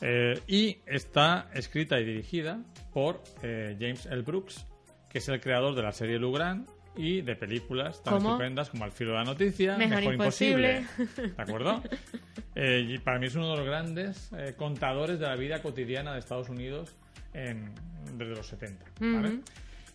Eh, 0.00 0.40
y 0.48 0.78
está 0.86 1.48
escrita 1.54 2.00
y 2.00 2.04
dirigida 2.04 2.58
por 2.92 3.22
eh, 3.42 3.76
James 3.78 4.06
L. 4.06 4.22
Brooks, 4.22 4.66
que 5.08 5.18
es 5.18 5.28
el 5.28 5.40
creador 5.40 5.74
de 5.76 5.82
la 5.82 5.92
serie 5.92 6.18
Lugran 6.18 6.66
y 6.96 7.22
de 7.22 7.36
películas 7.36 8.02
tan 8.02 8.18
estupendas 8.18 8.70
como 8.70 8.84
Al 8.84 8.92
filo 8.92 9.12
de 9.12 9.18
la 9.18 9.24
noticia, 9.24 9.76
Mejor, 9.76 10.02
imposible. 10.02 10.86
¿De 11.16 11.42
acuerdo? 11.42 11.82
Eh, 12.54 12.86
y 12.86 12.98
para 12.98 13.18
mí 13.18 13.26
es 13.26 13.34
uno 13.34 13.50
de 13.50 13.56
los 13.56 13.66
grandes 13.66 14.30
contadores 14.56 15.18
de 15.18 15.26
la 15.26 15.36
vida 15.36 15.62
cotidiana 15.62 16.12
de 16.12 16.18
Estados 16.18 16.48
Unidos 16.48 16.94
en, 17.32 17.72
desde 18.16 18.34
los 18.34 18.46
70. 18.46 18.84
¿vale? 19.00 19.40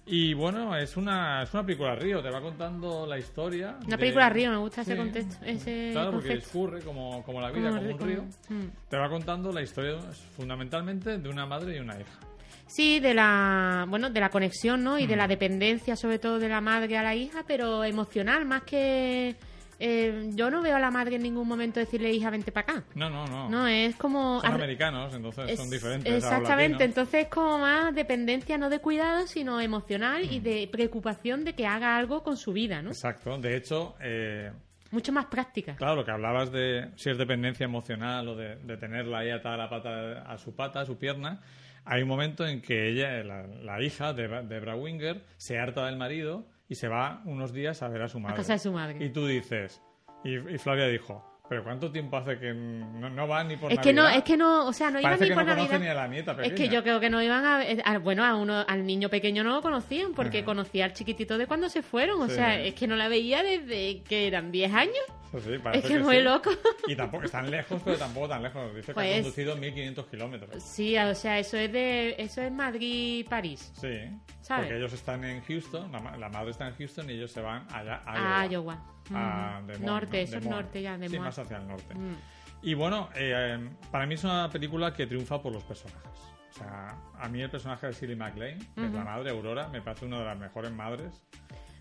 Y 0.09 0.33
bueno, 0.33 0.75
es 0.77 0.95
una, 0.95 1.43
es 1.43 1.53
una 1.53 1.65
película 1.65 1.93
río, 1.93 2.21
te 2.21 2.29
va 2.29 2.39
contando 2.39 3.05
la 3.05 3.19
historia. 3.19 3.77
Una 3.85 3.97
película 3.97 4.29
río, 4.29 4.49
me 4.51 4.57
gusta 4.57 4.81
ese 4.81 4.95
contexto. 4.95 5.45
Ese 5.45 5.89
claro, 5.91 6.13
porque 6.13 6.35
discurre 6.35 6.79
como, 6.81 7.21
como 7.23 7.41
la 7.41 7.51
vida, 7.51 7.71
como, 7.71 7.91
un 7.91 7.99
río. 7.99 8.23
Mm. 8.47 8.89
Te 8.89 8.95
va 8.95 9.09
contando 9.09 9.51
la 9.51 9.61
historia 9.61 9.99
fundamentalmente 10.37 11.17
de 11.17 11.29
una 11.29 11.45
madre 11.45 11.75
y 11.75 11.79
una 11.79 11.99
hija. 11.99 12.19
Sí, 12.67 12.99
de 12.99 13.13
la, 13.13 13.85
bueno, 13.87 14.09
de 14.09 14.19
la 14.19 14.29
conexión, 14.29 14.83
¿no? 14.83 14.99
Y 14.99 15.07
de 15.07 15.15
la 15.15 15.25
mm. 15.25 15.29
dependencia, 15.29 15.95
sobre 15.95 16.19
todo 16.19 16.39
de 16.39 16.49
la 16.49 16.61
madre 16.61 16.97
a 16.97 17.03
la 17.03 17.15
hija, 17.15 17.43
pero 17.47 17.83
emocional, 17.83 18.45
más 18.45 18.63
que 18.63 19.35
eh, 19.79 20.31
yo 20.33 20.49
no 20.49 20.61
veo 20.61 20.75
a 20.75 20.79
la 20.79 20.89
madre 20.89 21.17
en 21.17 21.23
ningún 21.23 21.47
momento 21.47 21.79
decirle, 21.79 22.11
hija, 22.11 22.29
vente 22.29 22.51
para 22.51 22.71
acá. 22.71 22.83
No, 22.95 23.09
no, 23.09 23.25
no. 23.27 23.49
No, 23.49 23.67
es 23.67 23.95
como... 23.95 24.41
Son 24.41 24.53
americanos, 24.53 25.13
entonces 25.13 25.57
son 25.57 25.69
diferentes. 25.69 26.11
Exactamente, 26.11 26.83
entonces 26.83 27.25
es 27.25 27.29
como 27.29 27.59
más 27.59 27.93
dependencia 27.93 28.57
no 28.57 28.69
de 28.69 28.79
cuidado, 28.79 29.27
sino 29.27 29.61
emocional 29.61 30.23
y 30.23 30.39
de 30.39 30.67
preocupación 30.71 31.43
de 31.43 31.53
que 31.53 31.67
haga 31.67 31.95
algo 31.97 32.23
con 32.23 32.37
su 32.37 32.53
vida, 32.53 32.81
¿no? 32.81 32.89
Exacto, 32.89 33.37
de 33.37 33.55
hecho... 33.55 33.95
Eh... 34.01 34.51
Mucho 34.89 35.11
más 35.11 35.25
práctica. 35.25 35.75
Claro, 35.75 35.97
lo 35.97 36.05
que 36.05 36.11
hablabas 36.11 36.49
de 36.49 36.91
si 36.95 37.09
es 37.09 37.17
dependencia 37.17 37.65
emocional 37.65 38.25
o 38.29 38.35
de, 38.37 38.55
tenerla 38.77 39.19
ahí 39.19 39.29
atada 39.29 39.57
la 39.57 39.69
pata 39.69 40.21
a 40.21 40.37
su 40.37 40.55
pata, 40.55 40.79
a 40.79 40.85
su 40.85 40.97
pierna, 40.97 41.41
hay 41.87 42.01
un 42.01 42.09
momento 42.09 42.45
en 42.45 42.61
que 42.61 42.89
ella, 42.89 43.23
la, 43.23 43.81
hija 43.81 44.13
de, 44.13 44.27
de 44.27 44.59
Brawinger, 44.59 45.23
se 45.37 45.57
harta 45.57 45.85
del 45.85 45.97
marido 45.97 46.45
y 46.67 46.75
se 46.75 46.87
va 46.87 47.21
unos 47.25 47.53
días 47.53 47.81
a 47.81 47.87
ver 47.87 48.01
a 48.01 48.09
su 48.09 48.19
madre. 48.19 48.33
A 48.33 48.37
casa 48.37 48.53
de 48.53 48.59
su 48.59 48.71
madre. 48.71 49.03
Y 49.03 49.09
tú 49.09 49.25
dices, 49.25 49.81
y, 50.23 50.57
Flavia 50.57 50.87
dijo, 50.87 51.23
pero 51.47 51.63
¿cuánto 51.63 51.89
tiempo 51.89 52.17
hace 52.17 52.37
que 52.37 52.53
no, 52.53 53.27
va 53.27 53.43
ni 53.45 53.55
por 53.55 53.71
es 53.71 53.77
Navidad? 53.77 53.83
Que 53.83 53.93
no, 53.93 54.09
es 54.09 54.23
que 54.23 54.35
no, 54.35 54.67
o 54.67 54.73
sea, 54.73 54.91
no 54.91 54.99
iban 54.99 55.17
ni 55.17 55.27
que 55.29 55.33
por 55.33 55.45
no 55.45 55.55
Navidad. 55.55 55.79
Ni 55.79 55.87
a 55.87 55.93
la 55.93 56.07
nieta 56.07 56.35
pequeña. 56.35 56.53
Es 56.53 56.59
que 56.59 56.67
yo 56.67 56.83
creo 56.83 56.99
que 56.99 57.09
no 57.09 57.21
iban 57.21 57.45
a, 57.45 57.99
bueno, 57.99 58.25
a 58.25 58.35
uno, 58.35 58.65
al 58.67 58.85
niño 58.85 59.07
pequeño 59.07 59.43
no 59.45 59.55
lo 59.55 59.61
conocían 59.61 60.13
porque 60.13 60.43
conocía 60.43 60.85
al 60.85 60.93
chiquitito 60.93 61.37
de 61.37 61.47
cuando 61.47 61.69
se 61.69 61.81
fueron, 61.81 62.21
o 62.21 62.27
sea, 62.27 62.59
es 62.59 62.73
que 62.73 62.87
no 62.87 62.97
la 62.97 63.07
veía 63.07 63.43
desde 63.43 64.01
que 64.03 64.27
eran 64.27 64.51
10 64.51 64.73
años. 64.73 65.03
Es 65.33 65.85
que, 65.85 65.93
es 65.95 66.03
muy 66.03 66.21
loco. 66.21 66.51
Y 66.87 66.95
tampoco 66.95 67.25
están 67.25 67.49
lejos, 67.51 67.81
pero 67.83 67.97
tampoco 67.97 68.29
tan 68.29 68.43
lejos. 68.43 68.75
Dice 68.75 68.85
que 68.85 68.91
ha 68.91 68.95
pues 68.95 69.15
conducido 69.15 69.55
1500 69.55 70.07
kilómetros. 70.07 70.63
Sí, 70.63 70.97
o 70.97 71.15
sea, 71.15 71.39
eso 71.39 71.57
es 71.57 71.71
de 71.71 72.15
eso 72.17 72.41
es 72.41 72.51
Madrid-París. 72.51 73.71
Sí. 73.79 74.09
¿sabes? 74.41 74.65
Porque 74.65 74.77
ellos 74.77 74.93
están 74.93 75.23
en 75.23 75.41
Houston, 75.41 75.91
la, 75.91 76.29
madre 76.29 76.51
está 76.51 76.67
en 76.67 76.75
Houston 76.75 77.09
y 77.09 77.13
ellos 77.13 77.31
se 77.31 77.41
van 77.41 77.67
allá 77.71 78.01
a 78.05 78.45
Iowa. 78.47 78.81
A 79.13 79.61
mm. 79.61 79.85
norte, 79.85 80.21
eso 80.21 80.37
es 80.37 80.45
norte 80.45 80.81
ya, 80.81 80.97
de 80.97 81.09
Sí, 81.09 81.19
más 81.19 81.37
hacia 81.37 81.57
el 81.57 81.67
norte. 81.67 81.93
Mm. 81.93 82.15
Y 82.61 82.73
bueno, 82.73 83.09
eh, 83.15 83.69
para 83.91 84.05
mí 84.05 84.15
es 84.15 84.23
una 84.23 84.49
película 84.49 84.93
que 84.93 85.05
triunfa 85.05 85.41
por 85.41 85.53
los 85.53 85.63
personajes. 85.63 86.11
O 86.49 86.53
sea, 86.53 86.97
a 87.19 87.29
mí 87.29 87.41
el 87.41 87.49
personaje 87.49 87.87
de 87.87 87.93
Silly 87.93 88.15
McLean, 88.15 88.59
que 88.73 88.85
es 88.85 88.91
la 88.91 89.03
madre 89.03 89.29
Aurora, 89.29 89.67
me 89.67 89.81
parece 89.81 90.05
una 90.05 90.19
de 90.19 90.25
las 90.25 90.39
mejores 90.39 90.71
madres 90.71 91.23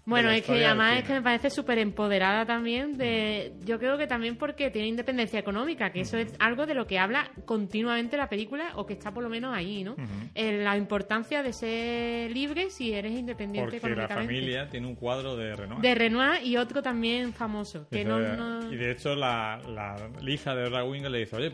bueno, 0.07 0.31
es 0.31 0.45
que 0.45 0.65
además 0.65 0.99
es 0.99 1.05
que 1.05 1.13
me 1.15 1.23
parece 1.23 1.51
súper 1.51 1.79
empoderada 1.79 2.47
también 2.47 2.97
de... 2.97 3.53
Yo 3.65 3.79
creo 3.79 3.99
que 3.99 4.07
también 4.07 4.37
porque 4.37 4.71
tiene 4.71 4.89
independencia 4.89 5.39
económica, 5.39 5.91
que 5.91 6.01
eso 6.01 6.17
es 6.17 6.35
algo 6.39 6.65
de 6.65 6.75
lo 6.75 6.87
que 6.87 6.99
habla 6.99 7.31
continuamente 7.45 8.17
la 8.17 8.29
película 8.29 8.73
o 8.77 8.87
que 8.87 8.95
está 8.95 9.13
por 9.13 9.23
lo 9.23 9.29
menos 9.29 9.55
ahí, 9.55 9.85
¿no? 9.85 9.97
la 10.35 10.77
importancia 10.77 11.43
de 11.43 11.53
ser 11.53 12.31
libre 12.31 12.71
si 12.71 12.93
eres 12.93 13.13
independiente 13.13 13.81
porque 13.81 13.97
la 13.97 14.09
familia 14.09 14.69
tiene 14.69 14.87
un 14.87 14.95
cuadro 14.95 15.37
de 15.37 15.55
Renoir. 15.55 15.81
De 15.81 15.95
Renoir 15.95 16.43
y 16.45 16.57
otro 16.57 16.83
también 16.83 17.33
famoso. 17.33 17.89
Que 17.91 18.05
no, 18.05 18.73
Y 18.73 18.77
de 18.77 18.93
hecho 18.93 19.15
la, 19.15 19.61
la, 19.69 20.11
hija 20.31 20.55
de 20.55 20.69
Rawingle 20.69 21.11
le 21.11 21.19
dice, 21.21 21.37
oye, 21.37 21.53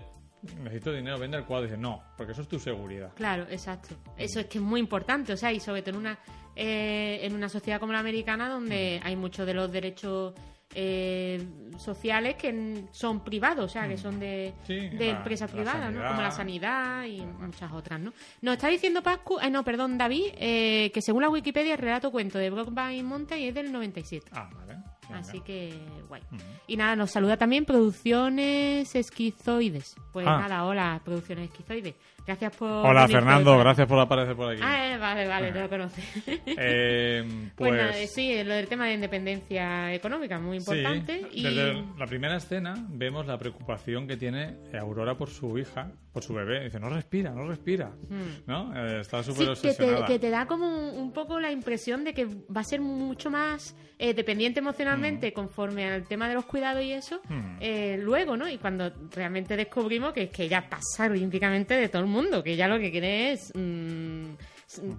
necesito 0.62 0.92
dinero, 0.92 1.18
vende 1.18 1.36
el 1.38 1.44
cuadro. 1.44 1.66
Y 1.66 1.70
dice, 1.70 1.80
no, 1.80 2.02
porque 2.16 2.32
eso 2.32 2.42
es 2.42 2.48
tu 2.48 2.58
seguridad. 2.58 3.12
Claro, 3.14 3.46
exacto. 3.50 3.96
Eso 4.16 4.40
es 4.40 4.46
que 4.46 4.58
es 4.58 4.64
muy 4.64 4.80
importante, 4.80 5.32
o 5.32 5.36
sea, 5.36 5.52
y 5.52 5.60
sobre 5.60 5.82
todo 5.82 5.94
en 5.94 6.00
una 6.00 6.18
eh, 6.54 7.20
en 7.22 7.34
una 7.34 7.48
sociedad 7.48 7.80
como 7.80 7.92
la 7.92 8.00
americana 8.00 8.48
donde 8.48 9.00
hay 9.02 9.16
muchos 9.16 9.46
de 9.46 9.54
los 9.54 9.72
derechos 9.72 10.34
eh, 10.74 11.44
sociales 11.78 12.36
que 12.36 12.84
son 12.92 13.22
privados, 13.22 13.66
o 13.66 13.68
sea, 13.68 13.86
que 13.88 13.96
son 13.96 14.18
de, 14.18 14.54
de 14.66 15.10
empresas 15.10 15.50
privadas, 15.50 15.92
¿no? 15.92 16.06
Como 16.06 16.22
la 16.22 16.30
sanidad 16.30 17.04
y 17.04 17.20
muchas 17.20 17.72
otras, 17.72 18.00
¿no? 18.00 18.12
Nos 18.40 18.54
está 18.54 18.68
diciendo 18.68 19.02
Pascu, 19.02 19.38
eh, 19.40 19.50
no, 19.50 19.64
perdón, 19.64 19.98
David, 19.98 20.26
eh, 20.36 20.90
que 20.94 21.02
según 21.02 21.22
la 21.22 21.28
Wikipedia 21.28 21.74
el 21.74 21.78
relato 21.78 22.10
cuento 22.10 22.38
de 22.38 22.50
Brockback 22.50 23.02
Mountain 23.02 23.48
es 23.48 23.54
del 23.54 23.72
97. 23.72 24.30
Ah, 24.32 24.48
vale. 24.54 24.78
Así 25.14 25.40
que 25.40 25.78
guay. 26.08 26.22
Y 26.66 26.76
nada, 26.76 26.96
nos 26.96 27.10
saluda 27.10 27.36
también 27.36 27.64
Producciones 27.64 28.94
Esquizoides. 28.94 29.96
Pues 30.12 30.26
ah. 30.26 30.40
nada, 30.40 30.64
hola, 30.64 31.00
Producciones 31.04 31.50
Esquizoides. 31.50 31.94
Gracias 32.26 32.54
por. 32.56 32.68
Hola 32.68 33.08
Fernando, 33.08 33.58
gracias 33.58 33.86
por 33.88 33.98
aparecer 33.98 34.36
por 34.36 34.52
aquí. 34.52 34.60
Ah, 34.64 34.94
eh, 34.94 34.98
vale, 34.98 35.26
vale, 35.26 35.52
te 35.52 35.60
lo 35.60 35.68
conoces. 35.68 36.04
Eh, 36.26 37.50
pues, 37.56 37.72
pues 37.72 38.14
sí, 38.14 38.42
lo 38.44 38.54
del 38.54 38.68
tema 38.68 38.86
de 38.86 38.94
independencia 38.94 39.92
económica, 39.92 40.38
muy 40.38 40.58
importante. 40.58 41.26
y... 41.32 41.42
Desde 41.42 41.84
la 41.98 42.06
primera 42.06 42.36
escena 42.36 42.74
vemos 42.88 43.26
la 43.26 43.38
preocupación 43.38 44.06
que 44.06 44.16
tiene 44.16 44.56
Aurora 44.78 45.16
por 45.16 45.30
su 45.30 45.58
hija, 45.58 45.90
por 46.12 46.22
su 46.22 46.34
bebé. 46.34 46.64
Dice, 46.64 46.78
no 46.78 46.90
respira, 46.90 47.30
no 47.30 47.46
respira. 47.46 47.90
Hmm. 48.08 48.42
¿No? 48.46 48.74
Eh, 48.76 49.00
está 49.00 49.22
súper 49.22 49.50
obsesionada. 49.50 50.06
Que 50.06 50.18
te, 50.18 50.30
da 50.30 50.46
como 50.46 50.90
un, 50.90 51.12
poco 51.12 51.40
la 51.40 51.50
impresión 51.50 52.04
de 52.04 52.14
que 52.14 52.26
va 52.26 52.60
a 52.60 52.64
ser 52.64 52.80
mucho 52.80 53.30
más 53.30 53.74
dependiente 53.98 54.58
emocionalmente 54.58 55.30
hmm. 55.30 55.32
conforme 55.32 55.88
al 55.88 56.08
tema 56.08 56.28
de 56.28 56.34
los 56.34 56.44
cuidados 56.44 56.82
y 56.82 56.90
eso, 56.92 57.20
hmm. 57.28 58.00
luego, 58.00 58.36
¿no? 58.36 58.48
Y 58.48 58.58
cuando 58.58 58.92
realmente 59.12 59.56
descubrimos 59.56 60.12
que 60.12 60.24
es 60.24 60.30
que 60.30 60.44
ella 60.44 60.68
pasa 60.68 61.06
olímpicamente 61.06 61.74
de 61.74 61.88
todo 61.88 62.02
el 62.02 62.08
mundo, 62.08 62.42
que 62.42 62.56
ya 62.56 62.66
lo 62.66 62.80
que 62.80 62.90
quiere 62.90 63.32
es, 63.32 63.52
mm, 63.54 63.81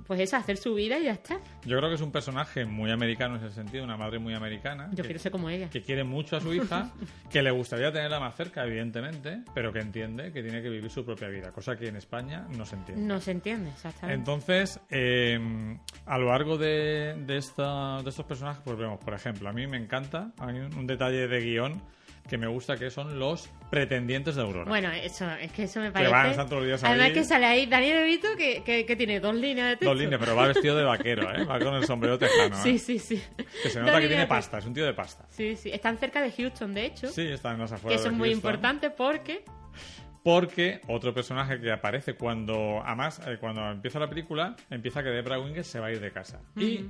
pues 0.05 0.19
es 0.19 0.33
hacer 0.33 0.57
su 0.57 0.73
vida 0.73 0.97
y 0.99 1.05
ya 1.05 1.13
está. 1.13 1.39
Yo 1.65 1.77
creo 1.77 1.89
que 1.89 1.95
es 1.95 2.01
un 2.01 2.11
personaje 2.11 2.65
muy 2.65 2.91
americano 2.91 3.35
en 3.35 3.45
ese 3.45 3.55
sentido, 3.55 3.83
una 3.83 3.97
madre 3.97 4.19
muy 4.19 4.33
americana. 4.33 4.89
Yo 4.93 5.03
quiero 5.03 5.19
ser 5.19 5.31
como 5.31 5.49
ella. 5.49 5.69
Que 5.69 5.81
quiere 5.81 6.03
mucho 6.03 6.37
a 6.37 6.41
su 6.41 6.53
hija, 6.53 6.91
que 7.31 7.41
le 7.41 7.51
gustaría 7.51 7.91
tenerla 7.91 8.19
más 8.19 8.35
cerca, 8.35 8.63
evidentemente, 8.65 9.43
pero 9.53 9.71
que 9.71 9.79
entiende 9.79 10.31
que 10.31 10.41
tiene 10.41 10.61
que 10.61 10.69
vivir 10.69 10.89
su 10.89 11.05
propia 11.05 11.27
vida, 11.29 11.51
cosa 11.51 11.75
que 11.75 11.87
en 11.87 11.95
España 11.95 12.47
no 12.57 12.65
se 12.65 12.75
entiende. 12.75 13.03
No 13.03 13.19
se 13.19 13.31
entiende, 13.31 13.69
exactamente. 13.69 14.19
Entonces, 14.19 14.79
em, 14.89 15.79
a 16.05 16.17
lo 16.17 16.27
largo 16.27 16.57
de, 16.57 17.15
de, 17.25 17.37
esta, 17.37 18.01
de 18.01 18.09
estos 18.09 18.25
personajes, 18.25 18.61
pues 18.63 18.77
vemos, 18.77 18.99
por 18.99 19.13
ejemplo, 19.13 19.49
a 19.49 19.53
mí 19.53 19.67
me 19.67 19.77
encanta, 19.77 20.31
hay 20.39 20.57
un 20.59 20.87
detalle 20.87 21.27
de 21.27 21.39
guion 21.41 21.81
que 22.27 22.37
me 22.37 22.47
gusta 22.47 22.77
que 22.77 22.89
son 22.89 23.19
los 23.19 23.49
pretendientes 23.69 24.35
de 24.35 24.41
Aurora. 24.41 24.69
Bueno, 24.69 24.89
eso, 24.91 25.29
es 25.31 25.51
que 25.51 25.63
eso 25.63 25.79
me 25.79 25.91
parece. 25.91 26.09
Que 26.09 26.15
van, 26.15 26.29
están 26.29 26.47
todos 26.47 26.61
los 26.61 26.67
días 26.67 26.83
Además 26.83 27.11
que 27.11 27.23
sale 27.23 27.45
ahí 27.45 27.65
Daniel 27.65 27.97
Evito 27.97 28.27
que, 28.37 28.63
que, 28.63 28.95
tiene 28.95 29.19
dos 29.19 29.35
líneas 29.35 29.69
de 29.69 29.73
texto. 29.77 29.89
Dos 29.89 29.97
líneas, 29.97 30.19
pero 30.19 30.35
va 30.35 30.47
vestido 30.47 30.75
de 30.75 30.83
vaquero, 30.83 31.35
¿eh? 31.35 31.43
Va 31.43 31.59
con 31.59 31.73
el 31.75 31.85
sombrero 31.85 32.17
tejano. 32.17 32.55
¿eh? 32.55 32.59
Sí, 32.63 32.79
sí, 32.79 32.99
sí. 32.99 33.21
Que 33.61 33.69
se 33.69 33.79
nota 33.79 33.99
que 33.99 34.07
tiene 34.07 34.27
pasta, 34.27 34.59
es 34.59 34.65
un 34.65 34.73
tío 34.73 34.85
de 34.85 34.93
pasta. 34.93 35.25
Sí, 35.29 35.55
sí. 35.55 35.69
Están 35.71 35.97
cerca 35.97 36.21
de 36.21 36.31
Houston, 36.31 36.73
de 36.73 36.85
hecho. 36.85 37.07
Sí, 37.07 37.27
están 37.27 37.55
en 37.55 37.61
las 37.61 37.71
afueras. 37.71 37.99
Que 37.99 38.01
eso 38.01 38.11
es 38.11 38.17
muy 38.17 38.31
importante 38.31 38.89
porque. 38.89 39.43
Porque 40.23 40.79
otro 40.87 41.13
personaje 41.13 41.59
que 41.59 41.69
aparece 41.69 42.15
cuando, 42.15 42.81
además, 42.85 43.21
eh, 43.27 43.37
cuando 43.41 43.69
empieza 43.69 43.99
la 43.99 44.07
película, 44.07 44.55
empieza 44.69 45.03
que 45.03 45.09
Debra 45.09 45.37
Winger 45.37 45.65
se 45.65 45.81
va 45.81 45.87
a 45.87 45.91
ir 45.91 45.99
de 45.99 46.11
casa. 46.11 46.39
Y 46.55 46.89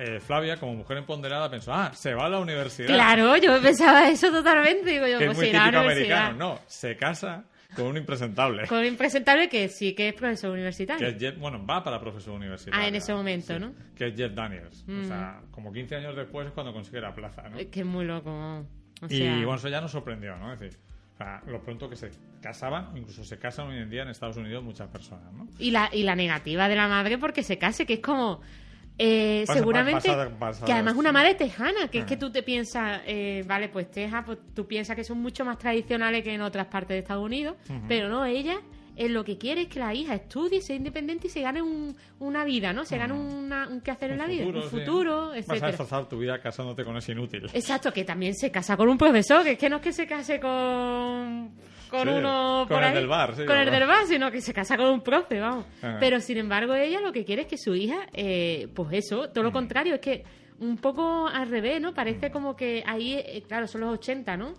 eh, 0.00 0.18
Flavia, 0.18 0.56
como 0.56 0.74
mujer 0.74 0.96
empoderada, 0.96 1.50
pensó, 1.50 1.74
ah, 1.74 1.92
se 1.92 2.14
va 2.14 2.24
a 2.24 2.28
la 2.30 2.38
universidad. 2.38 2.88
Claro, 2.88 3.36
yo 3.36 3.60
pensaba 3.60 4.08
eso 4.08 4.30
totalmente. 4.30 4.90
Digo 4.90 5.06
yo, 5.06 5.18
que 5.18 5.24
es 5.24 5.34
pues 5.34 5.36
muy 5.36 5.58
típico 5.58 5.78
americano. 5.78 6.38
No, 6.38 6.58
se 6.66 6.96
casa 6.96 7.44
con 7.76 7.86
un 7.86 7.98
impresentable. 7.98 8.66
Con 8.66 8.78
un 8.78 8.86
impresentable 8.86 9.50
que 9.50 9.68
sí 9.68 9.94
que 9.94 10.08
es 10.08 10.14
profesor 10.14 10.52
universitario. 10.52 11.06
Que 11.06 11.12
es 11.14 11.20
Jeff, 11.20 11.38
bueno, 11.38 11.64
va 11.66 11.84
para 11.84 12.00
profesor 12.00 12.34
universitario. 12.34 12.82
Ah, 12.82 12.88
en 12.88 12.94
ese 12.94 13.12
momento, 13.12 13.58
¿no? 13.58 13.74
Que 13.94 14.06
es 14.06 14.16
Jeff 14.16 14.32
Daniels. 14.32 14.86
O 14.88 15.04
sea, 15.04 15.42
mm. 15.42 15.50
como 15.50 15.70
15 15.70 15.96
años 15.96 16.16
después 16.16 16.46
es 16.46 16.52
cuando 16.54 16.72
consigue 16.72 17.02
la 17.02 17.14
plaza, 17.14 17.48
¿no? 17.50 17.58
Que 17.58 17.80
es 17.80 17.86
muy 17.86 18.06
loco. 18.06 18.66
Y 19.06 19.20
bueno, 19.20 19.56
eso 19.56 19.68
ya 19.68 19.82
nos 19.82 19.92
sorprendió, 19.92 20.34
¿no? 20.36 20.52
Es 20.52 20.60
decir, 20.60 20.78
o 21.12 21.16
sea, 21.18 21.42
lo 21.46 21.62
pronto 21.62 21.90
que 21.90 21.96
se 21.96 22.10
casaban, 22.40 22.96
incluso 22.96 23.22
se 23.22 23.38
casan 23.38 23.68
hoy 23.68 23.76
en 23.76 23.90
día 23.90 24.02
en 24.02 24.08
Estados 24.08 24.38
Unidos 24.38 24.64
muchas 24.64 24.88
personas, 24.88 25.30
¿no? 25.34 25.46
Y 25.58 25.70
la, 25.70 25.90
y 25.92 26.04
la 26.04 26.16
negativa 26.16 26.68
de 26.68 26.76
la 26.76 26.88
madre 26.88 27.18
porque 27.18 27.42
se 27.42 27.58
case, 27.58 27.84
que 27.84 27.94
es 27.94 28.00
como 28.00 28.40
eh, 29.02 29.44
seguramente 29.46 30.10
que 30.66 30.72
además 30.72 30.94
una 30.94 31.10
madre 31.10 31.34
tejana, 31.34 31.88
que 31.88 32.00
es 32.00 32.04
que 32.04 32.18
tú 32.18 32.30
te 32.30 32.42
piensas, 32.42 33.00
eh, 33.06 33.42
vale, 33.46 33.70
pues 33.70 33.90
Teja, 33.90 34.22
pues 34.22 34.38
tú 34.54 34.66
piensas 34.66 34.94
que 34.94 35.04
son 35.04 35.22
mucho 35.22 35.42
más 35.42 35.56
tradicionales 35.56 36.22
que 36.22 36.34
en 36.34 36.42
otras 36.42 36.66
partes 36.66 36.88
de 36.90 36.98
Estados 36.98 37.24
Unidos, 37.24 37.56
pero 37.88 38.10
no, 38.10 38.26
ella 38.26 38.60
es 38.96 39.10
lo 39.10 39.24
que 39.24 39.38
quiere 39.38 39.62
es 39.62 39.68
que 39.68 39.78
la 39.78 39.94
hija 39.94 40.14
estudie, 40.14 40.60
sea 40.60 40.76
independiente 40.76 41.28
y 41.28 41.30
se 41.30 41.40
gane 41.40 41.62
una 42.18 42.44
vida, 42.44 42.74
¿no? 42.74 42.84
Se 42.84 42.98
gane 42.98 43.14
una, 43.14 43.68
un 43.68 43.80
qué 43.80 43.90
hacer 43.90 44.10
en 44.10 44.18
la 44.18 44.26
vida, 44.26 44.44
un 44.44 44.62
futuro, 44.64 45.32
etc. 45.32 45.48
Vas 45.48 45.62
a 45.62 45.66
destrozar 45.68 46.06
tu 46.06 46.18
vida 46.18 46.38
casándote 46.38 46.84
con 46.84 46.94
ese 46.98 47.12
inútil. 47.12 47.46
Exacto, 47.54 47.94
que 47.94 48.04
también 48.04 48.34
se 48.34 48.50
casa 48.50 48.76
con 48.76 48.90
un 48.90 48.98
profesor, 48.98 49.42
que 49.44 49.52
es 49.52 49.58
que 49.58 49.70
no 49.70 49.76
es 49.76 49.82
que 49.82 49.92
se 49.94 50.06
case 50.06 50.38
con 50.38 51.52
con 51.90 52.08
uno 52.08 52.64
con 52.68 52.76
por 52.76 52.78
el 52.82 52.88
ahí, 52.90 52.94
del 52.94 53.06
bar, 53.08 53.34
sí, 53.36 53.44
con 53.44 53.56
el 53.58 53.86
bar, 53.86 54.06
sino 54.06 54.30
que 54.30 54.40
se 54.40 54.52
casa 54.54 54.76
con 54.76 54.86
un 54.86 55.00
profe, 55.02 55.40
vamos. 55.40 55.64
Ajá. 55.82 55.96
Pero 56.00 56.20
sin 56.20 56.38
embargo 56.38 56.74
ella 56.74 57.00
lo 57.00 57.12
que 57.12 57.24
quiere 57.24 57.42
es 57.42 57.48
que 57.48 57.58
su 57.58 57.74
hija, 57.74 58.06
eh, 58.12 58.68
pues 58.74 58.88
eso, 58.92 59.28
todo 59.30 59.42
Mm. 59.42 59.46
lo 59.46 59.52
contrario, 59.52 59.94
es 59.94 60.00
que 60.00 60.24
un 60.60 60.76
poco 60.76 61.26
al 61.26 61.48
revés, 61.48 61.80
¿no? 61.80 61.94
Parece 61.94 62.30
como 62.30 62.54
que 62.54 62.82
ahí, 62.86 63.14
eh, 63.14 63.42
claro, 63.48 63.66
son 63.66 63.80
los 63.82 63.92
80, 63.94 64.36
¿no? 64.36 64.54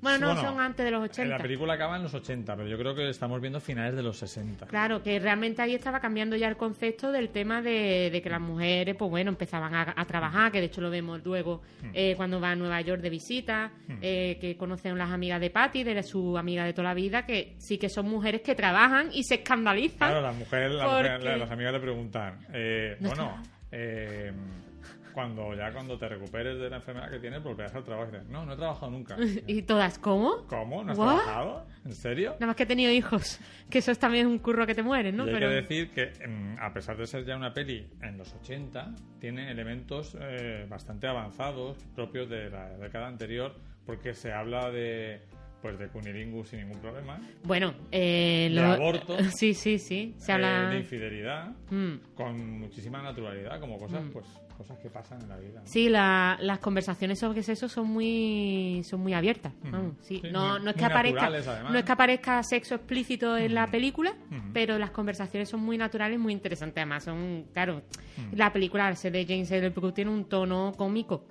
Bueno, 0.00 0.18
no, 0.18 0.34
Bueno, 0.34 0.40
son 0.50 0.60
antes 0.60 0.84
de 0.84 0.90
los 0.90 1.02
80. 1.04 1.36
La 1.36 1.42
película 1.42 1.74
acaba 1.74 1.96
en 1.96 2.02
los 2.02 2.14
80, 2.14 2.54
pero 2.56 2.68
yo 2.68 2.78
creo 2.78 2.94
que 2.94 3.08
estamos 3.08 3.40
viendo 3.40 3.60
finales 3.60 3.96
de 3.96 4.02
los 4.02 4.16
60. 4.18 4.66
Claro, 4.66 5.02
que 5.02 5.18
realmente 5.18 5.62
ahí 5.62 5.74
estaba 5.74 6.00
cambiando 6.00 6.36
ya 6.36 6.48
el 6.48 6.56
concepto 6.56 7.10
del 7.12 7.30
tema 7.30 7.62
de, 7.62 8.10
de 8.12 8.22
que 8.22 8.28
las 8.30 8.40
mujeres, 8.40 8.94
pues 8.96 9.10
bueno, 9.10 9.30
empezaban 9.30 9.74
a, 9.74 9.94
a 9.96 10.04
trabajar, 10.04 10.52
que 10.52 10.60
de 10.60 10.66
hecho 10.66 10.80
lo 10.80 10.90
vemos 10.90 11.24
luego 11.24 11.62
Mm. 11.82 11.90
eh, 11.94 12.14
cuando 12.16 12.40
va 12.40 12.50
a 12.52 12.56
Nueva 12.56 12.80
York 12.80 13.00
de 13.02 13.10
visita, 13.10 13.70
eh, 14.00 14.38
que 14.40 14.56
conocen 14.56 14.96
las 14.98 15.10
amigas 15.10 15.40
de 15.40 15.50
Patty, 15.50 15.84
de 15.84 16.02
su 16.02 16.36
amiga 16.38 16.64
de 16.64 16.72
toda 16.72 16.88
la 16.88 16.94
vida, 16.94 17.26
que 17.26 17.54
sí 17.58 17.78
que 17.78 17.88
son 17.88 18.08
mujeres 18.08 18.40
que 18.42 18.54
trabajan 18.54 19.10
y 19.12 19.24
se 19.24 19.36
escandalizan. 19.36 19.96
Claro, 20.10 20.20
las 20.20 20.34
mujeres, 20.36 20.72
la 20.72 20.84
Porque- 20.86 21.02
mujer- 21.10 21.22
la- 21.22 21.36
las 21.36 21.50
amigas 21.50 21.72
le 21.72 21.80
preguntan, 21.80 22.38
eh, 22.52 22.96
No 23.00 23.08
bueno, 23.08 23.42
eh, 23.72 24.32
cuando 25.16 25.54
ya 25.54 25.72
cuando 25.72 25.96
te 25.96 26.06
recuperes 26.10 26.58
de 26.58 26.68
la 26.68 26.76
enfermedad 26.76 27.10
que 27.10 27.18
tienes, 27.18 27.42
volverás 27.42 27.74
al 27.74 27.82
trabajo. 27.84 28.10
Y 28.10 28.16
dices, 28.16 28.28
no, 28.28 28.44
no 28.44 28.52
he 28.52 28.56
trabajado 28.56 28.90
nunca. 28.92 29.16
Y 29.46 29.62
todas, 29.62 29.98
¿cómo? 29.98 30.44
¿Cómo? 30.46 30.84
¿No 30.84 30.92
has 30.92 30.98
¿What? 30.98 31.06
trabajado? 31.22 31.66
¿En 31.86 31.92
serio? 31.94 32.32
Nada 32.34 32.48
más 32.48 32.56
que 32.56 32.64
he 32.64 32.66
tenido 32.66 32.92
hijos, 32.92 33.40
que 33.70 33.78
eso 33.78 33.92
es 33.92 33.98
también 33.98 34.26
un 34.26 34.38
curro 34.38 34.66
que 34.66 34.74
te 34.74 34.82
mueres, 34.82 35.14
¿no? 35.14 35.24
Y 35.24 35.28
hay 35.30 35.34
Pero 35.36 35.48
que 35.48 35.54
decir 35.54 35.90
que, 35.90 36.12
mm, 36.28 36.58
a 36.60 36.70
pesar 36.74 36.98
de 36.98 37.06
ser 37.06 37.24
ya 37.24 37.34
una 37.34 37.54
peli 37.54 37.88
en 38.02 38.18
los 38.18 38.34
80, 38.34 38.94
tiene 39.18 39.50
elementos 39.50 40.14
eh, 40.20 40.66
bastante 40.68 41.06
avanzados, 41.06 41.78
propios 41.94 42.28
de 42.28 42.50
la 42.50 42.68
década 42.76 43.06
anterior, 43.06 43.54
porque 43.86 44.12
se 44.12 44.32
habla 44.32 44.70
de 44.70 45.22
pues 45.62 45.78
de 45.78 45.88
cunilingus 45.88 46.50
sin 46.50 46.60
ningún 46.60 46.80
problema, 46.80 47.18
bueno, 47.42 47.74
eh, 47.90 48.48
de 48.52 48.60
lo- 48.60 48.72
aborto, 48.74 49.16
Sí, 49.36 49.54
sí, 49.54 49.78
sí. 49.78 50.14
Se 50.18 50.30
eh, 50.30 50.34
habla. 50.34 50.68
de 50.68 50.78
infidelidad, 50.80 51.48
Mm. 51.70 51.94
con 52.14 52.58
muchísima 52.60 53.02
naturalidad, 53.02 53.58
como 53.58 53.78
cosas, 53.78 54.04
pues, 54.12 54.26
cosas 54.56 54.78
que 54.78 54.88
pasan 54.90 55.20
en 55.22 55.28
la 55.28 55.36
vida. 55.36 55.60
¿no? 55.60 55.66
Sí, 55.66 55.88
la- 55.88 56.36
las 56.40 56.58
conversaciones 56.58 57.18
sobre 57.18 57.42
sexo 57.42 57.68
son 57.68 57.88
muy 57.88 58.82
son 58.84 59.00
muy 59.00 59.12
abiertas. 59.14 59.52
vamos, 59.62 59.94
sí. 60.00 60.20
Sí, 60.22 60.28
no, 60.32 60.54
muy- 60.54 60.64
no 60.64 60.70
es 60.70 60.76
que 60.76 60.84
aparezca 60.86 61.20
no 61.72 61.78
es 61.78 61.84
que 61.84 61.92
aparezca 61.92 62.42
sexo 62.42 62.74
explícito 62.76 63.36
en 63.36 63.54
la 63.54 63.66
película, 63.70 64.14
pero 64.52 64.78
las 64.78 64.90
conversaciones 64.90 65.48
son 65.48 65.60
muy 65.60 65.76
naturales, 65.78 66.18
muy 66.18 66.32
interesantes. 66.32 66.76
Además, 66.78 67.04
son 67.04 67.46
claro, 67.52 67.82
la 68.32 68.52
película 68.52 68.90
de 68.92 69.24
James 69.26 69.50
L. 69.50 69.68
Brooke 69.70 69.94
tiene 69.94 70.10
un 70.10 70.24
tono 70.24 70.72
cómico. 70.76 71.26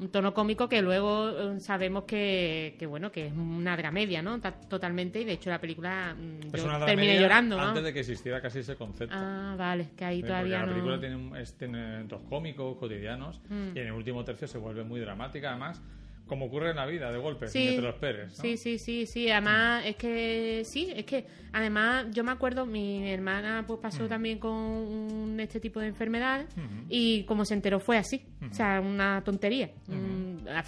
Un 0.00 0.08
tono 0.10 0.32
cómico 0.34 0.68
que 0.68 0.80
luego 0.82 1.28
eh, 1.56 1.60
sabemos 1.60 2.04
que, 2.04 2.74
que 2.78 2.86
bueno 2.86 3.12
que 3.12 3.26
es 3.26 3.32
una 3.32 3.76
dramedia, 3.76 4.22
¿no? 4.22 4.40
Ta- 4.40 4.52
Totalmente 4.52 5.20
y 5.20 5.24
de 5.24 5.32
hecho 5.32 5.50
la 5.50 5.60
película 5.60 6.14
mm, 6.18 6.56
yo 6.56 6.84
terminé 6.86 7.20
llorando. 7.20 7.60
antes 7.60 7.84
de 7.84 7.92
que 7.92 8.00
existiera 8.00 8.40
casi 8.40 8.60
ese 8.60 8.76
concepto. 8.76 9.14
Ah, 9.18 9.54
vale, 9.58 9.90
que 9.96 10.04
ahí 10.04 10.16
Sí, 10.16 10.22
porque 10.22 10.28
todavía 10.32 10.60
la 10.60 10.66
película 10.72 10.98
tiene, 11.00 11.40
es- 11.42 11.54
tiene 11.58 11.78
elementos 11.86 12.22
cómicos, 12.28 12.76
cotidianos, 12.78 13.40
Mm. 13.48 13.76
y 13.76 13.78
en 13.80 13.86
el 13.88 13.92
último 13.92 14.24
tercio 14.24 14.48
se 14.48 14.58
vuelve 14.58 14.84
muy 14.84 15.00
dramática, 15.00 15.50
además, 15.50 15.82
como 16.30 16.46
ocurre 16.46 16.70
en 16.70 16.76
la 16.76 16.86
vida, 16.86 17.12
de 17.12 17.18
golpe, 17.18 17.48
Sí. 17.48 17.58
sin 17.58 17.68
que 17.70 17.76
te 17.76 17.82
lo 17.82 17.88
esperes. 17.90 18.38
¿no? 18.38 18.42
Sí, 18.42 18.56
sí, 18.56 18.78
sí, 18.78 19.04
sí. 19.06 19.28
Además, 19.30 19.84
es 19.84 19.96
que 19.96 20.62
sí, 20.64 20.90
es 20.96 21.04
que 21.04 21.26
además 21.52 22.06
yo 22.12 22.24
me 22.24 22.30
acuerdo, 22.32 22.64
mi 22.64 23.10
hermana 23.10 23.64
pues 23.66 23.80
pasó 23.80 24.06
también 24.06 24.38
con 24.38 24.52
un- 24.52 25.38
este 25.40 25.60
tipo 25.60 25.80
de 25.80 25.88
enfermedad 25.88 26.46
Mm. 26.56 26.84
Y 26.88 27.24
como 27.24 27.44
se 27.44 27.54
enteró 27.54 27.80
fue 27.80 27.98
así. 27.98 28.24
O 28.50 28.54
sea, 28.54 28.80
una 28.80 29.22
tontería. 29.22 29.70
Mm, 29.88 30.48
afortunadamente 30.56 30.60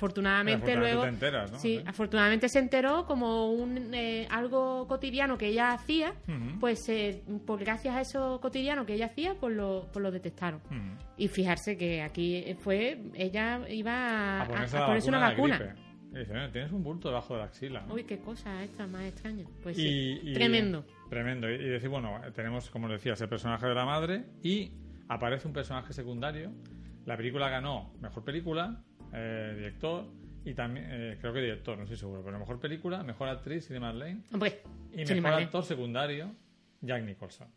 Afortunadamente 0.73 0.77
luego... 0.77 1.03
te 1.03 1.09
enteras, 1.09 1.53
¿no? 1.53 1.59
Sí, 1.59 1.79
Sí. 1.79 1.85
afortunadamente 1.87 2.49
se 2.49 2.59
enteró 2.59 3.07
como 3.07 3.51
un 3.53 3.95
eh, 3.95 4.27
algo 4.31 4.87
cotidiano 4.89 5.39
que 5.39 5.47
ella 5.49 5.73
hacía, 5.73 6.15
pues 6.61 6.89
eh, 6.89 7.23
por 7.47 7.61
gracias 7.61 7.95
a 7.95 8.01
eso 8.01 8.41
cotidiano 8.41 8.85
que 8.85 8.95
ella 8.95 9.07
hacía, 9.07 9.35
pues 9.39 9.55
lo, 9.55 9.89
pues 9.93 10.03
lo 10.03 10.11
detectaron. 10.11 10.61
Y 11.17 11.29
fijarse 11.29 11.77
que 11.77 12.03
aquí 12.03 12.45
fue, 12.61 12.99
ella 13.15 13.61
iba 13.69 13.93
a, 13.93 14.43
A 14.43 14.47
ponerse, 14.49 14.77
a 14.79 15.09
una 15.09 15.19
vacuna. 15.21 15.52
Dice, 16.13 16.33
"Eh, 16.35 16.49
tienes 16.53 16.73
un 16.73 16.83
bulto 16.83 17.09
debajo 17.09 17.35
de 17.35 17.41
la 17.41 17.47
axila. 17.47 17.83
¿no? 17.87 17.95
Uy, 17.95 18.05
qué 18.05 18.19
cosa 18.19 18.63
esta 18.63 18.87
más 18.87 19.05
extraña. 19.05 19.47
Pues 19.63 19.79
Y- 19.79 19.83
sí, 19.83 20.21
y- 20.23 20.33
tremendo. 20.35 20.85
Tremendo. 21.09 21.49
Y, 21.51 21.59
decir, 21.59 21.89
bueno, 21.89 22.21
tenemos, 22.35 22.71
como 22.71 22.89
decías, 22.89 23.21
el 23.21 23.29
personaje 23.29 23.67
de 23.67 23.75
la 23.75 23.85
madre 23.85 24.25
y 24.43 24.73
aparece 25.09 25.47
un 25.47 25.53
personaje 25.55 25.93
secundario. 25.93 26.53
La 27.05 27.17
película 27.17 27.49
ganó 27.49 27.93
mejor 28.01 28.25
película, 28.25 28.83
eh, 29.13 29.55
director 29.57 30.07
y 30.45 30.55
también, 30.55 30.87
eh, 30.89 31.19
creo 31.21 31.33
que 31.33 31.41
director, 31.41 31.77
no 31.77 31.85
estoy 31.85 31.99
seguro, 31.99 32.23
pero 32.25 32.39
mejor 32.39 32.59
película, 32.61 33.03
mejor 33.03 33.29
actriz, 33.29 33.67
Cinema 33.67 33.93
Lane 33.93 34.23
Hombre, 34.33 34.63
y 34.93 35.05
mejor 35.05 35.41
¿eh? 35.41 35.45
actor 35.45 35.65
secundario, 35.65 36.35
Jack 36.81 37.05
Nicholson. 37.05 37.49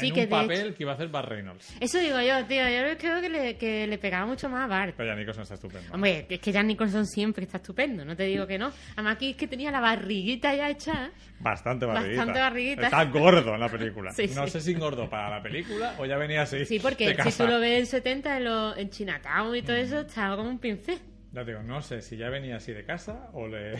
Sí, 0.00 0.08
en 0.08 0.14
que 0.14 0.22
un 0.24 0.28
papel 0.28 0.74
que 0.74 0.82
iba 0.82 0.92
a 0.92 0.94
hacer 0.96 1.08
Bart 1.08 1.28
Reynolds. 1.28 1.76
Eso 1.80 1.98
digo 1.98 2.20
yo, 2.20 2.44
tío. 2.46 2.62
Yo 2.68 2.98
creo 2.98 3.20
que 3.20 3.28
le, 3.28 3.56
que 3.56 3.86
le 3.86 3.98
pegaba 3.98 4.26
mucho 4.26 4.48
más 4.48 4.64
a 4.64 4.66
Bart. 4.66 4.94
Pero 4.96 5.08
Jack 5.08 5.18
Nicholson 5.18 5.42
está 5.42 5.54
estupendo. 5.54 5.94
Hombre, 5.94 6.26
es 6.28 6.40
que 6.40 6.52
Jan 6.52 6.66
Nicholson 6.66 7.06
siempre 7.06 7.44
está 7.44 7.58
estupendo, 7.58 8.04
no 8.04 8.16
te 8.16 8.24
digo 8.24 8.46
que 8.46 8.58
no. 8.58 8.72
Además, 8.94 9.14
aquí 9.16 9.30
es 9.30 9.36
que 9.36 9.46
tenía 9.46 9.70
la 9.70 9.80
barriguita 9.80 10.54
ya 10.54 10.68
hecha. 10.70 11.10
Bastante 11.38 11.86
barriguita. 11.86 12.16
Bastante 12.18 12.40
barriguita. 12.40 12.82
Está 12.84 13.04
gordo 13.04 13.54
en 13.54 13.60
la 13.60 13.68
película. 13.68 14.12
Sí, 14.14 14.28
no 14.34 14.44
sí. 14.46 14.50
sé 14.50 14.60
si 14.62 14.74
gordo 14.74 15.08
para 15.08 15.30
la 15.30 15.42
película 15.42 15.94
o 15.98 16.06
ya 16.06 16.16
venía 16.16 16.42
así. 16.42 16.64
Sí, 16.64 16.78
porque 16.80 17.16
si 17.22 17.32
tú 17.38 17.46
lo 17.46 17.60
ves 17.60 17.78
en 17.80 17.86
70 17.86 18.36
en, 18.38 18.44
lo, 18.44 18.76
en 18.76 18.90
Chinatown 18.90 19.54
y 19.56 19.62
Mm. 19.62 19.64
todo 19.64 19.76
eso, 19.76 20.00
estaba 20.00 20.36
como 20.36 20.50
un 20.50 20.58
pincel. 20.58 20.98
Te 21.32 21.44
digo, 21.44 21.62
no 21.62 21.82
sé 21.82 22.00
si 22.00 22.16
ya 22.16 22.28
venía 22.30 22.56
así 22.56 22.72
de 22.72 22.84
casa 22.84 23.28
o 23.32 23.48
le, 23.48 23.74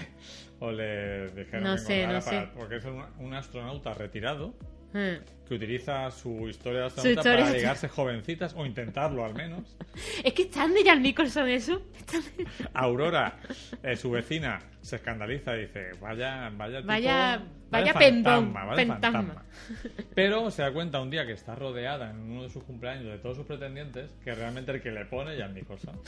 o 0.59 0.73
le 0.73 1.29
dijeron 1.31 1.63
No 1.63 1.73
que 1.75 1.79
sé, 1.81 2.03
no 2.07 2.19
para- 2.19 2.21
sé. 2.23 2.49
porque 2.57 2.77
es 2.77 2.85
un, 2.85 3.05
un 3.19 3.35
astronauta 3.35 3.95
retirado 3.95 4.55
Eh. 4.95 5.21
que 5.47 5.55
utiliza 5.55 6.11
su 6.11 6.49
historia 6.49 6.83
de 6.83 6.87
historia. 7.13 7.45
para 7.45 7.51
ligarse 7.51 7.89
jovencitas 7.89 8.55
o 8.57 8.65
intentarlo 8.65 9.25
al 9.25 9.35
menos. 9.35 9.77
Es 10.25 10.33
que 10.33 10.43
están 10.43 10.73
de 10.73 10.83
Jan 10.85 11.03
Nicholson 11.03 11.49
eso. 11.49 11.83
De- 12.13 12.47
Aurora, 12.75 13.39
eh, 13.83 13.97
su 13.97 14.11
vecina, 14.11 14.61
se 14.81 14.97
escandaliza 14.97 15.57
y 15.57 15.63
dice, 15.63 15.91
vaya, 16.01 16.51
vaya 16.57 16.77
tipo, 16.79 16.87
Vaya- 16.89 17.43
vaya 17.71 17.93
fantasma, 17.93 18.65
vaya 18.65 18.87
fantasma". 18.87 19.45
Pero 20.15 20.51
se 20.51 20.63
da 20.63 20.73
cuenta 20.73 21.01
un 21.01 21.11
día 21.11 21.27
que 21.27 21.33
está 21.33 21.55
rodeada 21.55 22.11
en 22.11 22.21
uno 22.21 22.45
de 22.45 22.49
sus 22.51 22.63
cumpleaños 22.65 23.05
de 23.07 23.19
todos 23.19 23.37
sus 23.37 23.47
pretendientes 23.47 24.11
que 24.25 24.35
realmente 24.35 24.73
el 24.73 24.81
que 24.81 24.93
le 24.93 25.05
pone 25.05 25.35
es 25.35 25.41
Jan 25.41 25.55
Nicholson. 25.55 26.01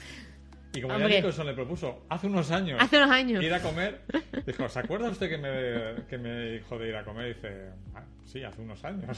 Y 0.76 0.82
como 0.82 0.94
Hombre. 0.94 1.16
Nicholson 1.16 1.46
le 1.46 1.54
propuso 1.54 2.04
hace 2.08 2.26
unos 2.26 2.50
años 2.50 2.80
Hace 2.80 2.96
unos 2.98 3.10
años. 3.10 3.42
ir 3.42 3.54
a 3.54 3.60
comer, 3.60 4.00
dijo, 4.46 4.68
¿se 4.68 4.78
acuerda 4.78 5.08
usted 5.10 5.28
que 5.28 5.38
me, 5.38 6.04
que 6.06 6.18
me 6.18 6.50
dijo 6.52 6.78
de 6.78 6.88
ir 6.88 6.96
a 6.96 7.04
comer? 7.04 7.30
Y 7.30 7.34
dice, 7.34 7.70
"Ah, 7.94 8.02
sí, 8.24 8.42
hace 8.44 8.60
unos 8.60 8.84
años. 8.84 9.16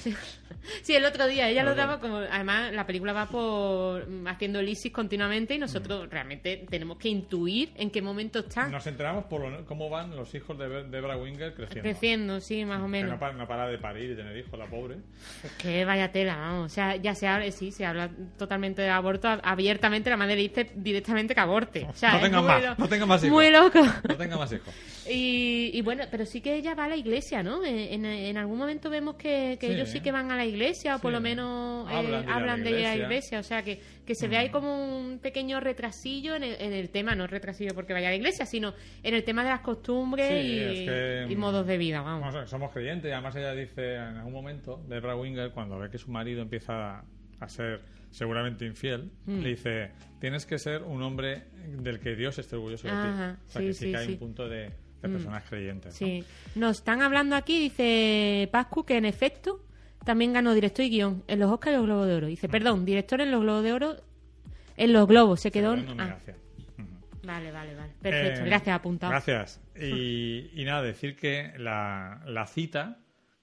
Sí, 0.82 0.94
el 0.94 1.04
otro 1.04 1.26
día 1.26 1.48
ella 1.48 1.60
El 1.62 1.66
lo 1.68 1.74
daba 1.74 1.98
como. 2.00 2.18
Además, 2.18 2.72
la 2.72 2.86
película 2.86 3.12
va 3.12 3.26
por 3.26 4.06
mm, 4.08 4.26
haciendo 4.28 4.60
lisis 4.62 4.92
continuamente 4.92 5.54
y 5.54 5.58
nosotros 5.58 6.06
Mm. 6.06 6.10
realmente 6.10 6.66
tenemos 6.68 6.98
que 6.98 7.08
intuir 7.08 7.70
en 7.76 7.90
qué 7.90 8.02
momento 8.02 8.40
están 8.40 8.70
Nos 8.70 8.86
enteramos 8.86 9.24
por 9.24 9.40
lo- 9.48 9.64
cómo 9.66 9.88
van 9.90 10.14
los 10.14 10.34
hijos 10.34 10.56
de 10.58 10.84
Debra 10.84 11.16
Winger 11.16 11.54
creciendo. 11.54 11.82
creciendo, 11.82 12.40
sí, 12.40 12.64
más 12.64 12.80
o 12.80 12.84
Que 12.84 12.88
menos. 12.90 13.10
no 13.12 13.18
para, 13.18 13.32
no 13.32 13.48
para 13.48 13.66
de 13.68 13.78
parir 13.78 14.10
y 14.12 14.16
tener 14.16 14.36
hijos, 14.36 14.58
la 14.58 14.66
pobre. 14.66 14.96
Es 15.42 15.52
que 15.52 15.84
vaya 15.84 16.12
tela, 16.12 16.36
vamos. 16.36 16.66
O 16.66 16.74
sea, 16.74 16.96
ya 16.96 17.14
se 17.14 17.26
habla, 17.26 17.50
sí, 17.50 17.72
se 17.72 17.84
habla 17.86 18.10
totalmente 18.36 18.82
de 18.82 18.90
aborto 18.90 19.26
ab- 19.28 19.40
abiertamente. 19.42 20.10
La 20.10 20.16
madre 20.16 20.36
dice 20.36 20.70
directamente 20.74 21.34
que 21.34 21.40
aborte. 21.48 21.86
O 21.88 21.92
sea, 21.94 22.12
No 22.14 22.20
tengan 22.20 22.44
más, 22.44 22.62
lo- 22.62 22.74
no 22.76 22.88
tengan 22.88 23.08
más 23.08 23.22
hijos. 23.24 23.32
Muy 23.34 23.50
loco. 23.50 23.80
No 24.08 24.16
tenga 24.16 24.36
más 24.36 24.52
hijos. 24.52 24.74
Y, 25.10 25.70
y 25.72 25.80
bueno, 25.80 26.04
pero 26.10 26.26
sí 26.26 26.40
que 26.42 26.54
ella 26.56 26.74
va 26.74 26.84
a 26.84 26.88
la 26.88 26.96
iglesia, 26.96 27.42
¿no? 27.42 27.64
En, 27.64 28.04
en- 28.04 28.36
algún 28.36 28.58
momento 28.58 28.90
vemos 28.90 29.14
que, 29.16 29.56
que 29.58 29.68
Sí. 29.68 29.72
ellos 29.72 29.88
sí 29.88 30.00
que 30.00 30.12
van 30.12 30.30
a 30.30 30.36
la 30.36 30.44
iglesia, 30.44 30.96
o 30.96 30.98
por 30.98 31.10
Sí. 31.10 31.14
lo 31.14 31.20
menos 31.20 31.90
eh, 31.90 31.94
Hablan 31.94 32.20
de 32.22 32.26
la 32.26 32.34
hablan 32.34 32.62
de 32.64 32.70
ir 32.70 32.86
a 32.86 32.96
la 32.96 33.04
iglesia. 33.04 33.38
Mm. 33.38 33.40
O 33.40 33.44
sea, 33.44 33.62
que, 33.62 33.80
que 34.06 34.14
se 34.14 34.28
ve 34.28 34.36
ahí 34.36 34.50
como 34.50 34.98
un 34.98 35.18
pequeño 35.18 35.60
retrasillo 35.60 36.34
en 36.34 36.42
el, 36.42 36.56
en 36.60 36.72
el 36.74 36.90
tema, 36.90 37.14
no 37.14 37.26
retrasillo 37.26 37.74
porque 37.74 37.92
vaya 37.94 38.08
a 38.08 38.10
la 38.10 38.16
iglesia, 38.16 38.44
sino 38.46 38.74
en 39.02 39.14
el 39.14 39.24
tema 39.24 39.42
de 39.44 39.50
las 39.50 39.60
costumbres 39.60 40.28
Sí, 40.28 40.34
y, 40.46 40.58
es 40.60 40.88
que, 40.88 41.26
y 41.32 41.36
modos 41.36 41.66
de 41.66 41.78
vida, 41.78 42.02
vamos. 42.02 42.50
Somos 42.50 42.70
creyentes 42.72 43.08
y 43.08 43.12
además 43.12 43.34
ella 43.36 43.52
dice 43.54 43.94
en 43.94 44.16
algún 44.18 44.32
momento, 44.34 44.82
Debra 44.88 45.16
Winger, 45.16 45.52
cuando 45.52 45.78
ve 45.78 45.88
que 45.90 45.98
su 45.98 46.10
marido 46.10 46.42
empieza 46.42 47.02
a 47.40 47.48
ser 47.48 47.80
seguramente 48.10 48.64
infiel, 48.64 49.10
Mm. 49.26 49.40
le 49.40 49.48
dice, 49.50 49.90
tienes 50.20 50.46
que 50.46 50.58
ser 50.58 50.82
un 50.82 51.02
hombre 51.02 51.44
del 51.78 52.00
que 52.00 52.16
Dios 52.16 52.38
esté 52.38 52.56
orgulloso 52.56 52.86
de 52.88 52.92
Ajá, 52.94 53.36
ti. 53.36 53.42
O 53.46 53.50
sea, 53.50 53.60
sí, 53.60 53.66
que 53.68 53.72
sí, 53.74 53.84
sí, 53.86 53.90
que 53.92 53.96
hay 53.96 54.06
sí. 54.06 54.12
un 54.12 54.18
punto 54.18 54.48
de, 54.48 54.70
de 55.02 55.08
personas 55.08 55.44
creyentes. 55.48 55.92
¿no? 56.00 56.06
Sí. 56.06 56.24
Nos 56.54 56.78
están 56.78 57.02
hablando 57.02 57.36
aquí, 57.36 57.58
dice 57.60 58.48
Pascu, 58.52 58.84
que 58.84 58.96
en 58.96 59.04
efecto 59.04 59.64
también 60.04 60.32
ganó 60.32 60.54
director 60.54 60.84
y 60.84 60.90
guion 60.90 61.22
en 61.28 61.38
los 61.40 61.50
Oscars 61.52 61.74
y 61.74 61.76
los 61.76 61.86
Globos 61.86 62.06
de 62.06 62.14
Oro. 62.14 62.26
Dice, 62.28 62.48
perdón, 62.48 62.84
director 62.84 63.20
en 63.20 63.30
los 63.30 63.40
Globos 63.42 63.62
de 63.64 63.72
Oro, 63.72 63.96
en 64.76 64.92
los 64.92 65.06
Globos, 65.06 65.40
se 65.40 65.50
quedó... 65.50 65.74
En 65.74 66.00
ah, 66.00 66.18
vale, 67.24 67.52
vale, 67.52 67.74
vale. 67.74 67.92
Perfecto, 68.00 68.40
Eh, 68.40 68.44
gracias, 68.46 68.74
apuntado. 68.76 69.10
Gracias. 69.12 69.60
Y, 69.80 70.50
y 70.60 70.64
nada, 70.64 70.82
decir 70.82 71.14
que 71.14 71.52
la, 71.56 72.20
la 72.26 72.48
cita 72.48 72.98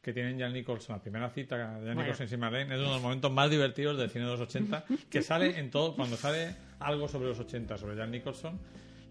que 0.06 0.14
tienen 0.14 0.40
Jan 0.40 0.54
Nicholson, 0.54 0.96
la 0.98 1.02
primera 1.02 1.30
cita 1.32 1.58
de 1.58 1.64
Jan 1.64 1.82
Bueno. 1.84 2.02
Nicholson 2.04 2.28
y 2.32 2.38
Marlene, 2.38 2.76
es 2.76 2.80
uno 2.80 2.90
de 2.90 2.94
los 2.94 3.02
momentos 3.02 3.32
más 3.32 3.50
divertidos 3.50 3.98
del 3.98 4.12
cine 4.12 4.26
de 4.26 4.32
los 4.32 4.40
80, 4.40 4.86
que 5.10 5.24
sale 5.24 5.58
en 5.58 5.72
todo, 5.72 5.96
cuando 5.96 6.16
sale 6.16 6.56
algo 6.80 7.08
sobre 7.08 7.30
los 7.30 7.40
80, 7.40 7.76
sobre 7.80 7.98
Jan 7.98 8.12
Nicholson, 8.12 8.60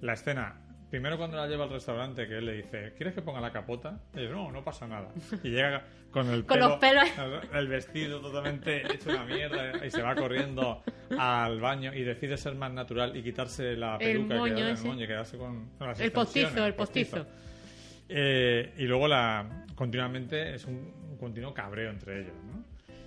la 0.02 0.12
escena 0.12 0.60
primero 0.90 1.18
cuando 1.18 1.36
la 1.36 1.48
lleva 1.48 1.64
al 1.64 1.70
restaurante, 1.70 2.28
que 2.28 2.38
él 2.38 2.46
le 2.46 2.52
dice, 2.58 2.92
¿quieres 2.96 3.12
que 3.14 3.22
ponga 3.22 3.40
la 3.40 3.50
capota? 3.50 3.98
Y 4.14 4.20
dice, 4.20 4.32
no, 4.32 4.52
no 4.52 4.62
pasa 4.62 4.86
nada. 4.86 5.08
Y 5.42 5.48
llega 5.50 5.82
con 6.12 6.28
el 6.30 6.44
Con 6.44 6.56
pelo, 6.58 6.68
los 6.68 6.78
pelos. 6.78 7.08
el 7.52 7.66
vestido 7.66 8.20
totalmente 8.20 8.94
hecho 8.94 9.10
una 9.10 9.24
mierda 9.24 9.84
y 9.84 9.90
se 9.90 10.00
va 10.00 10.14
corriendo 10.14 10.84
al 11.18 11.60
baño 11.60 11.92
y 11.92 12.04
decide 12.04 12.36
ser 12.36 12.54
más 12.54 12.72
natural 12.72 13.16
y 13.16 13.24
quitarse 13.24 13.74
la 13.76 13.96
El 13.96 14.18
peluca 14.28 14.34
y 14.36 14.38
moño 14.38 14.54
quedar- 14.54 14.68
el 14.68 14.74
ese. 14.74 14.86
moño 14.86 15.02
y 15.04 15.06
quedarse 15.08 15.36
con, 15.36 15.70
con 15.76 15.88
las 15.88 15.98
El 15.98 16.12
postizo, 16.12 16.46
extensiones, 16.46 16.68
el 16.68 16.74
postizo. 16.76 17.26
Eh, 18.16 18.72
y 18.78 18.84
luego 18.84 19.08
la 19.08 19.64
continuamente 19.74 20.54
es 20.54 20.64
un, 20.66 20.94
un 21.10 21.18
continuo 21.18 21.52
cabreo 21.52 21.90
entre 21.90 22.20
ellos, 22.20 22.34
¿no? 22.46 22.62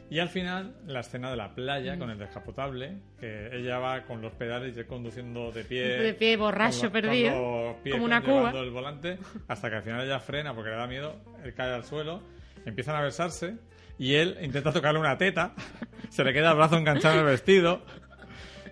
Y 0.10 0.20
al 0.20 0.30
final, 0.30 0.74
la 0.86 1.02
escena 1.02 1.30
de 1.32 1.36
la 1.38 1.54
playa 1.54 1.96
Mm. 1.96 2.00
con 2.00 2.10
el 2.10 2.18
descapotable, 2.18 2.94
que 3.20 3.50
ella 3.54 3.78
va 3.80 4.04
con 4.04 4.22
los 4.22 4.32
pedales 4.34 4.76
y 4.76 4.80
él 4.80 4.86
conduciendo 4.86 5.52
de 5.52 5.64
pie. 5.66 5.84
De 5.86 6.14
pie, 6.14 6.36
borracho, 6.38 6.90
perdido, 6.92 7.78
como 7.92 8.06
una 8.06 8.22
cuba. 8.22 8.52
el 8.52 8.70
volante, 8.72 9.18
hasta 9.48 9.70
que 9.70 9.76
al 9.78 9.84
final 9.84 10.06
ella 10.06 10.20
frena 10.20 10.54
porque 10.54 10.70
le 10.72 10.76
da 10.78 10.88
miedo, 10.88 11.16
él 11.44 11.54
cae 11.54 11.74
al 11.74 11.84
suelo, 11.84 12.22
empiezan 12.66 12.96
a 12.96 13.02
besarse 13.02 13.56
y 14.00 14.14
él 14.16 14.38
intenta 14.42 14.72
tocarle 14.72 15.00
una 15.00 15.18
teta, 15.18 15.54
se 16.10 16.24
le 16.24 16.32
queda 16.34 16.52
el 16.52 16.58
brazo 16.58 16.78
enganchado 16.78 17.16
en 17.16 17.20
el 17.22 17.26
vestido 17.26 17.82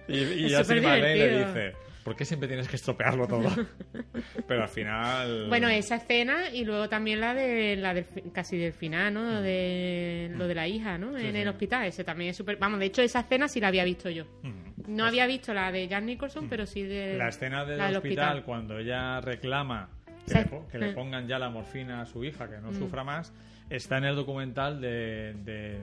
y, 0.07 0.17
y 0.19 0.49
ya 0.49 0.63
Cindy 0.63 0.81
Marlene 0.81 1.15
le 1.15 1.45
dice, 1.47 1.73
¿por 2.05 2.15
qué 2.15 2.23
siempre 2.23 2.47
tienes 2.47 2.69
que 2.69 2.75
estropearlo 2.77 3.27
todo? 3.27 3.49
Pero 4.47 4.61
al 4.61 4.69
final... 4.69 5.47
Bueno, 5.49 5.67
esa 5.67 5.95
escena 5.95 6.49
y 6.53 6.63
luego 6.63 6.87
también 6.87 7.19
la 7.19 7.33
de 7.33 7.75
la 7.75 7.93
del, 7.95 8.05
casi 8.31 8.57
del 8.57 8.71
final, 8.73 9.13
¿no? 9.13 9.41
De 9.41 10.31
lo 10.37 10.47
de 10.47 10.55
la 10.55 10.67
hija, 10.67 10.97
¿no? 10.99 11.17
Sí, 11.17 11.25
en 11.25 11.33
sí. 11.33 11.39
el 11.39 11.47
hospital, 11.47 11.85
ese 11.87 12.03
también 12.03 12.29
es 12.29 12.37
súper... 12.37 12.57
Vamos, 12.57 12.79
de 12.79 12.85
hecho 12.85 13.01
esa 13.01 13.21
escena 13.21 13.47
sí 13.47 13.59
la 13.59 13.69
había 13.69 13.83
visto 13.83 14.09
yo. 14.09 14.25
Mm. 14.43 14.53
No 14.95 15.05
había 15.05 15.25
visto 15.25 15.51
la 15.53 15.71
de 15.71 15.87
Jack 15.87 16.03
Nicholson, 16.03 16.47
pero 16.47 16.65
sí 16.67 16.83
de 16.83 17.17
La 17.17 17.29
escena 17.29 17.65
del, 17.65 17.79
la 17.79 17.89
hospital, 17.89 18.43
cuando 18.43 18.77
ella 18.77 19.19
reclama 19.21 19.89
que, 20.27 20.31
Sí. 20.33 20.37
le, 20.39 20.45
po- 20.45 20.67
que 20.67 20.77
le 20.77 20.91
Mm. 20.91 20.95
pongan 20.95 21.27
ya 21.27 21.39
la 21.39 21.49
morfina 21.49 22.01
a 22.01 22.05
su 22.05 22.23
hija, 22.23 22.47
que 22.47 22.57
no 22.57 22.71
sufra 22.73 23.03
más, 23.03 23.33
está 23.69 23.97
en 23.97 24.05
el 24.05 24.15
documental 24.15 24.79
de, 24.79 25.33
de 25.43 25.79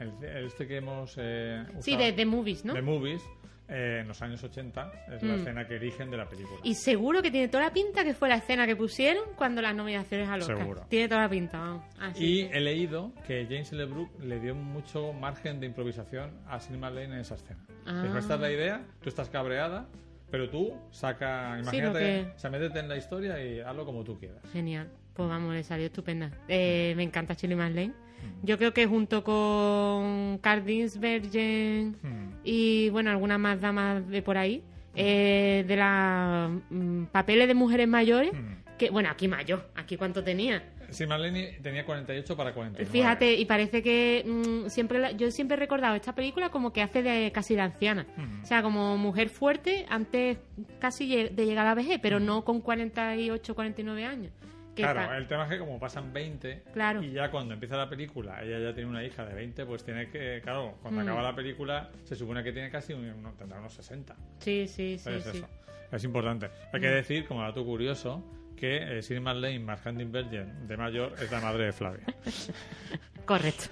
el- 0.00 0.44
este 0.46 0.66
que 0.66 0.76
hemos 0.76 1.14
eh, 1.18 1.64
Sí, 1.80 1.96
de, 1.96 2.12
de 2.12 2.26
movies, 2.26 2.64
¿no? 2.66 2.74
de 2.74 2.82
Movies 2.82 3.22
eh, 3.68 3.98
en 4.02 4.08
los 4.08 4.20
años 4.22 4.42
80 4.44 4.92
es 5.14 5.22
la 5.22 5.34
Mm. 5.34 5.38
escena 5.38 5.66
que 5.66 5.76
eligen 5.76 6.10
de 6.10 6.16
la 6.18 6.28
película. 6.28 6.60
Y 6.62 6.74
seguro 6.74 7.22
que 7.22 7.30
tiene 7.30 7.48
toda 7.48 7.64
la 7.64 7.72
pinta 7.72 8.04
que 8.04 8.12
fue 8.14 8.28
la 8.28 8.36
escena 8.36 8.66
que 8.66 8.76
pusieron 8.76 9.24
cuando 9.36 9.62
las 9.62 9.74
nominaciones 9.74 10.28
al 10.28 10.40
Oscar. 10.42 10.58
Seguro. 10.58 10.82
Tiene 10.88 11.08
toda 11.08 11.22
la 11.22 11.28
pinta, 11.30 11.58
vamos. 11.58 11.84
Ah, 11.98 12.10
Y 12.14 12.42
sí. 12.42 12.48
he 12.52 12.60
leído 12.60 13.12
que 13.26 13.44
James 13.48 13.72
LeBrook 13.72 14.20
le 14.20 14.38
dio 14.40 14.54
mucho 14.54 15.12
margen 15.12 15.60
de 15.60 15.66
improvisación 15.66 16.30
a 16.46 16.60
Cinema 16.60 16.90
Lane 16.90 17.14
en 17.14 17.20
esa 17.20 17.36
escena. 17.36 17.64
Ah. 17.86 18.02
Dijo, 18.02 18.18
esta 18.18 18.34
es 18.34 18.40
la 18.40 18.50
idea, 18.52 18.84
tú 19.02 19.08
estás 19.08 19.28
cabreada, 19.30 19.86
pero 20.30 20.50
tú 20.50 20.74
saca, 20.90 21.54
Sí, 21.56 21.62
imagínate, 21.62 21.98
que- 21.98 22.32
o 22.34 22.38
sea, 22.38 22.50
métete 22.50 22.78
en 22.80 22.88
la 22.88 22.96
historia 22.96 23.42
y 23.44 23.60
hazlo 23.60 23.84
como 23.86 24.04
tú 24.04 24.18
quieras. 24.18 24.42
Genial. 24.52 24.90
Pues 25.14 25.28
vamos, 25.28 25.54
le 25.54 25.62
salió 25.62 25.86
estupenda. 25.86 26.30
Eh, 26.48 26.92
me 26.96 27.02
encanta 27.04 27.34
Chili 27.36 27.54
Marlene. 27.54 27.92
Mm. 27.92 28.46
Yo 28.46 28.58
creo 28.58 28.72
que 28.74 28.86
junto 28.86 29.22
con 29.22 30.38
Cardins 30.38 30.98
Virgin 30.98 31.96
Hmm. 32.02 32.30
y, 32.42 32.88
bueno, 32.90 33.10
algunas 33.10 33.38
más 33.38 33.60
damas 33.60 34.08
de 34.08 34.22
por 34.22 34.36
ahí, 34.38 34.62
eh, 34.96 35.64
de 35.66 35.76
los 35.76 37.08
papeles 37.10 37.46
de 37.48 37.54
mujeres 37.54 37.86
mayores, 37.88 38.32
Mm. 38.32 38.76
que, 38.78 38.90
bueno, 38.90 39.08
aquí 39.10 39.28
mayor, 39.28 39.70
aquí 39.76 39.96
cuánto 39.96 40.22
tenía. 40.24 40.62
Sí, 40.90 41.06
Marlene 41.06 41.58
tenía 41.62 41.84
48 41.84 42.36
para 42.36 42.52
49. 42.52 42.90
Fíjate, 42.90 43.34
y 43.34 43.44
parece 43.46 43.82
que 43.82 44.22
mm, 44.26 44.68
siempre 44.68 44.98
la- 45.00 45.12
yo 45.12 45.30
siempre 45.30 45.56
he 45.56 45.58
recordado 45.60 45.94
esta 45.96 46.14
película 46.14 46.50
como 46.50 46.72
que 46.72 46.82
hace 46.82 47.02
de 47.02 47.32
casi 47.32 47.54
de 47.54 47.62
anciana. 47.62 48.06
Mm. 48.16 48.42
O 48.42 48.46
sea, 48.46 48.62
como 48.62 48.96
mujer 48.96 49.28
fuerte 49.28 49.86
antes 49.88 50.38
casi 50.78 51.06
de 51.30 51.46
llegar 51.46 51.66
a 51.66 51.70
la 51.70 51.74
vejez, 51.74 51.98
pero 52.02 52.20
Mm. 52.20 52.24
no 52.26 52.44
con 52.44 52.60
48, 52.60 53.54
49 53.54 54.04
años. 54.04 54.32
Claro, 54.74 55.00
está- 55.02 55.16
el 55.16 55.26
tema 55.28 55.44
es 55.44 55.50
que 55.50 55.58
como 55.58 55.78
pasan 55.78 56.12
20 56.12 56.62
Claro. 56.72 57.02
y 57.02 57.12
ya 57.12 57.30
cuando 57.30 57.54
empieza 57.54 57.76
la 57.76 57.88
película 57.88 58.42
ella 58.42 58.58
ya 58.58 58.74
tiene 58.74 58.88
una 58.90 59.04
hija 59.04 59.24
de 59.24 59.34
20, 59.34 59.64
pues 59.66 59.84
tiene 59.84 60.08
que, 60.10 60.40
claro, 60.42 60.76
cuando 60.82 61.00
Mm. 61.00 61.04
acaba 61.08 61.22
la 61.22 61.34
película 61.34 61.90
se 62.04 62.16
supone 62.16 62.42
que 62.42 62.52
tiene 62.52 62.70
casi 62.70 62.92
un, 62.92 63.22
no, 63.22 63.32
tendrá 63.34 63.58
unos 63.60 63.72
60. 63.74 64.16
Sí, 64.40 64.66
sí, 64.68 64.98
sí, 64.98 65.10
es 65.10 65.24
sí. 65.24 65.38
eso. 65.38 65.48
Es 65.92 66.02
importante. 66.04 66.50
Hay 66.72 66.80
que 66.80 66.88
decir, 66.88 67.26
como 67.26 67.42
dato 67.42 67.64
curioso, 67.64 68.24
que 68.56 68.98
eh, 68.98 69.02
Cindy 69.02 69.20
Marlene 69.20 69.58
Marchandin 69.60 70.10
Virgin 70.10 70.66
de 70.66 70.76
mayor 70.76 71.14
es 71.20 71.30
la 71.30 71.40
madre 71.40 71.66
de 71.66 71.72
Flavia. 71.72 72.04
Correcto. 73.24 73.64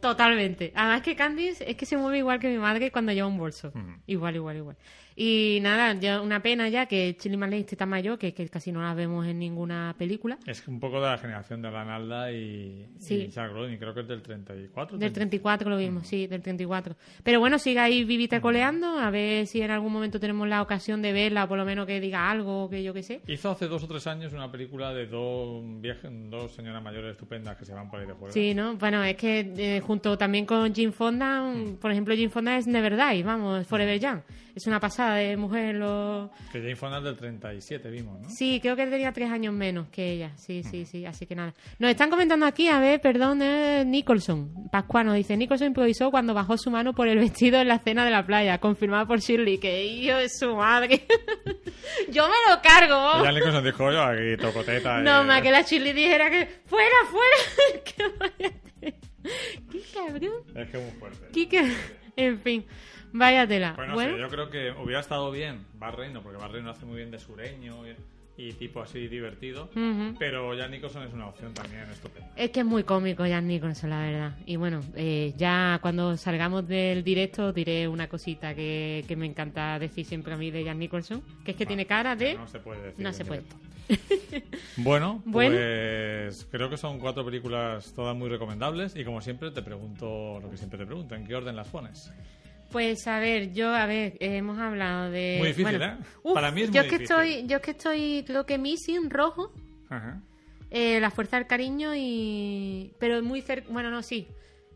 Totalmente. 0.00 0.72
Además 0.74 1.02
que 1.02 1.16
Candice 1.16 1.68
es 1.68 1.76
que 1.76 1.84
se 1.84 1.96
mueve 1.96 2.18
igual 2.18 2.38
que 2.38 2.48
mi 2.48 2.58
madre 2.58 2.90
cuando 2.92 3.12
lleva 3.12 3.26
un 3.28 3.38
bolso. 3.38 3.68
Ujú. 3.68 3.80
Igual, 4.06 4.36
igual, 4.36 4.56
igual. 4.56 4.76
Y 5.22 5.58
nada, 5.60 5.92
ya 6.00 6.22
una 6.22 6.40
pena 6.40 6.70
ya 6.70 6.86
que 6.86 7.14
Chili 7.14 7.36
Marlene 7.36 7.60
esté 7.60 7.76
tan 7.76 7.90
mayor 7.90 8.18
que, 8.18 8.32
que 8.32 8.48
casi 8.48 8.72
no 8.72 8.80
la 8.80 8.94
vemos 8.94 9.26
en 9.26 9.38
ninguna 9.38 9.94
película. 9.98 10.38
es 10.46 10.66
un 10.66 10.80
poco 10.80 10.98
de 10.98 11.08
la 11.10 11.18
generación 11.18 11.60
de 11.60 11.68
Alan 11.68 11.90
Alda 11.90 12.32
y, 12.32 12.86
Sí. 12.96 13.28
y 13.28 13.76
creo 13.76 13.92
que 13.92 14.00
es 14.00 14.08
del 14.08 14.22
34. 14.22 14.96
Del 14.96 15.12
34 15.12 15.68
lo 15.68 15.76
vimos, 15.76 16.06
sí, 16.06 16.26
del 16.26 16.40
34. 16.40 16.96
Pero 17.22 17.38
bueno, 17.38 17.58
sigue 17.58 17.80
ahí 17.80 18.02
vivita 18.04 18.40
coleando, 18.40 18.98
a 18.98 19.10
ver 19.10 19.46
si 19.46 19.60
en 19.60 19.70
algún 19.70 19.92
momento 19.92 20.18
tenemos 20.18 20.48
la 20.48 20.62
ocasión 20.62 21.02
de 21.02 21.12
verla 21.12 21.44
o 21.44 21.48
por 21.48 21.58
lo 21.58 21.66
menos 21.66 21.86
que 21.86 22.00
diga 22.00 22.30
algo, 22.30 22.70
que 22.70 22.82
yo 22.82 22.94
qué 22.94 23.02
sé. 23.02 23.20
Hizo 23.26 23.50
hace 23.50 23.66
dos 23.68 23.82
o 23.84 23.88
tres 23.88 24.06
años 24.06 24.32
una 24.32 24.50
película 24.50 24.94
de 24.94 25.06
dos, 25.06 25.62
dos 26.30 26.52
señoras 26.54 26.82
mayores 26.82 27.10
estupendas 27.12 27.58
que 27.58 27.66
se 27.66 27.74
van 27.74 27.90
por 27.90 28.00
ahí 28.00 28.06
de 28.06 28.14
juego. 28.14 28.32
Sí, 28.32 28.54
¿no? 28.54 28.74
Bueno, 28.76 29.04
es 29.04 29.16
que 29.16 29.40
eh, 29.58 29.80
junto 29.80 30.16
también 30.16 30.46
con 30.46 30.74
Jim 30.74 30.92
Fonda, 30.92 31.44
por 31.78 31.90
ejemplo, 31.92 32.14
Jim 32.14 32.30
Fonda 32.30 32.56
es 32.56 32.66
Never 32.66 32.96
Die, 32.96 33.22
vamos, 33.22 33.66
Forever 33.66 34.00
Young. 34.00 34.20
Es 34.54 34.66
una 34.66 34.80
pasada 34.80 35.09
de 35.14 35.36
mujer. 35.36 35.74
Lo... 35.76 36.30
Que 36.52 36.76
Fonda 36.76 36.98
es 36.98 37.04
del 37.04 37.16
37, 37.16 37.90
vimos, 37.90 38.20
¿no? 38.20 38.28
Sí, 38.30 38.60
creo 38.60 38.76
que 38.76 38.86
tenía 38.86 39.12
tres 39.12 39.30
años 39.30 39.52
menos 39.54 39.88
que 39.88 40.12
ella. 40.12 40.32
Sí, 40.36 40.62
sí, 40.62 40.84
sí. 40.84 41.06
Así 41.06 41.26
que 41.26 41.34
nada. 41.34 41.54
Nos 41.78 41.90
están 41.90 42.10
comentando 42.10 42.46
aquí, 42.46 42.68
a 42.68 42.78
ver, 42.80 43.00
perdón, 43.00 43.40
eh, 43.42 43.84
Nicholson. 43.86 44.68
Pascuano 44.70 45.12
dice: 45.12 45.36
Nicholson 45.36 45.68
improvisó 45.68 46.10
cuando 46.10 46.34
bajó 46.34 46.56
su 46.56 46.70
mano 46.70 46.94
por 46.94 47.08
el 47.08 47.18
vestido 47.18 47.60
en 47.60 47.68
la 47.68 47.78
cena 47.78 48.04
de 48.04 48.10
la 48.10 48.24
playa, 48.26 48.58
confirmada 48.58 49.06
por 49.06 49.20
Shirley. 49.20 49.58
Que 49.58 49.84
hijo 49.84 50.16
de 50.16 50.28
su 50.28 50.54
madre. 50.54 51.06
Yo 52.10 52.26
me 52.28 52.52
lo 52.52 52.60
cargo. 52.62 53.20
Y 53.20 53.24
ya 53.24 53.32
Nicholson 53.32 53.64
dijo 53.64 53.90
yo 53.90 54.02
aquí 54.02 54.36
toco 54.40 54.62
teta. 54.64 55.00
No, 55.00 55.22
eh, 55.22 55.24
más 55.24 55.42
que 55.42 55.50
la 55.50 55.62
Shirley 55.62 55.92
dijera 55.92 56.30
que 56.30 56.46
fuera, 56.66 56.96
fuera. 57.10 57.82
que. 57.84 58.94
Qué 59.70 59.82
cabrón. 59.92 60.42
Es 60.54 60.68
que 60.70 60.76
es 60.78 60.82
muy 60.82 60.98
fuerte. 60.98 61.48
Qué 61.48 61.72
En 62.16 62.40
fin, 62.40 62.66
váyatela. 63.12 63.74
Pues 63.76 63.88
no 63.88 63.94
bueno, 63.94 64.14
sé, 64.14 64.20
yo 64.20 64.28
creo 64.28 64.50
que 64.50 64.72
hubiera 64.82 65.00
estado 65.00 65.30
bien 65.30 65.66
Barreino, 65.74 66.22
porque 66.22 66.38
Barreino 66.38 66.70
hace 66.70 66.86
muy 66.86 66.96
bien 66.96 67.10
de 67.10 67.18
sureño 67.18 67.86
y, 67.86 67.94
y 68.48 68.52
tipo 68.54 68.80
así 68.80 69.06
divertido. 69.08 69.70
Pero 70.18 70.54
ya 70.54 70.66
Nicholson 70.68 71.02
es 71.02 71.12
una 71.12 71.26
opción 71.28 71.52
también 71.52 71.82
estupenda. 71.90 72.30
Es 72.36 72.50
que 72.50 72.60
es 72.60 72.66
muy 72.66 72.84
cómico 72.84 73.24
Jan 73.24 73.46
Nicholson, 73.46 73.90
la 73.90 74.00
verdad. 74.00 74.38
Y 74.46 74.56
bueno, 74.56 74.80
eh, 74.96 75.34
ya 75.36 75.78
cuando 75.82 76.16
salgamos 76.16 76.66
del 76.66 77.04
directo 77.04 77.52
diré 77.52 77.86
una 77.86 78.08
cosita 78.08 78.54
que, 78.54 79.04
que 79.06 79.16
me 79.16 79.26
encanta 79.26 79.78
decir 79.78 80.06
siempre 80.06 80.32
a 80.32 80.36
mí 80.36 80.50
de 80.50 80.64
Jan 80.64 80.78
Nicholson, 80.78 81.22
que 81.44 81.50
es 81.50 81.56
que 81.56 81.66
tiene 81.66 81.86
cara 81.86 82.16
de... 82.16 82.34
No 82.34 82.46
se 82.46 82.60
puede 82.60 82.82
decir. 82.82 83.04
No 83.04 83.12
se 83.12 83.24
puede. 83.24 83.42
Bueno, 84.76 85.20
Bueno. 85.24 85.56
pues 85.56 86.46
creo 86.50 86.70
que 86.70 86.76
son 86.76 87.00
cuatro 87.00 87.24
películas 87.24 87.92
todas 87.94 88.16
muy 88.16 88.28
recomendables 88.28 88.94
y 88.96 89.04
como 89.04 89.20
siempre 89.20 89.50
te 89.50 89.62
pregunto 89.62 90.38
lo 90.40 90.48
que 90.48 90.56
siempre 90.56 90.78
te 90.78 90.86
pregunto, 90.86 91.14
¿en 91.16 91.26
qué 91.26 91.34
orden 91.34 91.56
las 91.56 91.68
pones? 91.68 92.12
Pues 92.70 93.06
a 93.08 93.18
ver, 93.18 93.52
yo, 93.52 93.68
a 93.74 93.86
ver, 93.86 94.16
hemos 94.20 94.58
hablado 94.58 95.10
de... 95.10 95.36
Muy 95.38 95.48
difícil, 95.48 95.78
bueno, 95.78 95.84
¿eh? 95.84 96.04
uf, 96.22 96.34
Para 96.34 96.50
mí 96.52 96.62
es 96.62 96.70
yo 96.70 96.80
muy 96.82 96.86
es 96.86 96.92
que 96.92 96.98
difícil. 96.98 97.16
estoy, 97.16 97.46
Yo 97.48 97.56
es 97.56 97.62
que 97.62 97.70
estoy, 97.72 98.24
creo 98.26 98.46
que 98.46 98.58
Missing, 98.58 99.10
rojo, 99.10 99.52
Ajá. 99.88 100.22
eh, 100.70 101.00
La 101.00 101.10
Fuerza 101.10 101.36
del 101.36 101.46
Cariño 101.46 101.92
y... 101.96 102.92
Pero 103.00 103.22
muy 103.22 103.42
cerca... 103.42 103.68
Bueno, 103.70 103.90
no, 103.90 104.02
sí. 104.02 104.28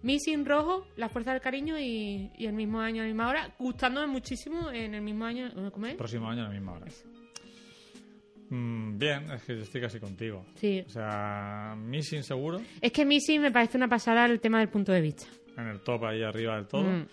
Missing, 0.03 0.45
rojo, 0.45 0.87
La 0.97 1.09
Fuerza 1.09 1.33
del 1.33 1.41
Cariño 1.41 1.79
y, 1.79 2.31
y 2.37 2.47
el 2.47 2.53
mismo 2.53 2.81
año, 2.81 3.03
a 3.03 3.05
la 3.05 3.09
misma 3.13 3.29
hora, 3.29 3.55
gustándome 3.59 4.07
muchísimo 4.09 4.71
en 4.71 4.95
el 4.95 5.01
mismo 5.03 5.25
año... 5.25 5.51
¿Cómo 5.73 5.87
es? 5.87 5.95
Próximo 5.95 6.29
año 6.29 6.43
a 6.43 6.49
la 6.49 6.53
misma 6.55 6.73
hora. 6.73 6.87
Mm, 8.51 8.99
bien, 8.99 9.31
es 9.31 9.43
que 9.45 9.57
yo 9.57 9.63
estoy 9.63 9.81
casi 9.81 9.99
contigo. 10.01 10.45
Sí. 10.57 10.85
O 10.87 10.91
sea, 10.91 11.75
Missing 11.79 12.23
seguro, 12.23 12.61
Es 12.81 12.93
que 12.93 13.05
Missing 13.05 13.41
me 13.41 13.51
parece 13.51 13.77
una 13.77 13.89
pasada 13.89 14.27
el 14.27 14.41
tema 14.41 14.59
del 14.59 14.69
punto 14.69 14.93
de 14.93 15.01
vista. 15.01 15.27
en 15.57 15.69
el 15.69 15.81
top 15.81 16.05
ahí 16.05 16.23
arriba 16.23 16.57
del 16.57 16.67
todo. 16.67 16.83
Mm. 16.83 17.07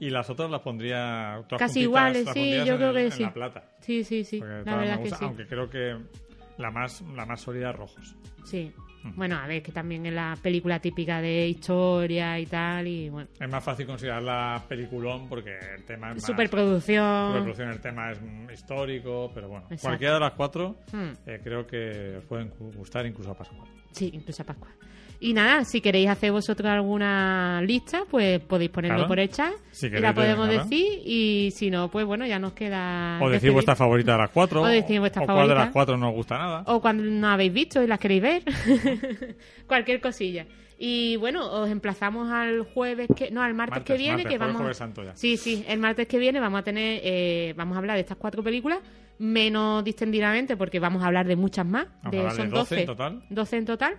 Y 0.00 0.10
las 0.10 0.28
otras 0.28 0.50
las 0.50 0.60
pondría 0.60 1.42
todas 1.48 1.60
Casi 1.60 1.80
iguales, 1.82 2.26
sí, 2.34 2.56
yo 2.66 2.76
creo 2.76 2.90
el- 2.90 2.94
que 2.96 3.04
en 3.06 3.12
sí. 3.12 3.22
la 3.22 3.32
plata. 3.32 3.64
Sí, 3.80 4.04
sí, 4.04 4.24
sí. 4.24 4.38
Porque 4.38 4.62
La 4.70 4.98
que. 5.00 5.24
Aunque 5.24 5.46
creo 5.46 5.70
que 5.70 5.96
la 6.58 6.70
más, 6.70 7.02
la 7.14 7.24
más 7.26 7.40
sólida 7.40 7.70
es 7.70 7.76
rojos. 7.76 8.16
Sí. 8.44 8.72
Bueno, 9.16 9.36
a 9.36 9.46
ver, 9.46 9.62
que 9.62 9.70
también 9.70 10.06
es 10.06 10.14
la 10.14 10.34
película 10.42 10.80
típica 10.80 11.20
de 11.20 11.46
historia 11.46 12.38
y 12.40 12.46
tal, 12.46 12.86
y 12.86 13.10
bueno. 13.10 13.28
Es 13.38 13.50
más 13.50 13.62
fácil 13.62 13.86
considerarla 13.86 14.62
peliculón 14.66 15.28
porque 15.28 15.58
el 15.76 15.84
tema 15.84 16.08
es 16.08 16.14
más... 16.14 16.24
Superproducción. 16.24 17.26
superproducción, 17.28 17.68
el 17.68 17.80
tema 17.82 18.12
es 18.12 18.18
histórico, 18.54 19.30
pero 19.34 19.48
bueno. 19.48 19.64
Exacto. 19.66 19.88
Cualquiera 19.88 20.14
de 20.14 20.20
las 20.20 20.32
cuatro 20.32 20.78
Hmm. 20.90 21.12
eh, 21.26 21.38
creo 21.44 21.66
que 21.66 22.20
pueden 22.26 22.50
gu- 22.52 22.74
gustar 22.76 23.04
incluso 23.04 23.30
a 23.30 23.34
Pascual. 23.36 23.68
Sí, 23.92 24.10
incluso 24.14 24.42
a 24.42 24.46
Pascua. 24.46 24.68
Y 25.24 25.32
nada, 25.32 25.64
si 25.64 25.80
queréis 25.80 26.10
hacer 26.10 26.32
vosotros 26.32 26.68
alguna 26.70 27.62
lista, 27.62 28.02
pues 28.10 28.40
podéis 28.40 28.70
ponerlo 28.70 28.96
Claro. 28.96 29.08
por 29.08 29.18
el 29.18 29.30
chat 29.30 29.52
Si 29.70 29.86
y 29.86 29.90
la 29.90 30.12
podemos 30.14 30.46
claro. 30.48 30.64
decir. 30.64 31.00
Y 31.02 31.50
si 31.54 31.70
no, 31.70 31.90
pues 31.90 32.04
bueno, 32.04 32.26
ya 32.26 32.38
nos 32.38 32.52
queda. 32.52 33.18
O 33.22 33.30
decir 33.30 33.50
vuestra 33.50 33.74
favorita 33.74 34.12
de 34.12 34.18
las 34.18 34.28
cuatro. 34.28 34.60
O 34.60 34.66
decir 34.66 35.00
vuestra 35.00 35.22
o 35.22 35.26
cuál 35.26 35.48
de 35.48 35.54
las 35.54 35.70
cuatro 35.70 35.96
no 35.96 36.10
os 36.10 36.14
gusta 36.14 36.36
nada. 36.36 36.64
O 36.66 36.78
cuando 36.82 37.04
no 37.04 37.26
habéis 37.28 37.54
visto 37.54 37.82
y 37.82 37.86
las 37.86 37.98
queréis 37.98 38.20
ver. 38.20 38.42
Cualquier 39.66 40.02
cosilla. 40.02 40.44
Y 40.78 41.16
bueno, 41.16 41.50
os 41.50 41.70
emplazamos 41.70 42.30
al 42.30 42.64
jueves 42.74 43.08
que 43.16 43.30
no 43.30 43.42
al 43.42 43.54
martes, 43.54 43.78
Martes, 43.78 43.94
que 43.94 43.98
viene 43.98 44.16
martes, 44.24 44.32
que 44.32 44.38
vamos 44.38 44.56
jueves 44.58 44.76
santo 44.76 45.04
ya. 45.04 45.16
Sí, 45.16 45.38
sí, 45.38 45.64
el 45.66 45.78
martes 45.78 46.06
que 46.06 46.18
viene 46.18 46.38
vamos 46.38 46.60
a 46.60 46.64
tener 46.64 47.00
eh, 47.02 47.54
vamos 47.56 47.76
a 47.76 47.78
hablar 47.78 47.94
de 47.94 48.00
estas 48.02 48.18
cuatro 48.18 48.42
películas 48.42 48.80
menos 49.18 49.82
distendidamente 49.84 50.56
porque 50.58 50.80
vamos 50.80 51.02
a 51.02 51.06
hablar 51.06 51.26
de 51.26 51.36
muchas 51.36 51.64
más, 51.64 51.86
de, 52.10 52.28
son 52.30 52.30
12 52.30 52.42
en 52.42 52.50
12 52.50 52.84
total. 52.84 53.22
12 53.30 53.56
en 53.56 53.64
total. 53.64 53.96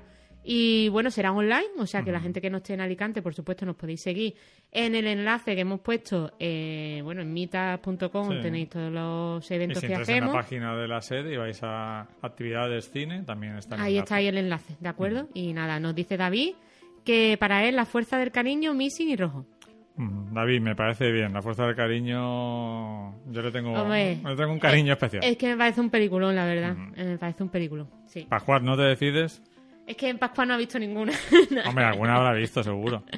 Y 0.48 0.89
bueno, 0.89 1.10
será 1.10 1.32
online, 1.32 1.66
o 1.80 1.88
sea 1.88 2.04
que 2.04 2.12
la 2.12 2.20
gente 2.22 2.39
que 2.39 2.52
no 2.52 2.58
esté 2.58 2.76
en 2.76 2.82
Alicante, 2.82 3.24
por 3.24 3.34
supuesto, 3.34 3.66
nos 3.66 3.76
podéis 3.76 4.02
seguir 4.02 4.36
en 4.72 4.93
el 4.93 5.08
enlace 5.08 5.56
que 5.56 5.62
hemos 5.62 5.80
puesto, 5.80 6.34
eh, 6.39 7.02
bueno, 7.04 7.22
en 7.22 7.34
mita.com 7.34 8.30
Sí. 8.30 8.41
tenéis 8.43 8.70
todos 8.70 8.91
los 8.93 9.50
Y 9.50 9.54
eventos 9.56 9.80
si 9.82 9.88
que 9.88 9.93
entráis 9.93 10.10
en 10.10 10.16
la 10.20 10.26
hacemos. 10.28 10.36
página 10.43 10.76
de 10.78 10.88
la 10.88 11.02
sede 11.02 11.34
y 11.34 11.38
vais 11.38 11.60
a 11.64 12.02
actividades 12.22 12.91
cine, 12.91 13.24
también 13.24 13.58
está 13.58 13.76
el 13.76 13.82
Ahí 13.82 13.93
enlace. 13.93 14.04
está 14.04 14.16
ahí 14.18 14.28
el 14.28 14.38
enlace, 14.38 14.76
¿de 14.80 14.88
acuerdo? 14.89 15.28
Y 15.34 15.52
nada, 15.54 15.80
nos 15.80 15.96
dice 15.96 16.16
David 16.16 16.54
que 17.04 17.38
para 17.39 17.66
él 17.68 17.76
la 17.76 17.86
fuerza 17.86 18.18
del 18.20 18.32
cariño, 18.32 18.74
Missing 18.76 19.10
y 19.10 19.16
Rojo. 19.16 19.46
David, 19.98 20.60
me 20.62 20.76
parece 20.76 21.10
bien. 21.12 21.32
La 21.34 21.41
fuerza 21.41 21.66
del 21.66 21.76
cariño. 21.76 23.12
Yo 23.32 23.41
le 23.41 23.52
tengo, 23.52 23.72
Hombre, 23.74 24.18
le 24.24 24.36
tengo 24.36 24.52
un 24.52 24.60
cariño 24.60 24.93
especial. 24.93 25.24
Es 25.24 25.38
que 25.38 25.48
me 25.48 25.58
parece 25.58 25.80
un 25.82 25.89
peliculón, 25.89 26.36
la 26.36 26.46
verdad. 26.46 26.76
Me 26.76 27.18
parece 27.18 27.43
un 27.43 27.50
peliculón, 27.50 27.89
sí. 28.06 28.26
Pascual, 28.30 28.64
¿no 28.66 28.76
te 28.76 28.84
decides? 28.84 29.41
Es 29.88 29.96
que 29.98 30.10
en 30.10 30.18
Pascua 30.18 30.46
no 30.46 30.54
ha 30.54 30.58
visto 30.58 30.80
ninguna. 30.80 31.14
Hombre, 31.68 31.86
alguna 31.86 32.16
habrá 32.16 32.34
visto, 32.34 32.64
seguro. 32.64 33.04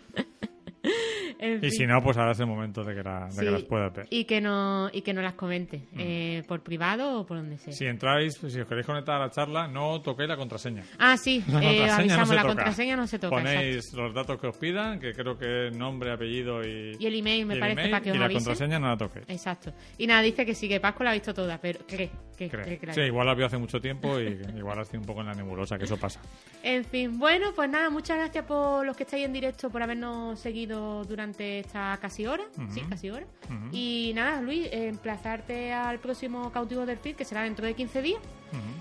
En 1.39 1.63
Y 1.63 1.69
si 1.69 1.85
no, 1.85 2.01
pues 2.01 2.17
ahora 2.17 2.31
es 2.31 2.39
el 2.39 2.47
momento 2.47 2.83
de 2.83 2.95
que, 2.95 3.03
la- 3.03 3.25
de 3.27 3.31
Sí, 3.31 3.39
que 3.41 3.51
las 3.51 3.61
puedas 3.63 3.93
ver. 3.93 4.07
Y 4.09 4.23
que, 4.25 4.41
no, 4.41 4.89
y 4.91 5.03
que 5.03 5.13
nos 5.13 5.23
las 5.23 5.35
comente, 5.35 5.83
eh, 5.95 6.41
por 6.47 6.63
privado 6.63 7.19
o 7.19 7.25
por 7.27 7.37
donde 7.37 7.59
sea. 7.59 7.71
Si 7.73 7.85
entráis, 7.85 8.33
si 8.33 8.59
os 8.59 8.67
queréis 8.67 8.87
conectar 8.87 9.17
a 9.17 9.25
la 9.25 9.29
charla, 9.29 9.67
no 9.67 10.01
toquéis 10.01 10.27
la 10.29 10.35
contraseña. 10.35 10.81
Ah, 10.97 11.15
sí, 11.15 11.43
La 11.47 11.59
eh, 11.61 11.77
contraseña 11.77 11.87
no 11.87 11.93
avisamos, 12.23 12.29
la 12.29 12.41
toca. 12.41 12.53
contraseña 12.55 12.95
no 12.95 13.05
se 13.05 13.19
toca. 13.19 13.35
Ponéis 13.35 13.75
exacto. 13.75 14.01
los 14.01 14.13
datos 14.15 14.41
que 14.41 14.47
os 14.47 14.57
pidan, 14.57 14.99
que 14.99 15.13
creo 15.13 15.37
que 15.37 15.67
es 15.67 15.77
nombre, 15.77 16.11
apellido 16.11 16.63
y, 16.63 16.97
Y 16.99 17.05
el 17.05 17.13
email, 17.19 17.45
me 17.45 17.53
y 17.53 17.57
el 17.57 17.59
parece, 17.59 17.81
email, 17.81 17.91
para 17.91 18.01
que 18.03 18.09
y 18.09 18.11
os 18.13 18.17
la 18.17 18.25
avisen. 18.25 18.43
contraseña 18.43 18.79
no 18.79 18.87
la 18.87 18.97
toquéis. 18.97 19.29
Exacto. 19.29 19.73
Y 19.99 20.07
nada, 20.07 20.23
dice 20.23 20.43
que 20.43 20.55
sí, 20.55 20.67
que 20.67 20.79
Pascua 20.79 21.03
la 21.03 21.09
ha 21.11 21.13
visto 21.13 21.35
toda, 21.35 21.59
pero 21.61 21.81
cree, 21.87 22.09
que, 22.37 22.49
Creo. 22.49 22.63
cree 22.63 22.77
que 22.77 22.85
la 22.85 22.91
ha 22.91 22.95
Sí, 22.95 23.01
igual 23.01 23.25
la 23.27 23.33
vio 23.33 23.45
hace 23.47 23.57
mucho 23.57 23.81
tiempo 23.81 24.19
y 24.19 24.39
igual 24.57 24.79
estoy 24.79 24.99
un 24.99 25.05
poco 25.05 25.21
en 25.21 25.27
la 25.27 25.33
nebulosa, 25.33 25.77
que 25.77 25.85
eso 25.85 25.97
pasa. 25.97 26.19
En 26.63 26.85
fin, 26.85 27.17
bueno, 27.19 27.47
pues 27.55 27.69
nada, 27.69 27.89
muchas 27.89 28.17
gracias 28.17 28.45
por 28.45 28.85
los 28.85 28.95
que 28.95 29.03
estáis 29.03 29.25
en 29.25 29.33
directo, 29.33 29.69
por 29.69 29.81
habernos 29.83 30.39
seguido 30.39 31.03
durante 31.03 31.59
esta 31.59 31.97
casi 32.01 32.27
hora. 32.27 32.43
Sí, 32.73 32.81
casi 32.89 33.09
hora. 33.09 33.25
Y 33.71 34.11
nada, 34.15 34.41
Luis, 34.41 34.67
emplazarte 34.71 35.73
al 35.73 35.99
próximo 35.99 36.51
Cautivo 36.51 36.85
del 36.85 36.97
Feed, 36.97 37.15
que 37.15 37.25
será 37.25 37.43
dentro 37.43 37.65
de 37.65 37.73
15 37.73 38.01
días. 38.01 38.21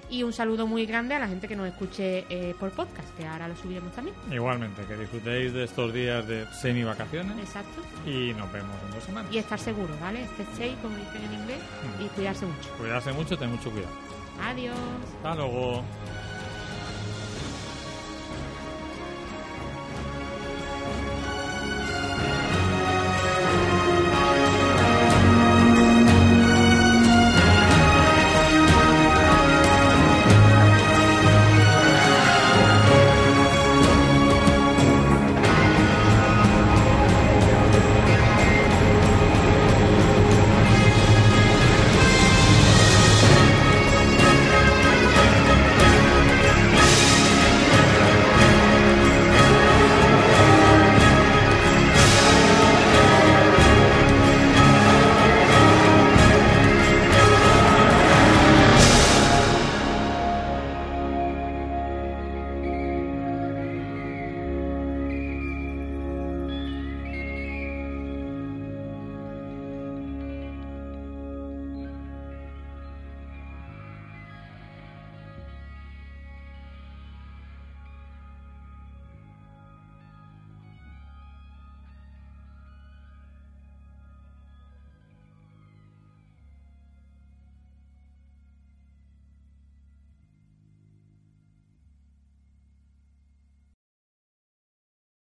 Y 0.08 0.22
un 0.22 0.32
saludo 0.32 0.68
muy 0.68 0.86
grande 0.86 1.16
a 1.16 1.18
la 1.18 1.26
gente 1.26 1.48
que 1.48 1.56
nos 1.56 1.66
escuche 1.66 2.24
eh, 2.30 2.54
por 2.60 2.70
podcast, 2.70 3.08
que 3.16 3.26
ahora 3.26 3.48
lo 3.48 3.56
subiremos 3.56 3.92
también. 3.92 4.14
Igualmente, 4.30 4.82
que 4.84 4.96
disfrutéis 4.96 5.52
de 5.52 5.64
estos 5.64 5.92
días 5.92 6.24
de 6.28 6.46
semi-vacaciones 6.52 7.36
Exacto. 7.38 7.82
y 8.08 8.32
nos 8.34 8.50
vemos 8.52 8.70
en 8.84 8.90
dos 8.92 9.02
semanas. 9.02 9.32
Y 9.34 9.38
estar 9.38 9.58
seguro, 9.58 9.92
¿vale? 10.00 10.22
Stay 10.22 10.46
safe, 10.52 10.76
como 10.80 10.96
dicen 10.96 11.22
en 11.24 11.40
inglés, 11.40 11.58
y 12.00 12.04
cuidarse 12.14 12.46
mucho. 12.46 12.70
Cuidarse 12.78 13.12
mucho, 13.12 13.36
ten 13.46 13.50
mucho 13.50 13.70
cuidado. 13.70 13.94
Adiós. 14.42 14.76
Hasta 15.16 15.34
luego. 15.34 15.82